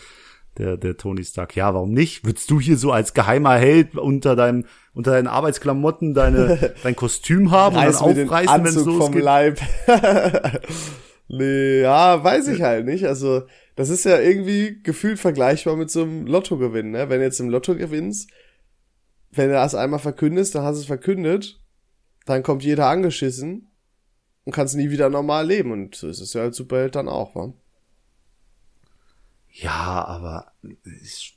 der, 0.57 0.77
der 0.77 0.97
Tony 0.97 1.23
Stark. 1.23 1.55
Ja, 1.55 1.73
warum 1.73 1.91
nicht? 1.91 2.25
Würdest 2.25 2.49
du 2.49 2.59
hier 2.59 2.77
so 2.77 2.91
als 2.91 3.13
geheimer 3.13 3.55
Held 3.55 3.95
unter 3.95 4.35
deinem, 4.35 4.65
unter 4.93 5.11
deinen 5.11 5.27
Arbeitsklamotten 5.27 6.13
deine, 6.13 6.73
dein 6.83 6.95
Kostüm 6.95 7.51
haben 7.51 7.75
Reiß 7.75 8.01
und 8.01 8.17
dann 8.17 8.25
aufreißen, 8.25 8.63
wenn 8.63 8.65
es 8.65 8.85
losgeht? 8.85 9.13
vom 9.13 9.17
Leib. 9.17 9.59
nee, 11.27 11.81
ja, 11.81 12.23
weiß 12.23 12.47
ich 12.49 12.61
halt 12.61 12.85
nicht. 12.85 13.05
Also, 13.05 13.43
das 13.75 13.89
ist 13.89 14.05
ja 14.05 14.19
irgendwie 14.19 14.81
gefühlt 14.81 15.19
vergleichbar 15.19 15.75
mit 15.75 15.91
so 15.91 16.03
einem 16.03 16.25
Lottogewinn, 16.25 16.91
ne? 16.91 17.09
Wenn 17.09 17.19
du 17.19 17.25
jetzt 17.25 17.39
im 17.39 17.49
Lotto 17.49 17.75
gewinnst, 17.75 18.29
wenn 19.31 19.49
du 19.49 19.55
das 19.55 19.75
einmal 19.75 19.99
verkündest, 19.99 20.55
dann 20.55 20.63
hast 20.63 20.77
du 20.77 20.81
es 20.81 20.87
verkündet, 20.87 21.59
dann 22.25 22.43
kommt 22.43 22.63
jeder 22.63 22.87
angeschissen 22.87 23.71
und 24.45 24.53
kannst 24.53 24.75
nie 24.75 24.89
wieder 24.89 25.09
normal 25.09 25.47
leben. 25.47 25.71
Und 25.71 25.95
so 25.95 26.07
ist 26.07 26.21
es 26.21 26.33
ja 26.33 26.43
als 26.43 26.55
Superheld 26.55 26.95
dann 26.95 27.09
auch, 27.09 27.35
wa? 27.35 27.53
Ja, 29.57 30.03
aber 30.05 30.51
ist, 31.01 31.33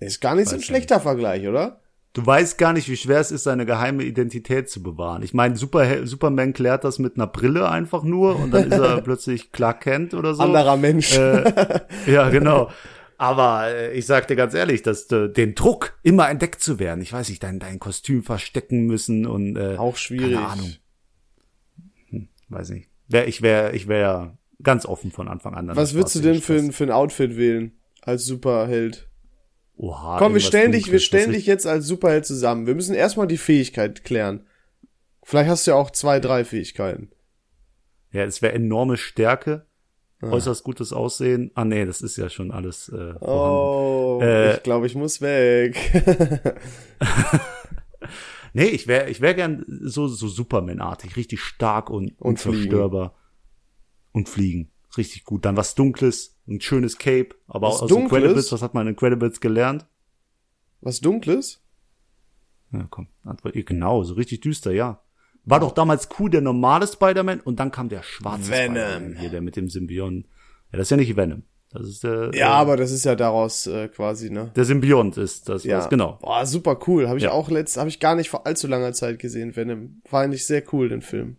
ist 0.00 0.20
gar 0.20 0.34
nicht 0.34 0.48
so 0.48 0.56
ein 0.56 0.62
schlechter 0.62 0.96
nicht. 0.96 1.04
Vergleich, 1.04 1.46
oder? 1.46 1.80
Du 2.12 2.26
weißt 2.26 2.58
gar 2.58 2.72
nicht, 2.72 2.88
wie 2.88 2.96
schwer 2.96 3.20
es 3.20 3.30
ist, 3.30 3.44
seine 3.44 3.66
geheime 3.66 4.02
Identität 4.02 4.68
zu 4.68 4.82
bewahren. 4.82 5.22
Ich 5.22 5.32
meine, 5.32 5.54
Super 5.54 6.06
Superman 6.06 6.54
klärt 6.54 6.82
das 6.82 6.98
mit 6.98 7.16
einer 7.16 7.28
Brille 7.28 7.68
einfach 7.68 8.02
nur 8.02 8.36
und 8.36 8.52
dann 8.52 8.72
ist 8.72 8.78
er 8.78 9.00
plötzlich 9.02 9.52
Clark 9.52 9.82
Kent 9.82 10.14
oder 10.14 10.34
so. 10.34 10.42
Anderer 10.42 10.76
Mensch. 10.76 11.16
Äh, 11.16 11.82
ja, 12.06 12.30
genau. 12.30 12.70
Aber 13.16 13.68
äh, 13.68 13.92
ich 13.92 14.06
sag 14.06 14.26
dir 14.26 14.36
ganz 14.36 14.52
ehrlich, 14.54 14.82
dass 14.82 15.10
äh, 15.12 15.28
den 15.28 15.54
Druck, 15.54 15.98
immer 16.02 16.28
entdeckt 16.28 16.60
zu 16.60 16.80
werden, 16.80 17.00
ich 17.00 17.12
weiß 17.12 17.28
nicht, 17.28 17.42
dein, 17.42 17.60
dein 17.60 17.78
Kostüm 17.78 18.24
verstecken 18.24 18.86
müssen 18.86 19.24
und 19.24 19.56
äh, 19.56 19.76
auch 19.76 19.96
schwierig. 19.96 20.34
Keine 20.34 20.48
Ahnung. 20.48 20.74
Hm, 22.08 22.28
weiß 22.48 22.70
nicht. 22.70 22.88
Wär, 23.08 23.28
ich 23.28 23.40
wäre, 23.40 23.72
ich 23.76 23.86
wäre 23.86 24.36
ganz 24.62 24.86
offen 24.86 25.10
von 25.10 25.28
Anfang 25.28 25.54
an. 25.54 25.74
Was 25.74 25.94
würdest 25.94 26.14
du 26.16 26.20
denn 26.20 26.40
für 26.40 26.54
ein, 26.54 26.72
für 26.72 26.84
ein 26.84 26.90
Outfit 26.90 27.36
wählen 27.36 27.72
als 28.02 28.24
Superheld? 28.24 29.08
Oha, 29.76 30.18
Komm, 30.18 30.32
wir 30.32 30.40
stellen 30.40 30.72
dich, 30.72 30.90
wir 30.90 31.00
stellen 31.00 31.32
dich 31.32 31.46
jetzt 31.46 31.66
als 31.66 31.86
Superheld 31.86 32.24
zusammen. 32.24 32.66
Wir 32.66 32.74
müssen 32.74 32.94
erstmal 32.94 33.26
die 33.26 33.36
Fähigkeit 33.36 34.04
klären. 34.04 34.46
Vielleicht 35.22 35.50
hast 35.50 35.66
du 35.66 35.72
ja 35.72 35.76
auch 35.76 35.90
zwei, 35.90 36.18
drei 36.18 36.44
Fähigkeiten. 36.44 37.10
Ja, 38.12 38.24
es 38.24 38.40
wäre 38.40 38.54
enorme 38.54 38.96
Stärke, 38.96 39.66
ah. 40.22 40.30
äußerst 40.30 40.64
gutes 40.64 40.94
Aussehen. 40.94 41.50
Ah 41.54 41.66
nee, 41.66 41.84
das 41.84 42.00
ist 42.00 42.16
ja 42.16 42.30
schon 42.30 42.52
alles 42.52 42.88
äh, 42.88 43.18
vorhanden. 43.18 43.20
Oh, 43.20 44.20
äh, 44.22 44.54
ich 44.54 44.62
glaube, 44.62 44.86
ich 44.86 44.94
muss 44.94 45.20
weg. 45.20 45.76
nee, 48.54 48.68
ich 48.68 48.86
wäre 48.86 49.10
ich 49.10 49.20
wär 49.20 49.34
gern 49.34 49.64
so 49.66 50.08
so 50.08 50.28
Superman-artig, 50.28 51.16
richtig 51.16 51.40
stark 51.40 51.90
und, 51.90 52.12
und 52.18 52.22
unzerstörbar. 52.30 53.10
Fliegen 53.10 53.25
und 54.16 54.30
fliegen. 54.30 54.70
Richtig 54.96 55.24
gut. 55.24 55.44
Dann 55.44 55.56
was 55.56 55.74
Dunkles, 55.74 56.36
ein 56.48 56.60
schönes 56.60 56.96
Cape, 56.96 57.36
aber 57.46 57.68
was 57.68 57.82
aus 57.82 57.88
Dunkles? 57.90 58.12
Incredibles, 58.12 58.52
was 58.52 58.62
hat 58.62 58.72
man 58.72 58.86
in 58.86 58.94
Incredibles 58.94 59.40
gelernt? 59.40 59.86
Was 60.80 61.00
Dunkles? 61.00 61.62
Ja, 62.72 62.86
komm, 62.90 63.08
Antwort, 63.24 63.54
genau, 63.54 64.02
so 64.02 64.14
richtig 64.14 64.40
düster, 64.40 64.72
ja. 64.72 65.02
War 65.44 65.60
doch 65.60 65.72
damals 65.72 66.08
cool 66.18 66.30
der 66.30 66.40
normale 66.40 66.86
Spider-Man 66.86 67.40
und 67.40 67.60
dann 67.60 67.70
kam 67.70 67.88
der 67.88 68.02
schwarze 68.02 68.50
Venom. 68.50 69.14
Hier, 69.16 69.28
der 69.28 69.42
mit 69.42 69.54
dem 69.54 69.68
Symbiont. 69.68 70.26
Ja, 70.72 70.78
das 70.78 70.86
ist 70.86 70.90
ja 70.90 70.96
nicht 70.96 71.16
Venom. 71.16 71.44
Das 71.70 71.86
ist 71.86 72.02
der. 72.02 72.30
Ja, 72.34 72.48
äh, 72.48 72.60
aber 72.60 72.76
das 72.76 72.90
ist 72.90 73.04
ja 73.04 73.14
daraus 73.14 73.66
äh, 73.66 73.88
quasi, 73.88 74.30
ne? 74.30 74.50
Der 74.56 74.64
Symbiont 74.64 75.18
ist 75.18 75.48
das, 75.48 75.62
ja. 75.64 75.78
was, 75.78 75.88
genau. 75.88 76.18
Boah, 76.22 76.46
super 76.46 76.80
cool. 76.86 77.06
Habe 77.06 77.18
ich 77.18 77.24
ja. 77.24 77.32
auch 77.32 77.50
letzt, 77.50 77.76
habe 77.76 77.90
ich 77.90 78.00
gar 78.00 78.16
nicht 78.16 78.30
vor 78.30 78.46
allzu 78.46 78.66
langer 78.66 78.92
Zeit 78.92 79.18
gesehen, 79.18 79.54
Venom. 79.54 80.00
War 80.10 80.22
eigentlich 80.22 80.46
sehr 80.46 80.64
cool, 80.72 80.88
den 80.88 81.02
Film. 81.02 81.36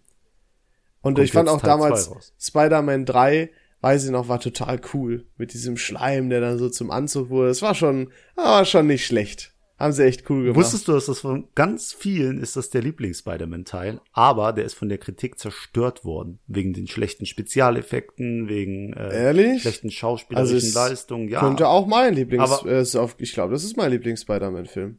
Und 1.01 1.15
Kommt 1.15 1.25
ich 1.25 1.31
fand 1.31 1.49
auch 1.49 1.61
Teil 1.61 1.69
damals 1.69 2.33
Spider-Man 2.39 3.05
3, 3.05 3.49
weiß 3.81 4.05
ich 4.05 4.11
noch, 4.11 4.27
war 4.27 4.39
total 4.39 4.79
cool. 4.93 5.25
Mit 5.37 5.53
diesem 5.53 5.77
Schleim, 5.77 6.29
der 6.29 6.41
dann 6.41 6.57
so 6.57 6.69
zum 6.69 6.91
Anzug 6.91 7.29
wurde. 7.29 7.49
Das 7.49 7.61
war 7.61 7.75
schon, 7.75 8.11
war 8.35 8.65
schon 8.65 8.87
nicht 8.87 9.05
schlecht. 9.05 9.53
Haben 9.79 9.93
sie 9.93 10.05
echt 10.05 10.27
cool 10.29 10.41
gemacht. 10.41 10.57
Wusstest 10.57 10.87
du, 10.87 10.93
dass 10.93 11.05
das 11.05 11.19
von 11.19 11.49
ganz 11.53 11.93
vielen 11.93 12.41
ist 12.41 12.55
das 12.55 12.71
der 12.71 12.81
Lieblings-Spider-Man-Teil, 12.81 14.01
aber 14.11 14.51
der 14.51 14.65
ist 14.65 14.73
von 14.73 14.89
der 14.89 14.97
Kritik 14.97 15.37
zerstört 15.37 16.03
worden. 16.03 16.39
Wegen 16.47 16.73
den 16.73 16.87
schlechten 16.87 17.27
Spezialeffekten, 17.27 18.49
wegen 18.49 18.93
äh, 18.93 19.25
Ehrlich? 19.25 19.61
schlechten 19.61 19.91
schauspielerischen 19.91 20.55
also 20.55 20.79
Leistungen. 20.79 21.29
Ja. 21.29 21.41
Könnte 21.41 21.67
auch 21.67 21.85
mein 21.85 22.15
Lieblings, 22.15 22.49
aber, 22.49 22.71
äh, 22.71 23.07
ich 23.19 23.33
glaube, 23.33 23.53
das 23.53 23.63
ist 23.63 23.77
mein 23.77 23.91
Lieblings-Spider-Man-Film. 23.91 24.97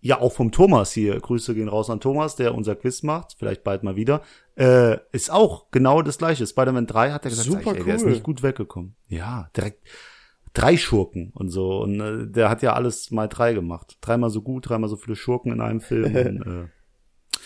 Ja 0.00 0.20
auch 0.20 0.32
vom 0.32 0.52
Thomas 0.52 0.92
hier, 0.92 1.20
Grüße 1.20 1.54
gehen 1.54 1.68
raus 1.68 1.90
an 1.90 2.00
Thomas, 2.00 2.34
der 2.36 2.54
unser 2.54 2.76
Quiz 2.76 3.02
macht, 3.02 3.34
vielleicht 3.38 3.62
bald 3.62 3.82
mal 3.82 3.94
wieder, 3.96 4.22
äh, 4.56 4.96
ist 5.12 5.30
auch 5.30 5.70
genau 5.70 6.00
das 6.02 6.18
gleiche. 6.18 6.46
Spider-Man 6.46 6.86
3 6.86 7.12
hat 7.12 7.24
er 7.24 7.30
gesagt, 7.30 7.46
Super 7.48 7.76
ey, 7.76 7.84
der 7.84 7.96
ist 7.96 8.04
cool. 8.04 8.10
nicht 8.10 8.22
gut 8.22 8.42
weggekommen. 8.42 8.94
Ja, 9.08 9.50
direkt 9.56 9.86
drei 10.54 10.78
Schurken 10.78 11.30
und 11.34 11.50
so. 11.50 11.82
Und 11.82 12.00
äh, 12.00 12.26
der 12.26 12.48
hat 12.48 12.62
ja 12.62 12.72
alles 12.72 13.10
mal 13.10 13.28
drei 13.28 13.52
gemacht. 13.52 13.98
Dreimal 14.00 14.30
so 14.30 14.40
gut, 14.40 14.68
dreimal 14.68 14.88
so 14.88 14.96
viele 14.96 15.14
Schurken 15.16 15.52
in 15.52 15.60
einem 15.60 15.80
Film. 15.80 16.04
und, 16.16 16.42
äh, 16.46 16.68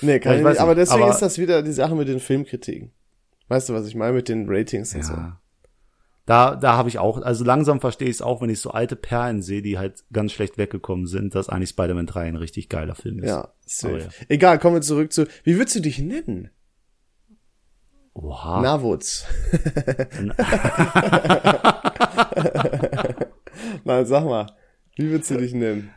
Nee, 0.02 0.18
kann 0.20 0.32
Ja, 0.34 0.38
ich 0.38 0.44
nicht. 0.46 0.60
Aber 0.60 0.74
deswegen 0.76 1.02
aber- 1.02 1.12
ist 1.12 1.20
das 1.20 1.36
wieder 1.36 1.62
die 1.62 1.72
Sache 1.72 1.94
mit 1.96 2.06
den 2.08 2.20
Filmkritiken. 2.20 2.92
Weißt 3.48 3.68
du, 3.68 3.74
was 3.74 3.86
ich 3.88 3.96
meine 3.96 4.12
mit 4.12 4.28
den 4.28 4.46
Ratings 4.48 4.94
und 4.94 5.04
so? 5.04 5.14
Da, 6.30 6.54
da 6.54 6.76
habe 6.76 6.88
ich 6.88 7.00
auch, 7.00 7.20
also 7.20 7.42
langsam 7.42 7.80
verstehe 7.80 8.06
ich 8.08 8.14
es 8.18 8.22
auch, 8.22 8.40
wenn 8.40 8.50
ich 8.50 8.60
so 8.60 8.70
alte 8.70 8.94
Perlen 8.94 9.42
sehe, 9.42 9.62
die 9.62 9.78
halt 9.78 10.04
ganz 10.12 10.30
schlecht 10.30 10.58
weggekommen 10.58 11.08
sind, 11.08 11.34
dass 11.34 11.48
eigentlich 11.48 11.70
Spider-Man 11.70 12.06
3 12.06 12.28
ein 12.28 12.36
richtig 12.36 12.68
geiler 12.68 12.94
Film 12.94 13.18
ist. 13.18 13.30
Ja, 13.30 13.48
safe. 13.66 13.98
Ja. 13.98 14.08
Egal, 14.28 14.60
kommen 14.60 14.76
wir 14.76 14.80
zurück 14.80 15.12
zu. 15.12 15.26
Wie 15.42 15.56
würdest 15.56 15.74
du 15.74 15.80
dich 15.80 15.98
nennen? 15.98 16.50
Oha. 18.14 18.60
Navutz. 18.60 19.26
Nein, 23.84 24.06
sag 24.06 24.24
mal. 24.24 24.46
Wie 24.94 25.10
würdest 25.10 25.32
du 25.32 25.36
dich 25.36 25.52
nennen? 25.52 25.90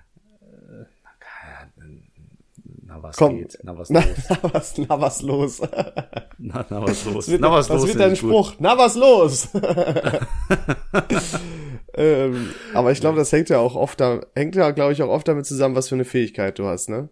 Na, 2.81 2.92
was 3.03 3.17
Komm. 3.17 3.37
geht? 3.37 3.59
Na, 3.63 3.77
was 3.77 3.89
Na, 3.89 3.99
los? 3.99 4.29
na, 4.29 4.53
was, 4.53 4.77
na, 4.77 5.01
was 5.01 5.21
los? 5.21 5.61
Na, 6.39 6.65
na, 6.69 6.81
was 6.81 7.05
los? 7.05 7.29
Wird, 7.29 7.41
na, 7.41 7.51
was, 7.51 7.69
was 7.69 7.81
los? 7.81 7.83
wird 7.83 7.91
finde 7.91 8.03
dein 8.05 8.13
ich 8.13 8.21
gut. 8.21 8.29
Spruch? 8.31 8.53
Na, 8.59 8.77
was 8.77 8.95
los? 8.95 9.49
ähm, 11.95 12.49
aber 12.73 12.91
ich 12.91 13.01
glaube, 13.01 13.17
das 13.17 13.31
hängt 13.31 13.49
ja 13.49 13.59
auch 13.59 13.75
oft 13.75 13.99
da, 13.99 14.21
hängt 14.35 14.55
ja, 14.55 14.71
glaube 14.71 14.93
ich, 14.93 15.01
auch 15.03 15.09
oft 15.09 15.27
damit 15.27 15.45
zusammen, 15.45 15.75
was 15.75 15.89
für 15.89 15.95
eine 15.95 16.05
Fähigkeit 16.05 16.57
du 16.59 16.65
hast, 16.65 16.89
ne? 16.89 17.09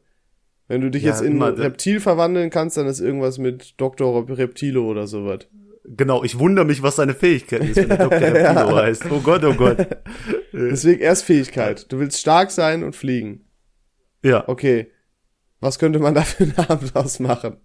Wenn 0.68 0.82
du 0.82 0.90
dich 0.90 1.04
Ja, 1.04 1.10
jetzt 1.10 1.22
in 1.22 1.42
ein 1.42 1.54
Reptil 1.56 2.00
verwandeln 2.00 2.50
kannst, 2.50 2.78
dann 2.78 2.88
ist 2.88 3.02
irgendwas 3.02 3.38
mit 3.38 3.80
Dr. 3.80 4.26
Reptilo 4.30 4.86
oder 4.86 5.06
sowas. 5.06 5.40
Genau, 5.84 6.24
ich 6.24 6.40
wundere 6.40 6.66
mich, 6.66 6.82
was 6.82 6.96
seine 6.96 7.14
Fähigkeit 7.14 7.62
ist, 7.64 7.76
wenn 7.76 7.90
der 7.90 7.98
Dr. 7.98 8.22
Reptilo 8.22 8.76
heißt. 8.76 9.12
Oh 9.12 9.20
Gott, 9.20 9.44
oh 9.44 9.54
Gott. 9.54 9.86
Deswegen 10.54 11.02
erst 11.02 11.26
Fähigkeit. 11.26 11.92
Du 11.92 12.00
willst 12.00 12.22
stark 12.22 12.52
sein 12.52 12.84
und 12.84 12.96
fliegen. 12.96 13.46
Ja, 14.24 14.48
Okay. 14.48 14.92
Was 15.62 15.80
könnte 15.80 16.00
man 16.00 16.14
da 16.14 16.24
für 16.24 16.44
einen 16.44 16.54
Namen 16.58 16.88
draus 16.90 17.20
machen? 17.20 17.58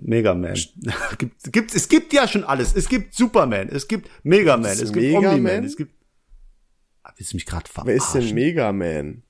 Mega 0.00 0.34
Man. 0.34 0.54
gibt, 1.18 1.52
gibt, 1.52 1.74
es 1.74 1.88
gibt 1.88 2.12
ja 2.12 2.26
schon 2.28 2.44
alles. 2.44 2.74
Es 2.74 2.88
gibt 2.88 3.14
Superman, 3.14 3.68
es 3.68 3.88
gibt 3.88 4.08
Mega 4.22 4.56
Man, 4.56 4.70
es 4.72 4.92
gibt 4.92 4.96
Mega 4.96 5.18
Omni-Man, 5.18 5.42
Man? 5.42 5.64
es 5.64 5.76
gibt... 5.76 5.92
Ah, 7.02 7.12
Willst 7.16 7.32
du 7.32 7.36
mich 7.36 7.46
gerade 7.46 7.68
verarschen? 7.68 7.88
Wer 7.88 7.96
ist 7.96 8.12
denn 8.14 8.34
Mega 8.34 8.72
Man? 8.72 9.22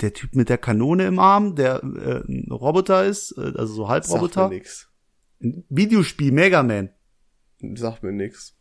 Der 0.00 0.14
Typ 0.14 0.34
mit 0.34 0.48
der 0.48 0.56
Kanone 0.58 1.06
im 1.06 1.18
Arm, 1.18 1.56
der 1.56 1.82
äh, 1.82 2.22
ein 2.26 2.50
Roboter 2.50 3.04
ist, 3.04 3.32
äh, 3.36 3.52
also 3.56 3.66
so 3.66 3.86
Sagt 3.86 4.08
Halbroboter. 4.08 4.48
mir 4.48 4.54
nix. 4.54 4.88
Videospiel, 5.68 6.32
Mega 6.32 6.62
Man. 6.62 6.90
Sagt 7.74 8.02
mir 8.02 8.12
nix. 8.12 8.56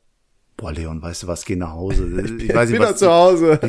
Boah, 0.60 0.74
Leon, 0.74 1.02
weißt 1.02 1.24
du 1.24 1.28
was, 1.28 1.46
geh 1.46 1.56
nach 1.56 1.72
Hause. 1.72 2.04
Ich 2.40 2.54
weiß 2.54 2.70
nicht, 2.70 2.80
Wieder 2.80 2.92
was, 2.92 2.98
zu 3.00 3.10
Hause. 3.10 3.60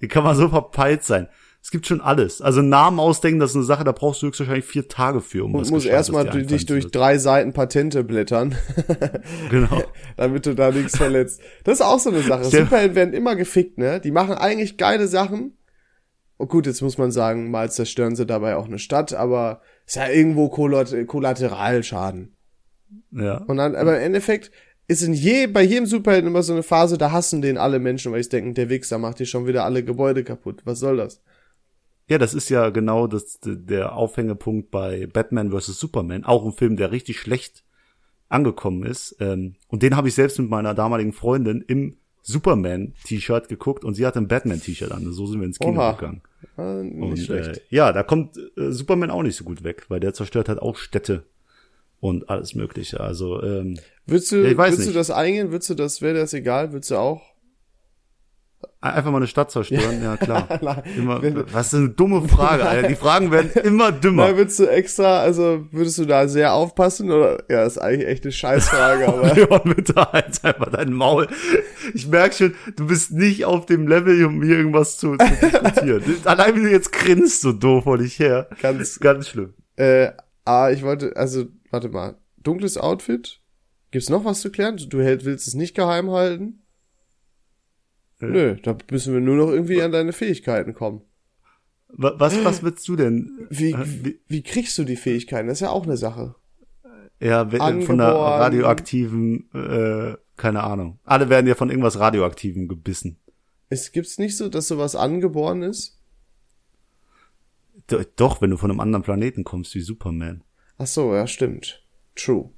Wie, 0.00 0.08
kann- 0.08 0.24
man 0.24 0.36
so 0.36 0.48
verpeilt 0.50 1.02
sein? 1.02 1.28
Es 1.62 1.70
gibt 1.70 1.86
schon 1.86 2.00
alles. 2.00 2.40
Also 2.42 2.60
Namen 2.62 3.00
ausdenken, 3.00 3.40
das 3.40 3.50
ist 3.50 3.56
eine 3.56 3.64
Sache, 3.64 3.82
da 3.84 3.90
brauchst 3.92 4.22
du 4.22 4.26
höchstwahrscheinlich 4.28 4.66
vier 4.66 4.86
Tage 4.86 5.20
für, 5.20 5.44
um 5.44 5.54
Und 5.54 5.62
was 5.62 5.70
muss 5.70 5.84
erstmal 5.86 6.26
durch- 6.28 6.46
dich 6.46 6.66
durch 6.66 6.84
zu 6.84 6.90
drei 6.90 7.18
Seiten 7.18 7.52
Patente 7.54 8.04
blättern. 8.04 8.54
Genau. 9.50 9.82
damit 10.16 10.46
du 10.46 10.54
da 10.54 10.70
nichts 10.70 10.96
verletzt. 10.96 11.40
Das 11.64 11.80
ist 11.80 11.86
auch 11.86 11.98
so 11.98 12.10
eine 12.10 12.20
Sache. 12.22 12.44
Superhelden 12.44 12.94
werden 12.94 13.14
immer 13.14 13.34
gefickt, 13.34 13.78
ne? 13.78 14.00
Die 14.00 14.10
machen 14.12 14.34
eigentlich 14.34 14.76
geile 14.76 15.08
Sachen. 15.08 15.56
Oh 16.38 16.46
gut, 16.46 16.66
jetzt 16.66 16.82
muss 16.82 16.98
man 16.98 17.10
sagen, 17.10 17.50
mal 17.50 17.70
zerstören 17.70 18.14
sie 18.14 18.26
dabei 18.26 18.56
auch 18.56 18.66
eine 18.66 18.78
Stadt, 18.78 19.14
aber 19.14 19.62
ist 19.86 19.96
ja 19.96 20.06
irgendwo 20.08 20.46
Kollat- 20.48 21.06
Kollateralschaden. 21.06 22.36
Ja. 23.10 23.38
Und 23.38 23.56
dann, 23.56 23.74
aber 23.74 23.96
im 23.96 24.02
Endeffekt 24.04 24.50
ist 24.88 25.02
in 25.02 25.12
je, 25.14 25.46
bei 25.46 25.62
jedem 25.62 25.86
Superhelden 25.86 26.28
immer 26.30 26.42
so 26.42 26.52
eine 26.52 26.62
Phase, 26.62 26.96
da 26.98 27.10
hassen 27.10 27.42
den 27.42 27.58
alle 27.58 27.78
Menschen, 27.78 28.12
weil 28.12 28.20
ich 28.20 28.28
denken, 28.28 28.54
der 28.54 28.68
Wichser 28.68 28.98
macht 28.98 29.16
hier 29.18 29.26
schon 29.26 29.46
wieder 29.46 29.64
alle 29.64 29.82
Gebäude 29.84 30.22
kaputt. 30.24 30.62
Was 30.64 30.78
soll 30.78 30.98
das? 30.98 31.22
Ja, 32.08 32.18
das 32.18 32.34
ist 32.34 32.48
ja 32.50 32.70
genau 32.70 33.08
das, 33.08 33.40
der 33.44 33.96
Aufhängepunkt 33.96 34.70
bei 34.70 35.06
Batman 35.06 35.50
vs. 35.50 35.78
Superman. 35.80 36.24
Auch 36.24 36.44
ein 36.46 36.52
Film, 36.52 36.76
der 36.76 36.92
richtig 36.92 37.18
schlecht 37.18 37.64
angekommen 38.28 38.84
ist. 38.84 39.16
Ähm, 39.18 39.56
Und 39.68 39.82
den 39.82 39.96
habe 39.96 40.06
ich 40.08 40.14
selbst 40.14 40.38
mit 40.38 40.48
meiner 40.48 40.72
damaligen 40.74 41.12
Freundin 41.12 41.62
im 41.66 41.96
Superman-T-Shirt 42.22 43.48
geguckt 43.48 43.84
und 43.84 43.94
sie 43.94 44.06
hatte 44.06 44.18
ein 44.20 44.28
Batman-T-Shirt 44.28 44.90
an. 44.92 45.12
So 45.12 45.26
sind 45.26 45.40
wir 45.40 45.46
ins 45.46 45.58
Kino 45.58 45.78
Oha. 45.80 45.92
gegangen. 45.92 46.22
Nicht 46.56 47.02
Und 47.02 47.18
schlecht. 47.18 47.56
äh, 47.58 47.60
ja, 47.70 47.92
da 47.92 48.02
kommt 48.02 48.36
äh, 48.36 48.70
Superman 48.72 49.10
auch 49.10 49.22
nicht 49.22 49.36
so 49.36 49.44
gut 49.44 49.64
weg, 49.64 49.86
weil 49.88 50.00
der 50.00 50.14
zerstört 50.14 50.48
halt 50.48 50.60
auch 50.60 50.76
Städte 50.76 51.24
und 52.00 52.28
alles 52.30 52.54
Mögliche. 52.54 53.00
Also 53.00 53.42
ähm, 53.42 53.78
Würdest 54.06 54.30
du, 54.32 54.36
Ja, 54.36 54.56
würdest 54.56 54.78
du 54.80 54.82
nicht. 54.86 54.96
das 54.96 55.10
eingehen? 55.10 55.50
Würdest 55.50 55.70
du 55.70 55.74
das, 55.74 56.00
wäre 56.02 56.18
das 56.18 56.32
egal? 56.34 56.72
Würdest 56.72 56.90
du 56.90 56.96
auch? 56.96 57.22
einfach 58.80 59.10
mal 59.10 59.16
eine 59.16 59.26
Stadt 59.26 59.50
zerstören, 59.50 60.00
ja 60.02 60.16
klar. 60.16 60.46
Immer, 60.96 61.20
wenn 61.20 61.34
du- 61.34 61.52
was 61.52 61.68
ist 61.72 61.74
eine 61.74 61.88
dumme 61.88 62.28
Frage, 62.28 62.64
Alter. 62.66 62.86
Die 62.88 62.94
Fragen 62.94 63.32
werden 63.32 63.50
immer 63.64 63.90
dümmer. 63.90 64.26
Nein, 64.28 64.36
würdest 64.36 64.60
du 64.60 64.66
extra, 64.66 65.20
also 65.20 65.66
würdest 65.72 65.98
du 65.98 66.04
da 66.04 66.28
sehr 66.28 66.52
aufpassen 66.52 67.10
oder? 67.10 67.42
Ja, 67.50 67.64
ist 67.64 67.78
eigentlich 67.78 68.06
echt 68.08 68.24
eine 68.24 68.32
Scheißfrage, 68.32 69.08
aber 69.08 69.34
Leon, 69.34 69.74
bitte 69.74 69.94
halt 69.96 70.44
einfach 70.44 70.70
dein 70.70 70.92
Maul. 70.92 71.26
Ich 71.94 72.06
merk 72.06 72.34
schon, 72.34 72.54
du 72.76 72.86
bist 72.86 73.10
nicht 73.12 73.44
auf 73.44 73.66
dem 73.66 73.88
Level, 73.88 74.24
um 74.24 74.38
mir 74.38 74.56
irgendwas 74.56 74.98
zu, 74.98 75.16
zu 75.16 75.26
diskutieren. 75.26 76.02
Allein 76.24 76.54
wie 76.54 76.62
du 76.62 76.70
jetzt 76.70 76.92
grinst 76.92 77.40
so 77.40 77.52
doof 77.52 77.84
vor 77.84 77.98
dich 77.98 78.18
her. 78.20 78.48
ganz, 78.62 79.00
Ganz 79.00 79.28
schlimm. 79.28 79.54
äh, 79.76 80.10
ah, 80.44 80.70
ich 80.70 80.82
wollte, 80.84 81.16
also, 81.16 81.46
warte 81.76 81.88
mal, 81.90 82.16
dunkles 82.38 82.78
Outfit? 82.78 83.40
Gibt's 83.90 84.08
noch 84.08 84.24
was 84.24 84.40
zu 84.40 84.50
klären? 84.50 84.76
Du 84.88 85.00
hält, 85.02 85.24
willst 85.26 85.46
es 85.46 85.54
nicht 85.54 85.74
geheim 85.76 86.10
halten? 86.10 86.62
Äh. 88.20 88.26
Nö, 88.26 88.56
da 88.62 88.76
müssen 88.90 89.12
wir 89.12 89.20
nur 89.20 89.36
noch 89.36 89.50
irgendwie 89.50 89.82
an 89.82 89.92
deine 89.92 90.12
Fähigkeiten 90.14 90.72
kommen. 90.74 91.02
Wa- 91.88 92.14
Was, 92.18 92.42
was 92.44 92.62
willst 92.62 92.88
du 92.88 92.96
denn? 92.96 93.46
Wie, 93.50 93.74
wie, 93.78 94.20
wie 94.26 94.42
kriegst 94.42 94.76
du 94.78 94.84
die 94.84 94.96
Fähigkeiten? 94.96 95.48
Das 95.48 95.58
ist 95.58 95.62
ja 95.62 95.70
auch 95.70 95.84
eine 95.84 95.96
Sache. 95.98 96.34
Ja, 97.20 97.52
we- 97.52 97.58
von 97.58 97.98
der 97.98 98.08
Angeboren. 98.08 98.40
radioaktiven, 98.40 99.50
äh, 99.54 100.16
keine 100.36 100.62
Ahnung. 100.62 100.98
Alle 101.04 101.28
werden 101.28 101.46
ja 101.46 101.54
von 101.54 101.68
irgendwas 101.70 101.98
radioaktivem 101.98 102.68
gebissen. 102.68 103.18
Es 103.68 103.92
gibt's 103.92 104.18
nicht 104.18 104.36
so, 104.36 104.48
dass 104.48 104.68
sowas 104.68 104.96
angeboren 104.96 105.62
ist? 105.62 106.00
Do- 107.88 108.02
Doch, 108.16 108.40
wenn 108.40 108.50
du 108.50 108.56
von 108.56 108.70
einem 108.70 108.80
anderen 108.80 109.02
Planeten 109.02 109.44
kommst, 109.44 109.74
wie 109.74 109.80
Superman. 109.80 110.42
Ach 110.78 110.86
so, 110.86 111.14
ja, 111.14 111.26
stimmt. 111.26 111.82
True. 112.14 112.50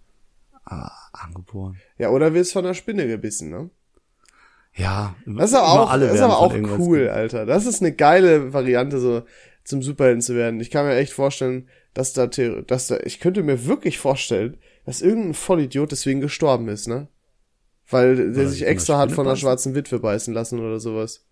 Ah, 0.65 0.91
angeboren. 1.13 1.77
Ja, 1.99 2.11
oder 2.11 2.35
wirst 2.35 2.53
von 2.53 2.65
einer 2.65 2.75
Spinne 2.75 3.07
gebissen, 3.07 3.51
ne? 3.51 3.71
Ja, 4.75 5.17
Das 5.27 5.51
ist 5.51 5.57
aber 5.57 5.69
auch, 5.69 5.91
alle 5.91 6.07
das 6.07 6.17
ist 6.17 6.21
aber 6.21 6.39
auch 6.39 6.55
cool, 6.79 7.09
Alter. 7.09 7.47
Das 7.47 7.67
ist 7.67 7.81
eine 7.81 7.93
geile 7.93 8.53
Variante, 8.53 9.01
so 9.01 9.23
zum 9.65 9.83
Superhelden 9.83 10.23
zu 10.23 10.35
werden. 10.35 10.61
Ich 10.61 10.71
kann 10.71 10.87
mir 10.87 10.95
echt 10.95 11.13
vorstellen, 11.13 11.69
dass 11.95 12.13
da, 12.13 12.27
dass 12.27 12.87
da, 12.87 12.99
ich 13.03 13.19
könnte 13.19 13.43
mir 13.43 13.67
wirklich 13.67 13.99
vorstellen, 13.99 14.57
dass 14.87 15.03
irgendein 15.03 15.35
Vollidiot 15.35 15.91
deswegen 15.91 16.21
gestorben 16.21 16.69
ist, 16.69 16.87
ne? 16.87 17.09
Weil 17.89 18.33
der 18.33 18.45
er 18.45 18.49
sich 18.49 18.67
extra 18.67 18.99
hat 18.99 19.13
von 19.13 19.27
einer 19.27 19.37
schwarzen 19.37 19.75
Witwe 19.75 19.99
beißen 19.99 20.33
lassen 20.33 20.61
oder 20.61 20.79
sowas. 20.79 21.27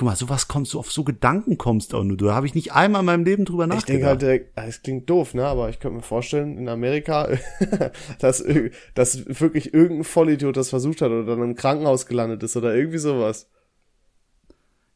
Guck 0.00 0.06
mal, 0.06 0.16
sowas 0.16 0.48
kommst 0.48 0.72
du 0.72 0.78
auf 0.78 0.90
so 0.90 1.04
Gedanken 1.04 1.58
kommst 1.58 1.94
auch 1.94 2.04
nur. 2.04 2.16
Da 2.16 2.34
habe 2.34 2.46
ich 2.46 2.54
nicht 2.54 2.72
einmal 2.72 3.00
in 3.00 3.04
meinem 3.04 3.22
Leben 3.22 3.44
drüber 3.44 3.64
Ich 3.64 3.68
nachgedacht. 3.68 4.22
denke 4.22 4.32
halt 4.32 4.48
ah, 4.56 4.64
es 4.66 4.80
klingt 4.80 5.10
doof, 5.10 5.34
ne? 5.34 5.44
Aber 5.44 5.68
ich 5.68 5.78
könnte 5.78 5.96
mir 5.98 6.02
vorstellen, 6.02 6.56
in 6.56 6.70
Amerika, 6.70 7.28
dass, 8.18 8.42
dass 8.94 9.40
wirklich 9.42 9.74
irgendein 9.74 10.04
Vollidiot 10.04 10.56
das 10.56 10.70
versucht 10.70 11.02
hat 11.02 11.10
oder 11.10 11.26
dann 11.26 11.42
im 11.42 11.54
Krankenhaus 11.54 12.06
gelandet 12.06 12.42
ist 12.42 12.56
oder 12.56 12.74
irgendwie 12.74 12.96
sowas. 12.96 13.50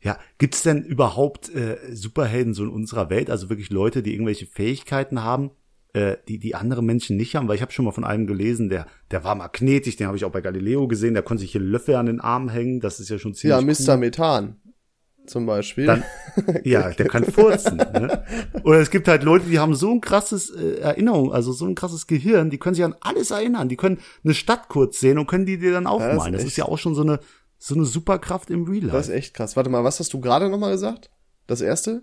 Ja, 0.00 0.18
gibt's 0.38 0.62
denn 0.62 0.82
überhaupt 0.82 1.54
äh, 1.54 1.76
Superhelden 1.92 2.54
so 2.54 2.64
in 2.64 2.70
unserer 2.70 3.10
Welt, 3.10 3.28
also 3.28 3.50
wirklich 3.50 3.68
Leute, 3.68 4.02
die 4.02 4.14
irgendwelche 4.14 4.46
Fähigkeiten 4.46 5.22
haben, 5.22 5.50
äh, 5.92 6.16
die 6.28 6.38
die 6.38 6.54
andere 6.54 6.82
Menschen 6.82 7.18
nicht 7.18 7.36
haben? 7.36 7.46
Weil 7.46 7.56
ich 7.56 7.62
habe 7.62 7.72
schon 7.72 7.84
mal 7.84 7.92
von 7.92 8.04
einem 8.04 8.26
gelesen, 8.26 8.70
der 8.70 8.86
der 9.10 9.22
war 9.22 9.34
magnetisch, 9.34 9.96
den 9.96 10.06
habe 10.06 10.16
ich 10.16 10.24
auch 10.24 10.32
bei 10.32 10.40
Galileo 10.40 10.88
gesehen, 10.88 11.12
der 11.12 11.22
konnte 11.22 11.42
sich 11.42 11.52
hier 11.52 11.60
Löffel 11.60 11.96
an 11.96 12.06
den 12.06 12.22
Arm 12.22 12.48
hängen, 12.48 12.80
das 12.80 13.00
ist 13.00 13.10
ja 13.10 13.18
schon 13.18 13.34
Ja, 13.42 13.58
ziemlich 13.58 13.86
Mr. 13.86 13.98
Methan 13.98 14.56
zum 15.26 15.46
Beispiel. 15.46 15.86
Dann, 15.86 16.04
ja, 16.64 16.90
der 16.90 17.08
kann 17.08 17.24
furzen. 17.24 17.76
Ne? 17.76 18.24
Oder 18.64 18.78
es 18.80 18.90
gibt 18.90 19.08
halt 19.08 19.22
Leute, 19.22 19.46
die 19.46 19.58
haben 19.58 19.74
so 19.74 19.90
ein 19.90 20.00
krasses 20.00 20.50
äh, 20.50 20.80
Erinnerung, 20.80 21.32
also 21.32 21.52
so 21.52 21.64
ein 21.66 21.74
krasses 21.74 22.06
Gehirn, 22.06 22.50
die 22.50 22.58
können 22.58 22.74
sich 22.74 22.84
an 22.84 22.94
alles 23.00 23.30
erinnern. 23.30 23.68
Die 23.68 23.76
können 23.76 23.98
eine 24.24 24.34
Stadt 24.34 24.68
kurz 24.68 25.00
sehen 25.00 25.18
und 25.18 25.26
können 25.26 25.46
die 25.46 25.58
dir 25.58 25.72
dann 25.72 25.86
aufmalen. 25.86 26.32
das, 26.32 26.42
echt- 26.42 26.50
ist 26.52 26.56
ja 26.56 26.64
auch 26.66 26.78
schon 26.78 26.94
so 26.94 27.02
eine 27.02 27.20
so 27.58 27.74
eine 27.74 27.84
Superkraft 27.86 28.50
im 28.50 28.64
Real 28.64 28.88
Das 28.90 29.02
ist 29.02 29.08
Life. 29.08 29.18
echt 29.18 29.34
krass. 29.34 29.56
Warte 29.56 29.70
mal, 29.70 29.84
was 29.84 29.98
hast 29.98 30.12
du 30.12 30.20
gerade 30.20 30.50
nochmal 30.50 30.72
gesagt? 30.72 31.10
Das 31.46 31.62
erste? 31.62 32.02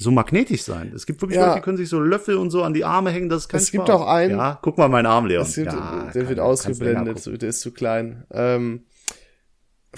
So 0.00 0.10
magnetisch 0.12 0.62
sein. 0.62 0.92
Es 0.94 1.06
gibt 1.06 1.20
wirklich 1.22 1.38
Ja. 1.38 1.46
Leute, 1.46 1.58
die 1.58 1.62
können 1.64 1.76
sich 1.76 1.88
so 1.88 1.98
Löffel 1.98 2.36
und 2.36 2.50
so 2.50 2.62
an 2.62 2.72
die 2.72 2.84
Arme 2.84 3.10
hängen. 3.10 3.28
Das 3.28 3.42
ist 3.42 3.48
kein 3.48 3.60
Es 3.60 3.72
gibt 3.72 3.88
Spaß. 3.88 4.00
auch 4.00 4.06
einen- 4.06 4.36
Ja, 4.36 4.58
guck 4.62 4.78
mal 4.78 4.88
meinen 4.88 5.06
Arm, 5.06 5.26
Leon. 5.26 5.42
Das 5.44 5.56
wird, 5.56 5.66
ja, 5.72 6.10
der 6.12 6.22
kann- 6.22 6.28
wird 6.28 6.40
ausgeblendet, 6.40 7.42
der 7.42 7.48
ist 7.48 7.60
zu 7.60 7.72
klein. 7.72 8.24
Ähm, 8.30 8.84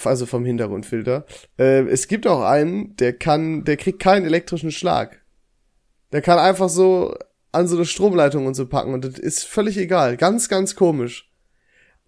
also 0.02 0.26
vom 0.26 0.44
Hintergrundfilter. 0.44 1.26
Äh, 1.58 1.82
es 1.88 2.08
gibt 2.08 2.26
auch 2.26 2.42
einen, 2.42 2.96
der 2.96 3.12
kann, 3.12 3.64
der 3.64 3.76
kriegt 3.76 4.00
keinen 4.00 4.24
elektrischen 4.24 4.70
Schlag. 4.70 5.24
Der 6.12 6.22
kann 6.22 6.38
einfach 6.38 6.68
so 6.68 7.14
an 7.52 7.66
so 7.66 7.76
eine 7.76 7.84
Stromleitung 7.84 8.46
und 8.46 8.54
so 8.54 8.66
packen 8.66 8.94
und 8.94 9.04
das 9.04 9.18
ist 9.18 9.44
völlig 9.44 9.76
egal. 9.76 10.16
Ganz, 10.16 10.48
ganz 10.48 10.76
komisch. 10.76 11.30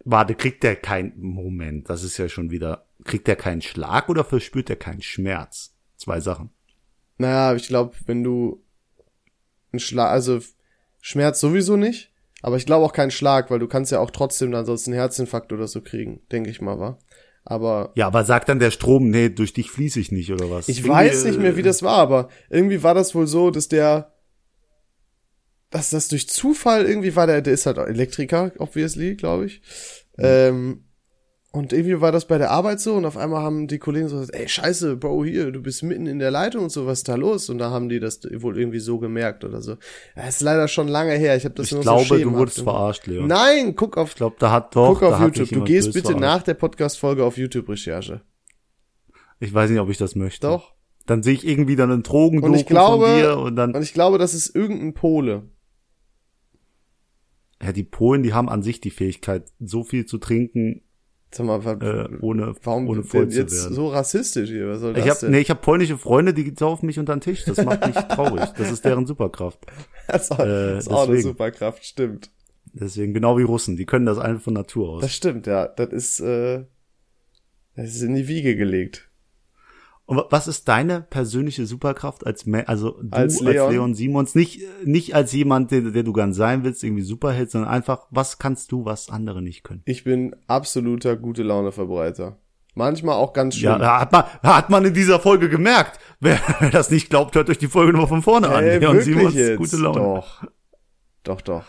Warte, 0.04 0.34
kriegt 0.34 0.62
der 0.62 0.76
kein 0.76 1.12
Moment, 1.16 1.88
das 1.88 2.02
ist 2.02 2.18
ja 2.18 2.28
schon 2.28 2.50
wieder, 2.50 2.86
kriegt 3.04 3.26
der 3.26 3.36
keinen 3.36 3.62
Schlag 3.62 4.08
oder 4.08 4.24
verspürt 4.24 4.68
der 4.68 4.76
keinen 4.76 5.02
Schmerz? 5.02 5.74
Zwei 5.96 6.20
Sachen. 6.20 6.50
Naja, 7.18 7.54
ich 7.54 7.68
glaube, 7.68 7.94
wenn 8.06 8.24
du 8.24 8.64
einen 9.72 9.80
Schlag, 9.80 10.10
also 10.10 10.40
Schmerz 11.00 11.40
sowieso 11.40 11.76
nicht, 11.76 12.12
aber 12.42 12.56
ich 12.56 12.66
glaube 12.66 12.84
auch 12.84 12.92
keinen 12.92 13.12
Schlag, 13.12 13.50
weil 13.50 13.60
du 13.60 13.68
kannst 13.68 13.92
ja 13.92 14.00
auch 14.00 14.10
trotzdem 14.10 14.50
dann 14.50 14.66
sonst 14.66 14.86
einen 14.86 14.96
Herzinfarkt 14.96 15.52
oder 15.52 15.68
so 15.68 15.80
kriegen, 15.80 16.20
denke 16.32 16.50
ich 16.50 16.60
mal, 16.60 16.78
wa? 16.80 16.98
Aber 17.44 17.92
Ja, 17.96 18.06
aber 18.06 18.24
sagt 18.24 18.48
dann 18.48 18.58
der 18.60 18.70
Strom, 18.70 19.10
nee, 19.10 19.28
durch 19.28 19.52
dich 19.52 19.70
fließe 19.70 19.98
ich 20.00 20.12
nicht 20.12 20.32
oder 20.32 20.50
was? 20.50 20.68
ich 20.68 20.78
Irgendwie, 20.78 20.90
weiß 20.90 21.24
nicht 21.24 21.40
mehr, 21.40 21.56
wie 21.56 21.60
äh, 21.60 21.64
das 21.64 21.82
war, 21.82 21.98
aber 21.98 22.28
irgendwie 22.50 22.82
war 22.82 22.94
das 22.94 23.14
wohl 23.14 23.26
so, 23.26 23.50
dass 23.50 23.68
der, 23.68 24.12
dass 25.70 25.90
das 25.90 26.08
durch 26.08 26.28
Zufall 26.28 26.86
irgendwie 26.86 27.16
war 27.16 27.26
der, 27.26 27.42
der 27.42 27.54
ist 27.54 27.66
halt 27.66 27.78
Elektriker, 27.78 28.52
obviously, 28.58 29.16
glaube 29.16 29.46
ich. 29.46 29.62
Ähm, 30.18 30.84
und 31.52 31.72
irgendwie 31.74 32.00
war 32.00 32.12
das 32.12 32.26
bei 32.26 32.38
der 32.38 32.50
Arbeit 32.50 32.80
so 32.80 32.94
und 32.94 33.04
auf 33.04 33.16
einmal 33.18 33.42
haben 33.42 33.68
die 33.68 33.78
Kollegen 33.78 34.08
so 34.08 34.16
gesagt, 34.18 34.34
ey, 34.34 34.48
scheiße, 34.48 34.96
Bro, 34.96 35.24
hier, 35.26 35.52
du 35.52 35.60
bist 35.60 35.82
mitten 35.82 36.06
in 36.06 36.18
der 36.18 36.30
Leitung 36.30 36.64
und 36.64 36.70
so, 36.72 36.86
was 36.86 37.00
ist 37.00 37.08
da 37.08 37.14
los? 37.14 37.50
Und 37.50 37.58
da 37.58 37.70
haben 37.70 37.88
die 37.90 38.00
das 38.00 38.20
wohl 38.38 38.58
irgendwie 38.58 38.78
so 38.80 38.98
gemerkt 38.98 39.44
oder 39.44 39.60
so. 39.60 39.76
Das 40.16 40.28
ist 40.36 40.40
leider 40.40 40.66
schon 40.66 40.88
lange 40.88 41.12
her, 41.12 41.36
ich 41.36 41.44
habe 41.44 41.54
das 41.54 41.66
Ich 41.66 41.72
nur 41.72 41.82
glaube, 41.82 42.04
so 42.04 42.14
du 42.14 42.20
schemenhaft 42.20 42.38
wurdest 42.40 42.58
im- 42.58 42.64
verarscht, 42.64 43.06
Leon. 43.06 43.26
Nein, 43.26 43.76
guck 43.76 43.96
auf, 43.98 44.08
Ich 44.10 44.14
glaube, 44.16 44.36
da 44.38 44.50
hat 44.50 44.74
doch, 44.74 44.98
guck 44.98 45.02
auf 45.12 45.20
YouTube. 45.20 45.50
Du 45.50 45.64
gehst 45.64 45.92
bitte 45.92 46.12
verarscht. 46.12 46.20
nach 46.20 46.42
der 46.42 46.54
Podcast-Folge 46.54 47.24
auf 47.24 47.36
YouTube-Recherche. 47.36 48.22
Ich 49.38 49.52
weiß 49.52 49.68
nicht, 49.70 49.80
ob 49.80 49.90
ich 49.90 49.98
das 49.98 50.14
möchte. 50.14 50.46
Doch. 50.46 50.72
Dann 51.04 51.22
sehe 51.22 51.34
ich 51.34 51.46
irgendwie 51.46 51.76
dann 51.76 51.90
einen 51.90 52.02
Drogendoku 52.04 52.52
Und 52.52 52.58
ich 52.58 52.64
glaube, 52.64 53.06
von 53.08 53.16
dir 53.18 53.36
und 53.38 53.56
dann, 53.56 53.74
und 53.74 53.82
ich 53.82 53.92
glaube, 53.92 54.16
das 54.18 54.34
ist 54.34 54.54
irgendein 54.54 54.94
Pole. 54.94 55.42
ja, 57.62 57.72
die 57.72 57.84
Polen, 57.84 58.22
die 58.22 58.32
haben 58.32 58.48
an 58.48 58.62
sich 58.62 58.80
die 58.80 58.90
Fähigkeit, 58.90 59.52
so 59.60 59.84
viel 59.84 60.06
zu 60.06 60.18
trinken, 60.18 60.82
Sag 61.34 61.46
mal, 61.46 61.60
äh, 61.80 62.18
ohne, 62.20 62.54
warum 62.62 62.88
ohne 62.88 63.02
voll 63.02 63.28
zu 63.28 63.38
jetzt 63.38 63.64
werden. 63.64 63.74
so 63.74 63.88
rassistisch 63.88 64.50
hier? 64.50 64.68
Was 64.68 64.80
soll 64.80 64.92
das 64.92 65.02
ich 65.02 65.10
habe 65.10 65.20
denn? 65.20 65.30
nee, 65.30 65.38
ich 65.38 65.50
hab 65.50 65.62
polnische 65.62 65.96
Freunde, 65.96 66.34
die 66.34 66.52
saufen 66.56 66.84
mich 66.86 66.98
unter 66.98 67.16
den 67.16 67.22
Tisch. 67.22 67.44
Das 67.44 67.64
macht 67.64 67.86
mich 67.86 67.96
traurig. 68.08 68.50
Das 68.58 68.70
ist 68.70 68.84
deren 68.84 69.06
Superkraft. 69.06 69.60
das 70.08 70.24
ist 70.24 70.32
auch, 70.32 70.38
äh, 70.40 70.78
ist 70.78 70.90
auch 70.90 71.08
eine. 71.08 71.22
Superkraft, 71.22 71.84
stimmt. 71.86 72.30
Deswegen 72.74 73.14
genau 73.14 73.38
wie 73.38 73.42
Russen, 73.42 73.76
die 73.76 73.86
können 73.86 74.04
das 74.04 74.18
einfach 74.18 74.42
von 74.42 74.54
Natur 74.54 74.90
aus. 74.90 75.02
Das 75.02 75.14
stimmt, 75.14 75.46
ja. 75.46 75.68
Das 75.68 75.88
ist, 75.88 76.20
äh, 76.20 76.64
das 77.76 77.94
ist 77.94 78.02
in 78.02 78.14
die 78.14 78.28
Wiege 78.28 78.54
gelegt. 78.54 79.10
Und 80.12 80.18
wa- 80.18 80.26
was 80.30 80.46
ist 80.46 80.68
deine 80.68 81.00
persönliche 81.00 81.64
Superkraft 81.64 82.26
als 82.26 82.44
also 82.66 82.90
du 83.00 83.08
Als 83.12 83.40
als 83.40 83.40
Leon? 83.40 83.70
Leon, 83.72 83.94
Simons, 83.94 84.34
nicht 84.34 84.60
nicht 84.84 85.14
als 85.14 85.32
jemand, 85.32 85.70
der, 85.70 85.80
der 85.80 86.02
du 86.02 86.12
gern 86.12 86.34
sein 86.34 86.64
willst, 86.64 86.84
irgendwie 86.84 87.02
Superheld, 87.02 87.50
sondern 87.50 87.70
einfach, 87.70 88.06
was 88.10 88.38
kannst 88.38 88.72
du, 88.72 88.84
was 88.84 89.08
andere 89.08 89.40
nicht 89.40 89.64
können? 89.64 89.80
Ich 89.86 90.04
bin 90.04 90.36
absoluter 90.46 91.16
gute 91.16 91.42
Laune-Verbreiter. 91.42 92.36
Manchmal 92.74 93.14
auch 93.16 93.32
ganz 93.32 93.54
schön. 93.56 93.70
Ja, 93.80 94.00
hat 94.00 94.12
man 94.12 94.24
hat 94.42 94.68
man 94.70 94.84
in 94.84 94.92
dieser 94.94 95.18
Folge 95.18 95.48
gemerkt. 95.48 95.98
Wer, 96.20 96.38
wer 96.60 96.70
das 96.70 96.90
nicht 96.90 97.08
glaubt, 97.10 97.34
hört 97.34 97.48
euch 97.50 97.58
die 97.58 97.68
Folge 97.68 97.92
nur 97.92 98.06
von 98.06 98.22
vorne 98.22 98.48
an. 98.50 98.62
Ey, 98.64 98.78
Leon 98.78 99.00
Simons, 99.00 99.34
jetzt? 99.34 99.56
gute 99.58 99.76
Laune. 99.76 99.98
Doch. 100.00 100.44
Doch, 101.24 101.40
doch. 101.40 101.64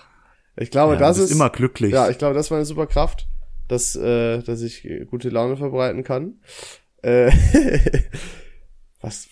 Ich 0.58 0.70
glaube, 0.70 0.94
Ja, 0.94 1.00
das 1.00 1.18
ist 1.18 1.32
immer 1.32 1.50
glücklich. 1.50 1.92
Ja, 1.94 2.10
ich 2.10 2.18
glaube, 2.18 2.34
das 2.36 2.48
ist 2.48 2.52
meine 2.52 2.66
Superkraft, 2.66 3.28
dass, 3.70 3.96
äh, 3.96 4.42
dass 4.44 4.62
ich 4.62 4.88
gute 5.10 5.30
Laune 5.30 5.56
verbreiten 5.58 6.04
kann. 6.04 6.42
Äh, 7.04 7.32
was? 9.02 9.28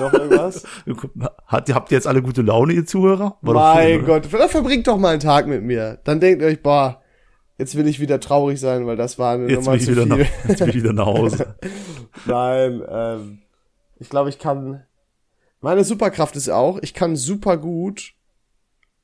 Noch 0.00 0.12
irgendwas? 0.12 0.64
Hat, 1.46 1.72
habt 1.72 1.92
ihr 1.92 1.96
jetzt 1.96 2.06
alle 2.06 2.22
gute 2.22 2.42
Laune, 2.42 2.72
ihr 2.72 2.84
Zuhörer? 2.84 3.38
War 3.40 3.74
mein 3.74 3.98
oder? 3.98 4.20
Gott, 4.20 4.32
dann 4.32 4.48
verbringt 4.48 4.86
doch 4.86 4.98
mal 4.98 5.10
einen 5.10 5.20
Tag 5.20 5.46
mit 5.46 5.62
mir. 5.62 5.98
Dann 6.04 6.20
denkt 6.20 6.42
ihr 6.42 6.48
euch, 6.48 6.62
boah, 6.62 7.02
jetzt 7.58 7.76
will 7.76 7.86
ich 7.86 8.00
wieder 8.00 8.20
traurig 8.20 8.60
sein, 8.60 8.86
weil 8.86 8.96
das 8.96 9.18
war 9.18 9.34
eine 9.34 9.48
Jetzt 9.48 9.64
Nummer 9.64 9.78
zu 9.78 9.94
viel. 9.94 10.06
nach, 10.06 10.18
jetzt 10.18 10.58
bin 10.58 10.68
ich 10.68 10.74
wieder 10.74 10.92
nach 10.92 11.06
Hause. 11.06 11.54
Nein, 12.26 12.82
ähm, 12.88 13.42
ich 13.98 14.08
glaube, 14.08 14.28
ich 14.30 14.38
kann. 14.38 14.82
Meine 15.60 15.84
Superkraft 15.84 16.34
ist 16.34 16.48
auch, 16.48 16.78
ich 16.82 16.92
kann 16.92 17.14
super 17.14 17.56
gut 17.56 18.14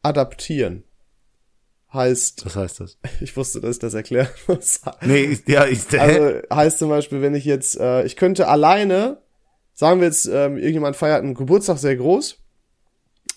adaptieren. 0.02 0.82
Heißt, 1.92 2.44
Was 2.44 2.56
heißt 2.56 2.80
das? 2.80 2.98
ich 3.20 3.36
wusste, 3.36 3.60
dass 3.60 3.76
ich 3.76 3.80
das 3.80 3.94
erklären 3.94 4.28
muss. 4.46 4.80
Nee, 5.02 5.24
ich, 5.24 5.48
ja, 5.48 5.66
ich, 5.66 5.90
hä? 5.90 5.96
Also 5.98 6.42
heißt 6.54 6.78
zum 6.78 6.88
Beispiel, 6.90 7.22
wenn 7.22 7.34
ich 7.34 7.44
jetzt, 7.44 7.78
äh, 7.80 8.04
ich 8.04 8.16
könnte 8.16 8.48
alleine, 8.48 9.22
sagen 9.72 10.00
wir 10.00 10.06
jetzt, 10.06 10.26
ähm, 10.26 10.56
irgendjemand 10.56 10.96
feiert 10.96 11.22
einen 11.22 11.34
Geburtstag 11.34 11.78
sehr 11.78 11.96
groß 11.96 12.38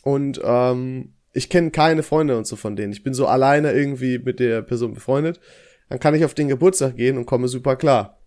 und 0.04 0.42
ähm, 0.44 1.14
ich 1.34 1.50
kenne 1.50 1.72
keine 1.72 2.04
Freunde 2.04 2.38
und 2.38 2.46
so 2.46 2.56
von 2.56 2.76
denen. 2.76 2.92
Ich 2.92 3.04
bin 3.04 3.14
so 3.14 3.26
alleine 3.26 3.72
irgendwie 3.72 4.20
mit 4.20 4.40
der 4.40 4.62
Person 4.62 4.94
befreundet. 4.94 5.40
Dann 5.88 6.00
kann 6.00 6.16
ich 6.16 6.26
auf 6.26 6.34
den 6.34 6.50
Geburtstag 6.50 6.98
gehen 6.98 7.18
und 7.18 7.26
komme 7.26 7.48
super 7.48 7.78
klar. 7.78 8.18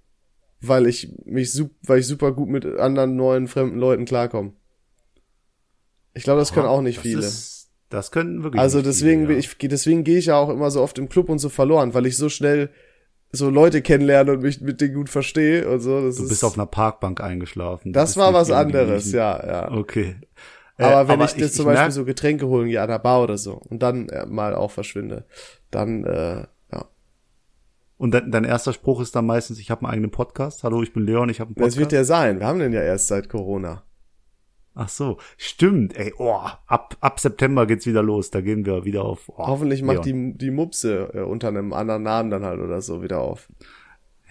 Weil 0.60 0.86
ich 0.86 1.12
mich 1.26 1.52
sup 1.52 1.70
weil 1.82 1.98
ich 1.98 2.06
super 2.06 2.32
gut 2.32 2.48
mit 2.48 2.64
anderen 2.64 3.16
neuen 3.16 3.48
fremden 3.48 3.78
Leuten 3.78 4.06
klarkomme. 4.06 4.54
Ich 6.14 6.22
glaube, 6.22 6.40
das 6.40 6.54
können 6.54 6.66
auch 6.66 6.80
nicht 6.80 6.98
das 6.98 7.02
viele. 7.02 7.30
Ist, 7.94 8.06
das 8.08 8.10
könnten 8.10 8.42
wirklich 8.42 8.60
Also 8.60 8.78
nicht 8.78 8.88
deswegen, 8.88 9.22
viele, 9.22 9.32
ja. 9.34 9.38
ich, 9.38 9.56
deswegen 9.58 10.04
gehe 10.04 10.18
ich 10.18 10.26
ja 10.26 10.36
auch 10.36 10.48
immer 10.50 10.70
so 10.70 10.82
oft 10.82 10.98
im 10.98 11.08
Club 11.08 11.28
und 11.28 11.38
so 11.38 11.48
verloren, 11.48 11.94
weil 11.94 12.06
ich 12.06 12.16
so 12.16 12.28
schnell 12.28 12.70
so 13.32 13.50
Leute 13.50 13.82
kennenlerne 13.82 14.32
und 14.32 14.42
mich 14.42 14.60
mit 14.60 14.80
denen 14.80 14.94
gut 14.94 15.08
verstehe 15.08 15.68
und 15.68 15.80
so. 15.80 16.00
Das 16.00 16.16
Du 16.16 16.22
ist, 16.24 16.28
bist 16.28 16.44
auf 16.44 16.54
einer 16.54 16.66
Parkbank 16.66 17.20
eingeschlafen. 17.20 17.92
Das 17.92 18.16
war 18.16 18.32
was 18.32 18.50
anderes, 18.50 19.10
ja, 19.12 19.44
ja. 19.44 19.72
Okay. 19.72 20.16
Äh, 20.76 20.84
Aber 20.84 21.08
wenn 21.08 21.20
ich, 21.20 21.36
jetzt 21.36 21.54
zum 21.56 21.66
Beispiel 21.66 21.82
merk- 21.84 21.92
so 21.92 22.04
Getränke 22.04 22.46
holen 22.48 22.68
gehe 22.68 22.80
an 22.82 22.88
der 22.88 22.98
Bar 22.98 23.22
oder 23.22 23.38
so 23.38 23.60
und 23.70 23.82
dann 23.82 24.08
äh, 24.08 24.26
mal 24.26 24.54
auch 24.54 24.70
verschwinde, 24.72 25.24
dann 25.70 26.04
äh, 26.04 26.46
ja. 26.72 26.84
Und 27.96 28.12
dein, 28.12 28.30
dein 28.32 28.44
erster 28.44 28.72
Spruch 28.72 29.00
ist 29.00 29.14
dann 29.14 29.26
meistens, 29.26 29.58
ich 29.60 29.70
habe 29.70 29.82
einen 29.82 29.92
eigenen 29.92 30.10
Podcast. 30.10 30.64
Hallo, 30.64 30.82
ich 30.82 30.92
bin 30.92 31.04
Leon, 31.06 31.28
ich 31.28 31.38
habe 31.40 31.48
einen 31.48 31.54
Das 31.54 31.62
Podcast. 31.74 31.78
wird 31.78 31.92
ja 31.92 32.04
sein. 32.04 32.40
Wir 32.40 32.46
haben 32.46 32.58
den 32.58 32.72
ja 32.72 32.82
erst 32.82 33.06
seit 33.08 33.28
Corona. 33.28 33.84
Ach 34.74 34.88
so, 34.88 35.18
stimmt. 35.36 35.96
Ey, 35.96 36.12
oh, 36.18 36.34
ab, 36.66 36.96
ab 37.00 37.20
September 37.20 37.66
geht's 37.66 37.86
wieder 37.86 38.02
los. 38.02 38.30
Da 38.30 38.40
gehen 38.40 38.66
wir 38.66 38.84
wieder 38.84 39.04
auf. 39.04 39.28
Oh, 39.28 39.46
Hoffentlich 39.46 39.82
macht 39.82 40.04
Leon. 40.04 40.32
die, 40.32 40.38
die 40.38 40.50
Mupse 40.50 41.10
äh, 41.14 41.20
unter 41.20 41.48
einem 41.48 41.72
anderen 41.72 42.02
Namen 42.02 42.30
dann 42.30 42.44
halt 42.44 42.60
oder 42.60 42.80
so 42.80 43.02
wieder 43.02 43.20
auf. 43.20 43.48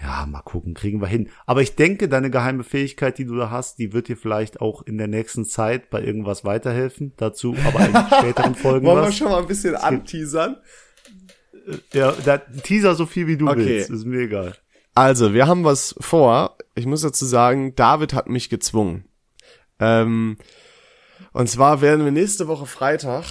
Ja, 0.02 0.26
mal 0.26 0.42
gucken, 0.42 0.74
kriegen 0.74 1.00
wir 1.00 1.08
hin. 1.08 1.30
Aber 1.46 1.62
ich 1.62 1.76
denke, 1.76 2.10
deine 2.10 2.30
geheime 2.30 2.66
Fähigkeit, 2.66 3.18
die 3.18 3.24
du 3.26 3.36
da 3.38 3.52
hast, 3.52 3.80
die 3.80 3.94
wird 3.94 4.10
dir 4.10 4.18
vielleicht 4.18 4.60
auch 4.60 4.82
in 4.82 4.98
der 4.98 5.08
nächsten 5.08 5.46
Zeit 5.46 5.90
bei 5.90 6.04
irgendwas 6.04 6.44
weiterhelfen. 6.44 7.14
Dazu 7.16 7.56
aber 7.66 7.80
in 7.88 7.96
späteren 8.18 8.56
Folgen 8.56 8.86
Wollen 8.86 9.06
wir 9.06 9.12
schon 9.14 9.30
mal 9.30 9.40
ein 9.42 9.48
bisschen 9.48 9.76
anteasern? 9.76 10.58
Ja, 11.94 12.12
da, 12.26 12.38
teaser 12.40 12.96
so 12.96 13.06
viel 13.06 13.28
wie 13.28 13.38
du 13.38 13.48
Okay. 13.48 13.66
willst. 13.66 13.90
Ist 13.92 14.06
mir 14.06 14.22
egal. 14.24 14.56
Also, 14.96 15.34
wir 15.34 15.48
haben 15.48 15.64
was 15.64 15.96
vor. 16.02 16.58
Ich 16.76 16.86
muss 16.86 17.02
dazu 17.02 17.26
sagen, 17.26 17.74
David 17.76 18.14
hat 18.14 18.28
mich 18.28 18.50
gezwungen. 18.50 19.06
Ähm, 19.84 20.38
und 21.34 21.50
zwar 21.50 21.82
werden 21.82 22.06
wir 22.06 22.12
nächste 22.12 22.48
Woche 22.48 22.66
Freitag, 22.66 23.26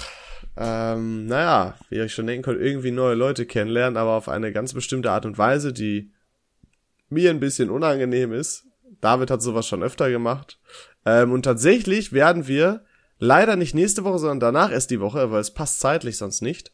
ähm, 0.56 1.26
naja, 1.26 1.76
wie 1.88 1.96
ihr 1.96 2.04
euch 2.04 2.12
schon 2.12 2.26
denken 2.26 2.42
könnt, 2.42 2.60
irgendwie 2.60 2.90
neue 2.90 3.14
Leute 3.14 3.46
kennenlernen, 3.46 3.96
aber 3.96 4.12
auf 4.12 4.28
eine 4.28 4.52
ganz 4.52 4.74
bestimmte 4.74 5.10
Art 5.10 5.24
und 5.24 5.38
Weise, 5.38 5.72
die 5.72 6.12
mir 7.08 7.30
ein 7.30 7.40
bisschen 7.40 7.70
unangenehm 7.70 8.32
ist. 8.32 8.66
David 9.00 9.30
hat 9.30 9.42
sowas 9.42 9.66
schon 9.66 9.82
öfter 9.82 10.10
gemacht. 10.10 10.58
Ähm, 11.06 11.32
und 11.32 11.42
tatsächlich 11.42 12.12
werden 12.12 12.46
wir 12.46 12.84
leider 13.18 13.56
nicht 13.56 13.74
nächste 13.74 14.04
Woche, 14.04 14.18
sondern 14.18 14.40
danach 14.40 14.70
erst 14.70 14.90
die 14.90 15.00
Woche, 15.00 15.30
weil 15.30 15.40
es 15.40 15.54
passt 15.54 15.80
zeitlich 15.80 16.18
sonst 16.18 16.42
nicht, 16.42 16.72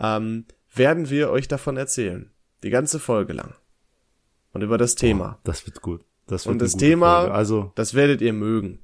ähm, 0.00 0.46
werden 0.74 1.10
wir 1.10 1.30
euch 1.30 1.48
davon 1.48 1.76
erzählen. 1.76 2.30
Die 2.62 2.70
ganze 2.70 2.98
Folge 2.98 3.34
lang. 3.34 3.54
Und 4.52 4.62
über 4.62 4.78
das 4.78 4.94
Thema. 4.94 5.38
Das 5.44 5.66
wird 5.66 5.82
gut. 5.82 6.02
Das 6.26 6.46
wird 6.46 6.52
Und 6.52 6.62
das 6.62 6.76
Thema, 6.76 7.20
Folge. 7.20 7.34
Also, 7.34 7.72
das 7.74 7.94
werdet 7.94 8.20
ihr 8.20 8.32
mögen. 8.32 8.81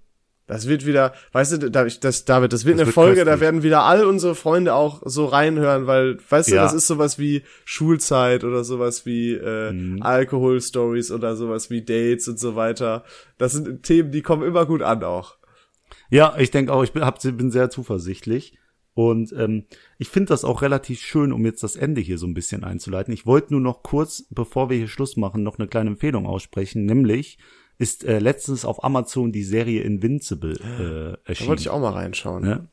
Das 0.49 0.67
wird 0.67 0.85
wieder, 0.87 1.13
weißt 1.33 1.63
du, 1.63 1.71
da- 1.71 1.85
das, 1.85 2.25
David, 2.25 2.53
das 2.53 2.65
wird 2.65 2.75
Das 2.77 2.81
eine 2.81 2.87
wird 2.87 2.95
Folge, 2.95 3.17
da 3.25 3.33
köstlich. 3.33 3.41
werden 3.43 3.63
wieder 3.63 3.83
all 3.83 4.05
unsere 4.05 4.35
Freunde 4.35 4.75
auch 4.75 5.03
so 5.05 5.27
reinhören, 5.27 5.87
weil, 5.87 6.17
weißt 6.29 6.51
du, 6.51 6.55
Ja. 6.57 6.63
das 6.65 6.73
ist 6.73 6.87
sowas 6.89 7.19
wie 7.19 7.43
Schulzeit 7.67 8.43
oder 8.45 8.65
sowas 8.65 9.07
wie 9.07 9.35
äh, 9.35 9.73
Mhm. 9.73 10.03
Alkoholstories 10.03 11.13
oder 11.13 11.37
sowas 11.37 11.71
wie 11.71 11.83
Dates 11.85 12.27
und 12.29 12.41
so 12.41 12.57
weiter. 12.57 13.05
Das 13.37 13.53
sind 13.53 13.83
Themen, 13.85 14.11
die 14.11 14.23
kommen 14.23 14.43
immer 14.43 14.67
gut 14.67 14.83
an 14.83 15.05
auch. 15.05 15.37
Ja, 16.11 16.35
ich 16.39 16.51
denke 16.51 16.73
auch, 16.73 16.83
ich 16.83 16.93
bin, 16.93 17.05
hab, 17.05 17.21
bin 17.23 17.51
sehr 17.51 17.71
zuversichtlich. 17.71 18.59
Und 18.95 19.33
ähm, 19.33 19.67
ich 19.99 20.09
finde 20.09 20.31
das 20.31 20.45
auch 20.45 20.61
relativ 20.63 21.01
schön, 21.01 21.33
um 21.33 21.45
jetzt 21.45 21.63
das 21.63 21.77
Ende 21.77 22.01
hier 22.01 22.19
so 22.19 22.27
ein 22.27 22.35
bisschen 22.35 22.65
einzuleiten. 22.65 23.15
Ich 23.15 23.27
wollte 23.27 23.53
nur 23.53 23.61
noch 23.61 23.85
kurz, 23.85 24.25
bevor 24.31 24.71
wir 24.71 24.77
hier 24.77 24.89
Schluss 24.89 25.17
machen, 25.17 25.45
noch 25.45 25.59
eine 25.59 25.69
kleine 25.69 25.91
Empfehlung 25.91 26.27
aussprechen. 26.27 26.85
Nämlich 26.85 27.39
ist 27.79 28.05
äh, 28.05 28.19
letztens 28.19 28.65
auf 28.65 28.83
Amazon 28.85 29.33
die 29.33 29.45
Serie 29.45 29.83
Invincible 29.83 30.53
äh, 30.55 31.17
Da 31.17 31.19
erschienen. 31.25 31.49
wollte 31.49 31.63
ich 31.63 31.71
auch 31.71 31.81
mal 31.81 31.93
reinschauen. 31.93 32.43
ne? 32.43 32.67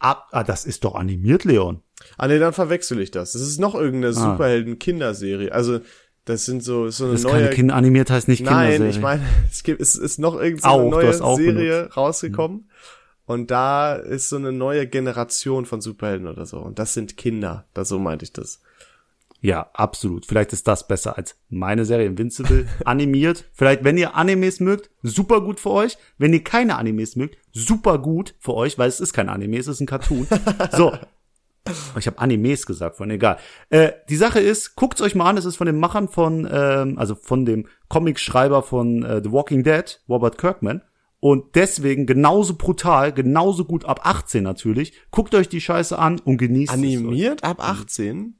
ah, 0.00 0.22
ah, 0.30 0.44
das 0.44 0.64
ist 0.66 0.84
doch 0.84 0.94
animiert, 0.94 1.44
Leon. 1.44 1.80
Ah 2.18 2.28
nee, 2.28 2.38
dann 2.38 2.52
verwechsel 2.52 3.00
ich 3.00 3.10
das. 3.10 3.32
Das 3.32 3.40
ist 3.42 3.58
noch 3.58 3.74
irgendeine 3.74 4.12
Superhelden-Kinderserie. 4.12 5.50
Also 5.52 5.80
Das 6.26 6.44
sind 6.44 6.62
so, 6.62 6.88
so 6.90 7.04
eine 7.04 7.12
Das 7.12 7.20
ist 7.20 7.26
neue. 7.26 7.32
keine 7.42 7.50
Kinder 7.50 7.74
animiert 7.74 8.10
heißt 8.10 8.28
nicht 8.28 8.42
Nein, 8.44 8.72
Kinderserie. 8.72 8.90
ich 8.90 9.00
meine, 9.00 9.22
es 9.50 9.62
gibt, 9.62 9.80
es 9.80 9.94
ist 9.96 10.18
noch 10.18 10.34
irgendeine 10.40 10.82
du 10.82 10.88
neue 10.90 11.12
Serie 11.14 11.76
benutzt. 11.78 11.96
rausgekommen. 11.96 12.68
Und 13.26 13.50
da 13.50 13.94
ist 13.94 14.28
so 14.28 14.36
eine 14.36 14.52
neue 14.52 14.86
Generation 14.86 15.64
von 15.64 15.80
Superhelden 15.80 16.26
oder 16.28 16.44
so. 16.44 16.58
Und 16.58 16.78
das 16.78 16.92
sind 16.92 17.16
Kinder. 17.16 17.64
Das, 17.72 17.88
so 17.88 17.98
meinte 17.98 18.24
ich 18.24 18.32
das. 18.34 18.60
Ja, 19.44 19.68
absolut. 19.74 20.24
Vielleicht 20.24 20.54
ist 20.54 20.66
das 20.66 20.88
besser 20.88 21.18
als 21.18 21.36
meine 21.50 21.84
Serie 21.84 22.06
Invincible 22.06 22.66
animiert. 22.86 23.44
Vielleicht, 23.52 23.84
wenn 23.84 23.98
ihr 23.98 24.16
Animes 24.16 24.58
mögt, 24.58 24.88
super 25.02 25.42
gut 25.42 25.60
für 25.60 25.68
euch. 25.68 25.98
Wenn 26.16 26.32
ihr 26.32 26.42
keine 26.42 26.78
Animes 26.78 27.14
mögt, 27.14 27.36
super 27.52 27.98
gut 27.98 28.34
für 28.38 28.54
euch, 28.54 28.78
weil 28.78 28.88
es 28.88 29.00
ist 29.00 29.12
kein 29.12 29.28
Anime, 29.28 29.58
es 29.58 29.66
ist 29.66 29.80
ein 29.80 29.86
Cartoon. 29.86 30.26
So. 30.72 30.94
Ich 31.98 32.06
habe 32.06 32.18
Animes 32.18 32.64
gesagt, 32.64 32.96
von 32.96 33.10
egal. 33.10 33.36
Äh, 33.68 33.92
die 34.08 34.16
Sache 34.16 34.40
ist, 34.40 34.76
guckt's 34.76 35.02
euch 35.02 35.14
mal 35.14 35.28
an, 35.28 35.36
es 35.36 35.44
ist 35.44 35.56
von 35.56 35.66
den 35.66 35.78
Machern 35.78 36.08
von, 36.08 36.48
ähm, 36.50 36.98
also 36.98 37.14
von 37.14 37.44
dem 37.44 37.66
Comicschreiber 37.88 38.62
von 38.62 39.02
äh, 39.02 39.22
The 39.22 39.30
Walking 39.30 39.62
Dead, 39.62 40.00
Robert 40.08 40.38
Kirkman. 40.38 40.80
Und 41.20 41.54
deswegen 41.54 42.06
genauso 42.06 42.56
brutal, 42.56 43.12
genauso 43.12 43.66
gut 43.66 43.84
ab 43.84 44.00
18 44.04 44.42
natürlich. 44.42 44.94
Guckt 45.10 45.34
euch 45.34 45.50
die 45.50 45.60
Scheiße 45.60 45.98
an 45.98 46.18
und 46.20 46.38
genießt 46.38 46.72
es. 46.72 46.78
Animiert 46.78 47.44
ab 47.44 47.58
18? 47.60 48.36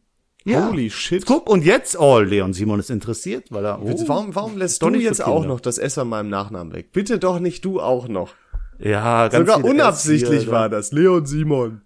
Ja. 0.47 0.69
Holy 0.69 0.91
shit. 0.91 1.25
Guck, 1.25 1.49
und 1.49 1.65
jetzt, 1.65 1.99
oh, 1.99 2.19
Leon 2.21 2.53
Simon 2.53 2.79
ist 2.79 2.91
interessiert, 2.91 3.51
weil 3.51 3.65
er, 3.65 3.81
oh, 3.83 3.95
warum, 4.07 4.35
warum 4.35 4.57
lässt 4.59 4.83
du 4.83 4.91
jetzt 4.95 5.25
auch 5.25 5.47
noch 5.47 5.61
das 5.61 5.79
S 5.79 5.97
an 5.97 6.09
meinem 6.09 6.29
Nachnamen 6.29 6.73
weg? 6.75 6.93
Bitte 6.93 7.19
doch 7.19 7.39
nicht 7.41 7.65
du 7.65 7.81
auch 7.81 8.09
noch. 8.09 8.35
ja, 8.79 9.29
ganz 9.29 9.49
Sogar 9.49 9.65
unabsichtlich 9.65 10.43
hier, 10.45 10.53
war 10.53 10.69
das. 10.69 10.93
Leon 10.93 11.25
Simon. 11.25 11.81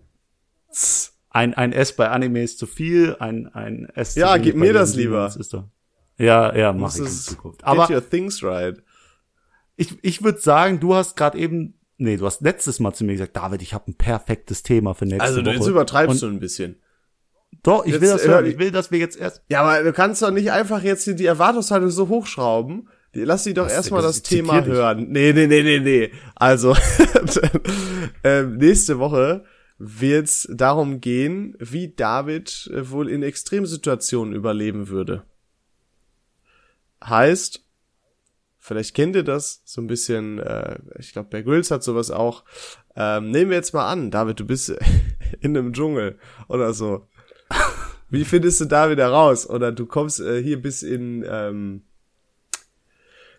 Ein, 1.31 1.55
ein 1.55 1.73
S 1.73 1.95
bei 1.95 2.09
Animes 2.09 2.57
zu 2.57 2.67
viel, 2.67 3.17
ein, 3.21 3.47
ein 3.55 3.89
S 3.95 4.15
zu 4.15 4.21
Ja, 4.21 4.37
gib 4.39 4.57
mir 4.57 4.73
das 4.73 4.91
Simon, 4.93 5.03
lieber. 5.05 5.35
Ist 5.39 5.55
doch. 5.55 5.65
Ja, 6.19 6.55
ja, 6.57 6.73
mach 6.73 6.89
Das 6.89 6.95
ich 6.97 7.01
in 7.03 7.07
ist- 7.07 7.27
Zukunft. 7.27 7.59
Get 7.61 7.67
Aber 7.69 7.91
your 7.91 8.09
things 8.11 8.43
right. 8.43 8.83
ich, 9.77 9.97
ich 10.03 10.25
würde 10.25 10.41
sagen, 10.41 10.81
du 10.81 10.95
hast 10.95 11.17
gerade 11.17 11.39
eben, 11.39 11.75
nee, 11.97 12.17
du 12.17 12.27
hast 12.27 12.41
letztes 12.41 12.81
Mal 12.81 12.93
zu 12.93 13.05
mir 13.05 13.13
gesagt, 13.13 13.37
David, 13.37 13.63
ich 13.63 13.73
habe 13.73 13.91
ein 13.91 13.95
perfektes 13.95 14.65
Thema 14.65 14.95
für 14.95 15.05
nächste 15.07 15.23
Also, 15.23 15.45
Woche. 15.45 15.55
jetzt 15.55 15.67
übertreibst 15.69 16.23
Und 16.25 16.29
du 16.29 16.35
ein 16.37 16.41
bisschen. 16.41 16.77
Doch, 17.63 17.85
ich 17.85 17.93
will 17.93 18.03
Jetzt, 18.03 18.13
das 18.13 18.25
äh, 18.25 18.29
hören. 18.29 18.47
Ich 18.47 18.59
will, 18.59 18.71
dass 18.71 18.91
wir 18.91 18.99
jetzt 18.99 19.17
erst, 19.19 19.43
Ja, 19.49 19.63
aber 19.63 19.83
du 19.83 19.93
kannst 19.93 20.23
doch 20.23 20.31
nicht 20.31 20.53
einfach 20.53 20.83
jetzt 20.83 21.07
die 21.07 21.27
Erwartungshaltung 21.27 21.91
so 21.91 22.09
hochschrauben. 22.09 22.89
Lass 23.13 23.45
sie 23.45 23.55
doch 23.55 23.69
erstmal 23.69 24.03
das 24.03 24.23
Thema 24.23 24.61
dich. 24.61 24.73
hören. 24.73 25.09
Nee, 25.11 25.33
nee, 25.33 25.47
nee, 25.47 25.63
nee, 25.63 25.81
nee. 25.81 26.13
Also, 26.35 26.77
ähm, 28.25 28.59
nächste 28.59 28.99
Woche 28.99 29.45
wird's 29.79 30.49
darum 30.53 31.01
gehen, 31.01 31.57
wie 31.59 31.95
David 31.95 32.71
äh, 32.73 32.91
wohl 32.91 33.09
in 33.09 33.23
Extremsituationen 33.23 34.35
überleben 34.35 34.89
würde. 34.89 35.25
Heißt, 37.03 37.65
vielleicht 38.59 38.95
kennt 38.95 39.17
ihr 39.17 39.23
das 39.23 39.63
so 39.65 39.81
ein 39.81 39.87
bisschen, 39.87 40.39
äh, 40.39 40.79
ich 40.99 41.13
glaube, 41.13 41.31
Bear 41.31 41.43
Grylls 41.43 41.71
hat 41.71 41.83
sowas 41.83 42.11
auch. 42.11 42.45
Ähm, 42.97 43.31
nehmen 43.31 43.51
wir 43.51 43.57
jetzt 43.57 43.73
mal 43.73 43.91
an, 43.91 44.11
David, 44.11 44.41
du 44.41 44.45
bist 44.45 44.69
in 45.41 45.57
einem 45.57 45.73
Dschungel 45.73 46.19
oder 46.49 46.75
so. 46.75 47.07
Wie 48.11 48.25
findest 48.25 48.61
du 48.61 48.65
da 48.65 48.91
wieder 48.91 49.09
raus? 49.09 49.49
Oder 49.49 49.73
du 49.73 49.87
kommst 49.87 50.21
äh, 50.21 50.43
hier 50.43 50.61
bis 50.61 50.83
in, 50.83 51.25
ähm, 51.29 51.83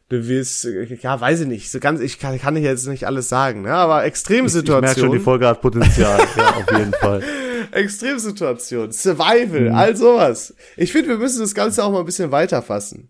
du 0.09 0.27
wirst, 0.27 0.65
ja, 1.01 1.19
weiß 1.19 1.41
ich 1.41 1.47
nicht, 1.47 1.71
so 1.71 1.79
ganz, 1.79 2.01
ich 2.01 2.19
kann, 2.19 2.37
kann 2.39 2.55
ich 2.55 2.63
jetzt 2.63 2.87
nicht 2.87 3.05
alles 3.07 3.29
sagen, 3.29 3.63
ne? 3.63 3.73
aber 3.73 3.95
ich 3.95 4.01
merke 4.01 4.07
Extremsituation, 4.07 5.05
schon, 5.07 5.11
die 5.17 5.23
Folge 5.23 5.47
hat 5.47 5.61
Potenzial. 5.61 6.19
ja, 6.37 6.49
auf 6.55 6.71
jeden 6.77 6.93
Fall. 6.93 7.23
Extremsituation, 7.71 8.91
Survival, 8.91 9.69
Mhm. 9.69 9.75
all 9.75 9.95
sowas. 9.95 10.55
Ich 10.77 10.91
finde, 10.91 11.09
wir 11.09 11.17
müssen 11.17 11.39
das 11.41 11.53
Ganze 11.53 11.83
auch 11.83 11.91
mal 11.91 11.99
ein 11.99 12.05
bisschen 12.05 12.31
weiterfassen. 12.31 13.09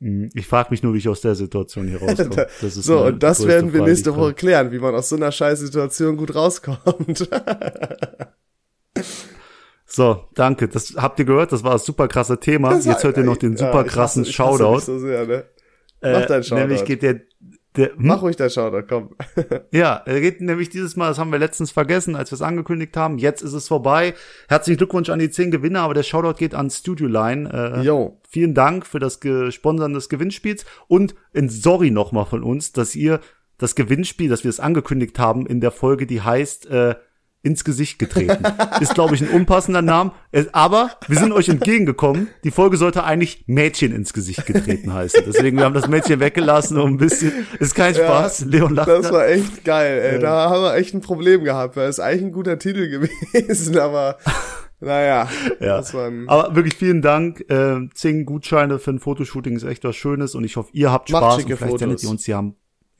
Mhm. 0.00 0.30
Ich 0.34 0.46
frage 0.46 0.70
mich 0.70 0.82
nur, 0.82 0.94
wie 0.94 0.98
ich 0.98 1.08
aus 1.08 1.20
der 1.20 1.34
Situation 1.34 1.86
hier 1.88 2.00
rauskomme. 2.00 2.46
So, 2.60 3.04
und 3.04 3.22
das 3.22 3.46
werden 3.46 3.72
wir 3.72 3.82
nächste 3.82 4.10
ich 4.10 4.16
Woche 4.16 4.34
klären, 4.34 4.72
wie 4.72 4.78
man 4.78 4.94
aus 4.94 5.08
so 5.08 5.16
einer 5.16 5.32
Scheißsituation 5.32 6.16
gut 6.16 6.34
rauskommt. 6.34 7.28
So, 9.90 10.24
danke. 10.34 10.68
Das 10.68 10.94
habt 10.96 11.18
ihr 11.18 11.24
gehört? 11.24 11.50
Das 11.50 11.64
war 11.64 11.72
ein 11.72 11.78
super 11.78 12.08
krasses 12.08 12.38
Thema. 12.40 12.70
Das 12.70 12.84
Jetzt 12.84 13.04
hört 13.04 13.16
ihr 13.16 13.24
noch 13.24 13.38
den 13.38 13.52
Ja, 13.56 13.66
super 13.66 13.86
ich 13.86 13.90
krassen 13.92 14.22
hasse- 14.24 14.32
Shoutout. 14.32 14.80
So 14.80 14.98
sehr, 14.98 15.26
ne? 15.26 15.44
Äh, 16.02 16.12
Mach 16.12 16.26
deinen 16.26 16.44
Shoutout. 16.44 16.60
Nämlich 16.60 16.84
geht 16.84 17.02
der, 17.02 17.20
der 17.74 17.88
hm? 17.88 17.94
Mach 17.98 18.20
ruhig 18.20 18.36
dein 18.36 18.50
Shoutout, 18.50 18.86
komm. 18.86 19.16
ja, 19.72 20.02
er 20.04 20.20
geht 20.20 20.42
nämlich 20.42 20.68
dieses 20.68 20.94
Mal, 20.94 21.08
das 21.08 21.18
haben 21.18 21.32
wir 21.32 21.38
letztens 21.38 21.70
vergessen, 21.70 22.16
als 22.16 22.30
wir 22.30 22.34
es 22.36 22.42
angekündigt 22.42 22.96
haben. 22.98 23.16
Jetzt 23.16 23.40
ist 23.40 23.54
es 23.54 23.66
vorbei. 23.66 24.12
Herzlichen 24.48 24.76
Glückwunsch 24.76 25.08
an 25.08 25.20
die 25.20 25.30
zehn 25.30 25.50
Gewinner, 25.50 25.80
aber 25.80 25.94
der 25.94 26.02
Shoutout 26.02 26.38
geht 26.38 26.54
an 26.54 26.68
Studio 26.68 27.06
Line. 27.08 27.50
Äh, 27.50 27.80
Yo. 27.82 28.20
Vielen 28.28 28.52
Dank 28.52 28.84
für 28.86 28.98
das 28.98 29.20
Gesponsern 29.20 29.94
des 29.94 30.10
Gewinnspiels 30.10 30.66
und 30.86 31.14
ein 31.34 31.48
Sorry 31.48 31.90
nochmal 31.90 32.26
von 32.26 32.42
uns, 32.42 32.72
dass 32.72 32.94
ihr 32.94 33.20
das 33.56 33.74
Gewinnspiel, 33.74 34.28
dass 34.28 34.44
wir 34.44 34.50
es 34.50 34.60
angekündigt 34.60 35.18
haben 35.18 35.46
in 35.46 35.60
der 35.62 35.70
Folge, 35.70 36.06
die 36.06 36.20
heißt 36.20 36.66
äh, 36.66 36.94
ins 37.42 37.64
Gesicht 37.64 37.98
getreten. 37.98 38.44
Ist, 38.80 38.94
glaube 38.94 39.14
ich, 39.14 39.22
ein 39.22 39.28
unpassender 39.28 39.80
Name. 39.80 40.12
Aber 40.52 40.90
wir 41.06 41.18
sind 41.18 41.32
euch 41.32 41.48
entgegengekommen. 41.48 42.28
Die 42.44 42.50
Folge 42.50 42.76
sollte 42.76 43.04
eigentlich 43.04 43.44
Mädchen 43.46 43.92
ins 43.92 44.12
Gesicht 44.12 44.44
getreten 44.46 44.92
heißen. 44.92 45.22
Deswegen, 45.26 45.56
wir 45.56 45.64
haben 45.64 45.74
das 45.74 45.88
Mädchen 45.88 46.20
weggelassen, 46.20 46.78
um 46.78 46.94
ein 46.94 46.96
bisschen. 46.96 47.32
Ist 47.60 47.74
kein 47.74 47.94
Spaß. 47.94 48.46
Leon 48.46 48.74
lacht. 48.74 48.88
Das 48.88 49.06
da. 49.08 49.12
war 49.12 49.28
echt 49.28 49.64
geil, 49.64 50.00
ey. 50.14 50.18
Da 50.18 50.50
haben 50.50 50.62
wir 50.62 50.74
echt 50.74 50.94
ein 50.94 51.00
Problem 51.00 51.44
gehabt, 51.44 51.76
weil 51.76 51.88
es 51.88 52.00
eigentlich 52.00 52.24
ein 52.24 52.32
guter 52.32 52.58
Titel 52.58 52.88
gewesen, 52.90 53.78
aber 53.78 54.18
naja, 54.80 55.28
Ja. 55.60 55.78
das 55.78 55.94
Aber 55.94 56.54
wirklich 56.54 56.76
vielen 56.76 57.02
Dank. 57.02 57.44
Äh, 57.50 57.88
zehn 57.94 58.26
Gutscheine 58.26 58.78
für 58.78 58.90
ein 58.92 58.98
Fotoshooting 59.00 59.56
ist 59.56 59.64
echt 59.64 59.84
was 59.84 59.96
Schönes 59.96 60.34
und 60.34 60.44
ich 60.44 60.56
hoffe, 60.56 60.70
ihr 60.72 60.92
habt 60.92 61.08
Spaß 61.08 61.44
und 61.44 61.56
vielleicht 61.56 61.78
sendet 61.78 62.00
Fotos. 62.00 62.02
ihr 62.04 62.10
uns 62.10 62.26
ja 62.26 62.44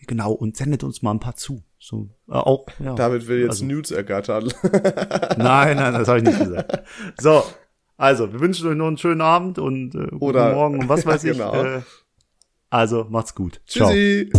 genau 0.07 0.32
und 0.32 0.57
sendet 0.57 0.82
uns 0.84 1.03
mal 1.03 1.11
ein 1.12 1.20
paar 1.20 1.36
zu. 1.36 1.62
So 1.79 2.09
äh, 2.29 2.33
auch. 2.33 2.66
Ja. 2.79 2.95
David 2.95 3.29
will 3.29 3.41
jetzt 3.41 3.51
Also- 3.51 3.64
Nudes 3.66 3.91
ergattern. 3.91 4.53
Nein, 5.37 5.76
nein, 5.76 5.93
das 5.95 6.09
habe 6.09 6.18
ich 6.18 6.24
nicht 6.24 6.39
gesagt. 6.39 6.83
So, 7.20 7.43
also 7.97 8.33
wir 8.33 8.41
wünschen 8.41 8.68
euch 8.68 8.76
noch 8.76 8.89
einen 8.89 8.99
schönen 8.99 9.20
Abend 9.20 9.59
und 9.59 9.95
äh, 9.95 9.99
guten 10.11 10.16
Oder- 10.24 10.53
Morgen 10.55 10.81
und 10.81 10.89
was 10.89 11.07
weiß 11.07 11.22
Ja, 11.22 11.33
ich. 11.33 11.39
genau. 11.39 11.55
Äh, 11.55 11.81
also 12.70 13.07
macht's 13.09 13.35
gut. 13.35 13.61
Ciao. 13.66 13.89
Tschüssi. 13.91 14.31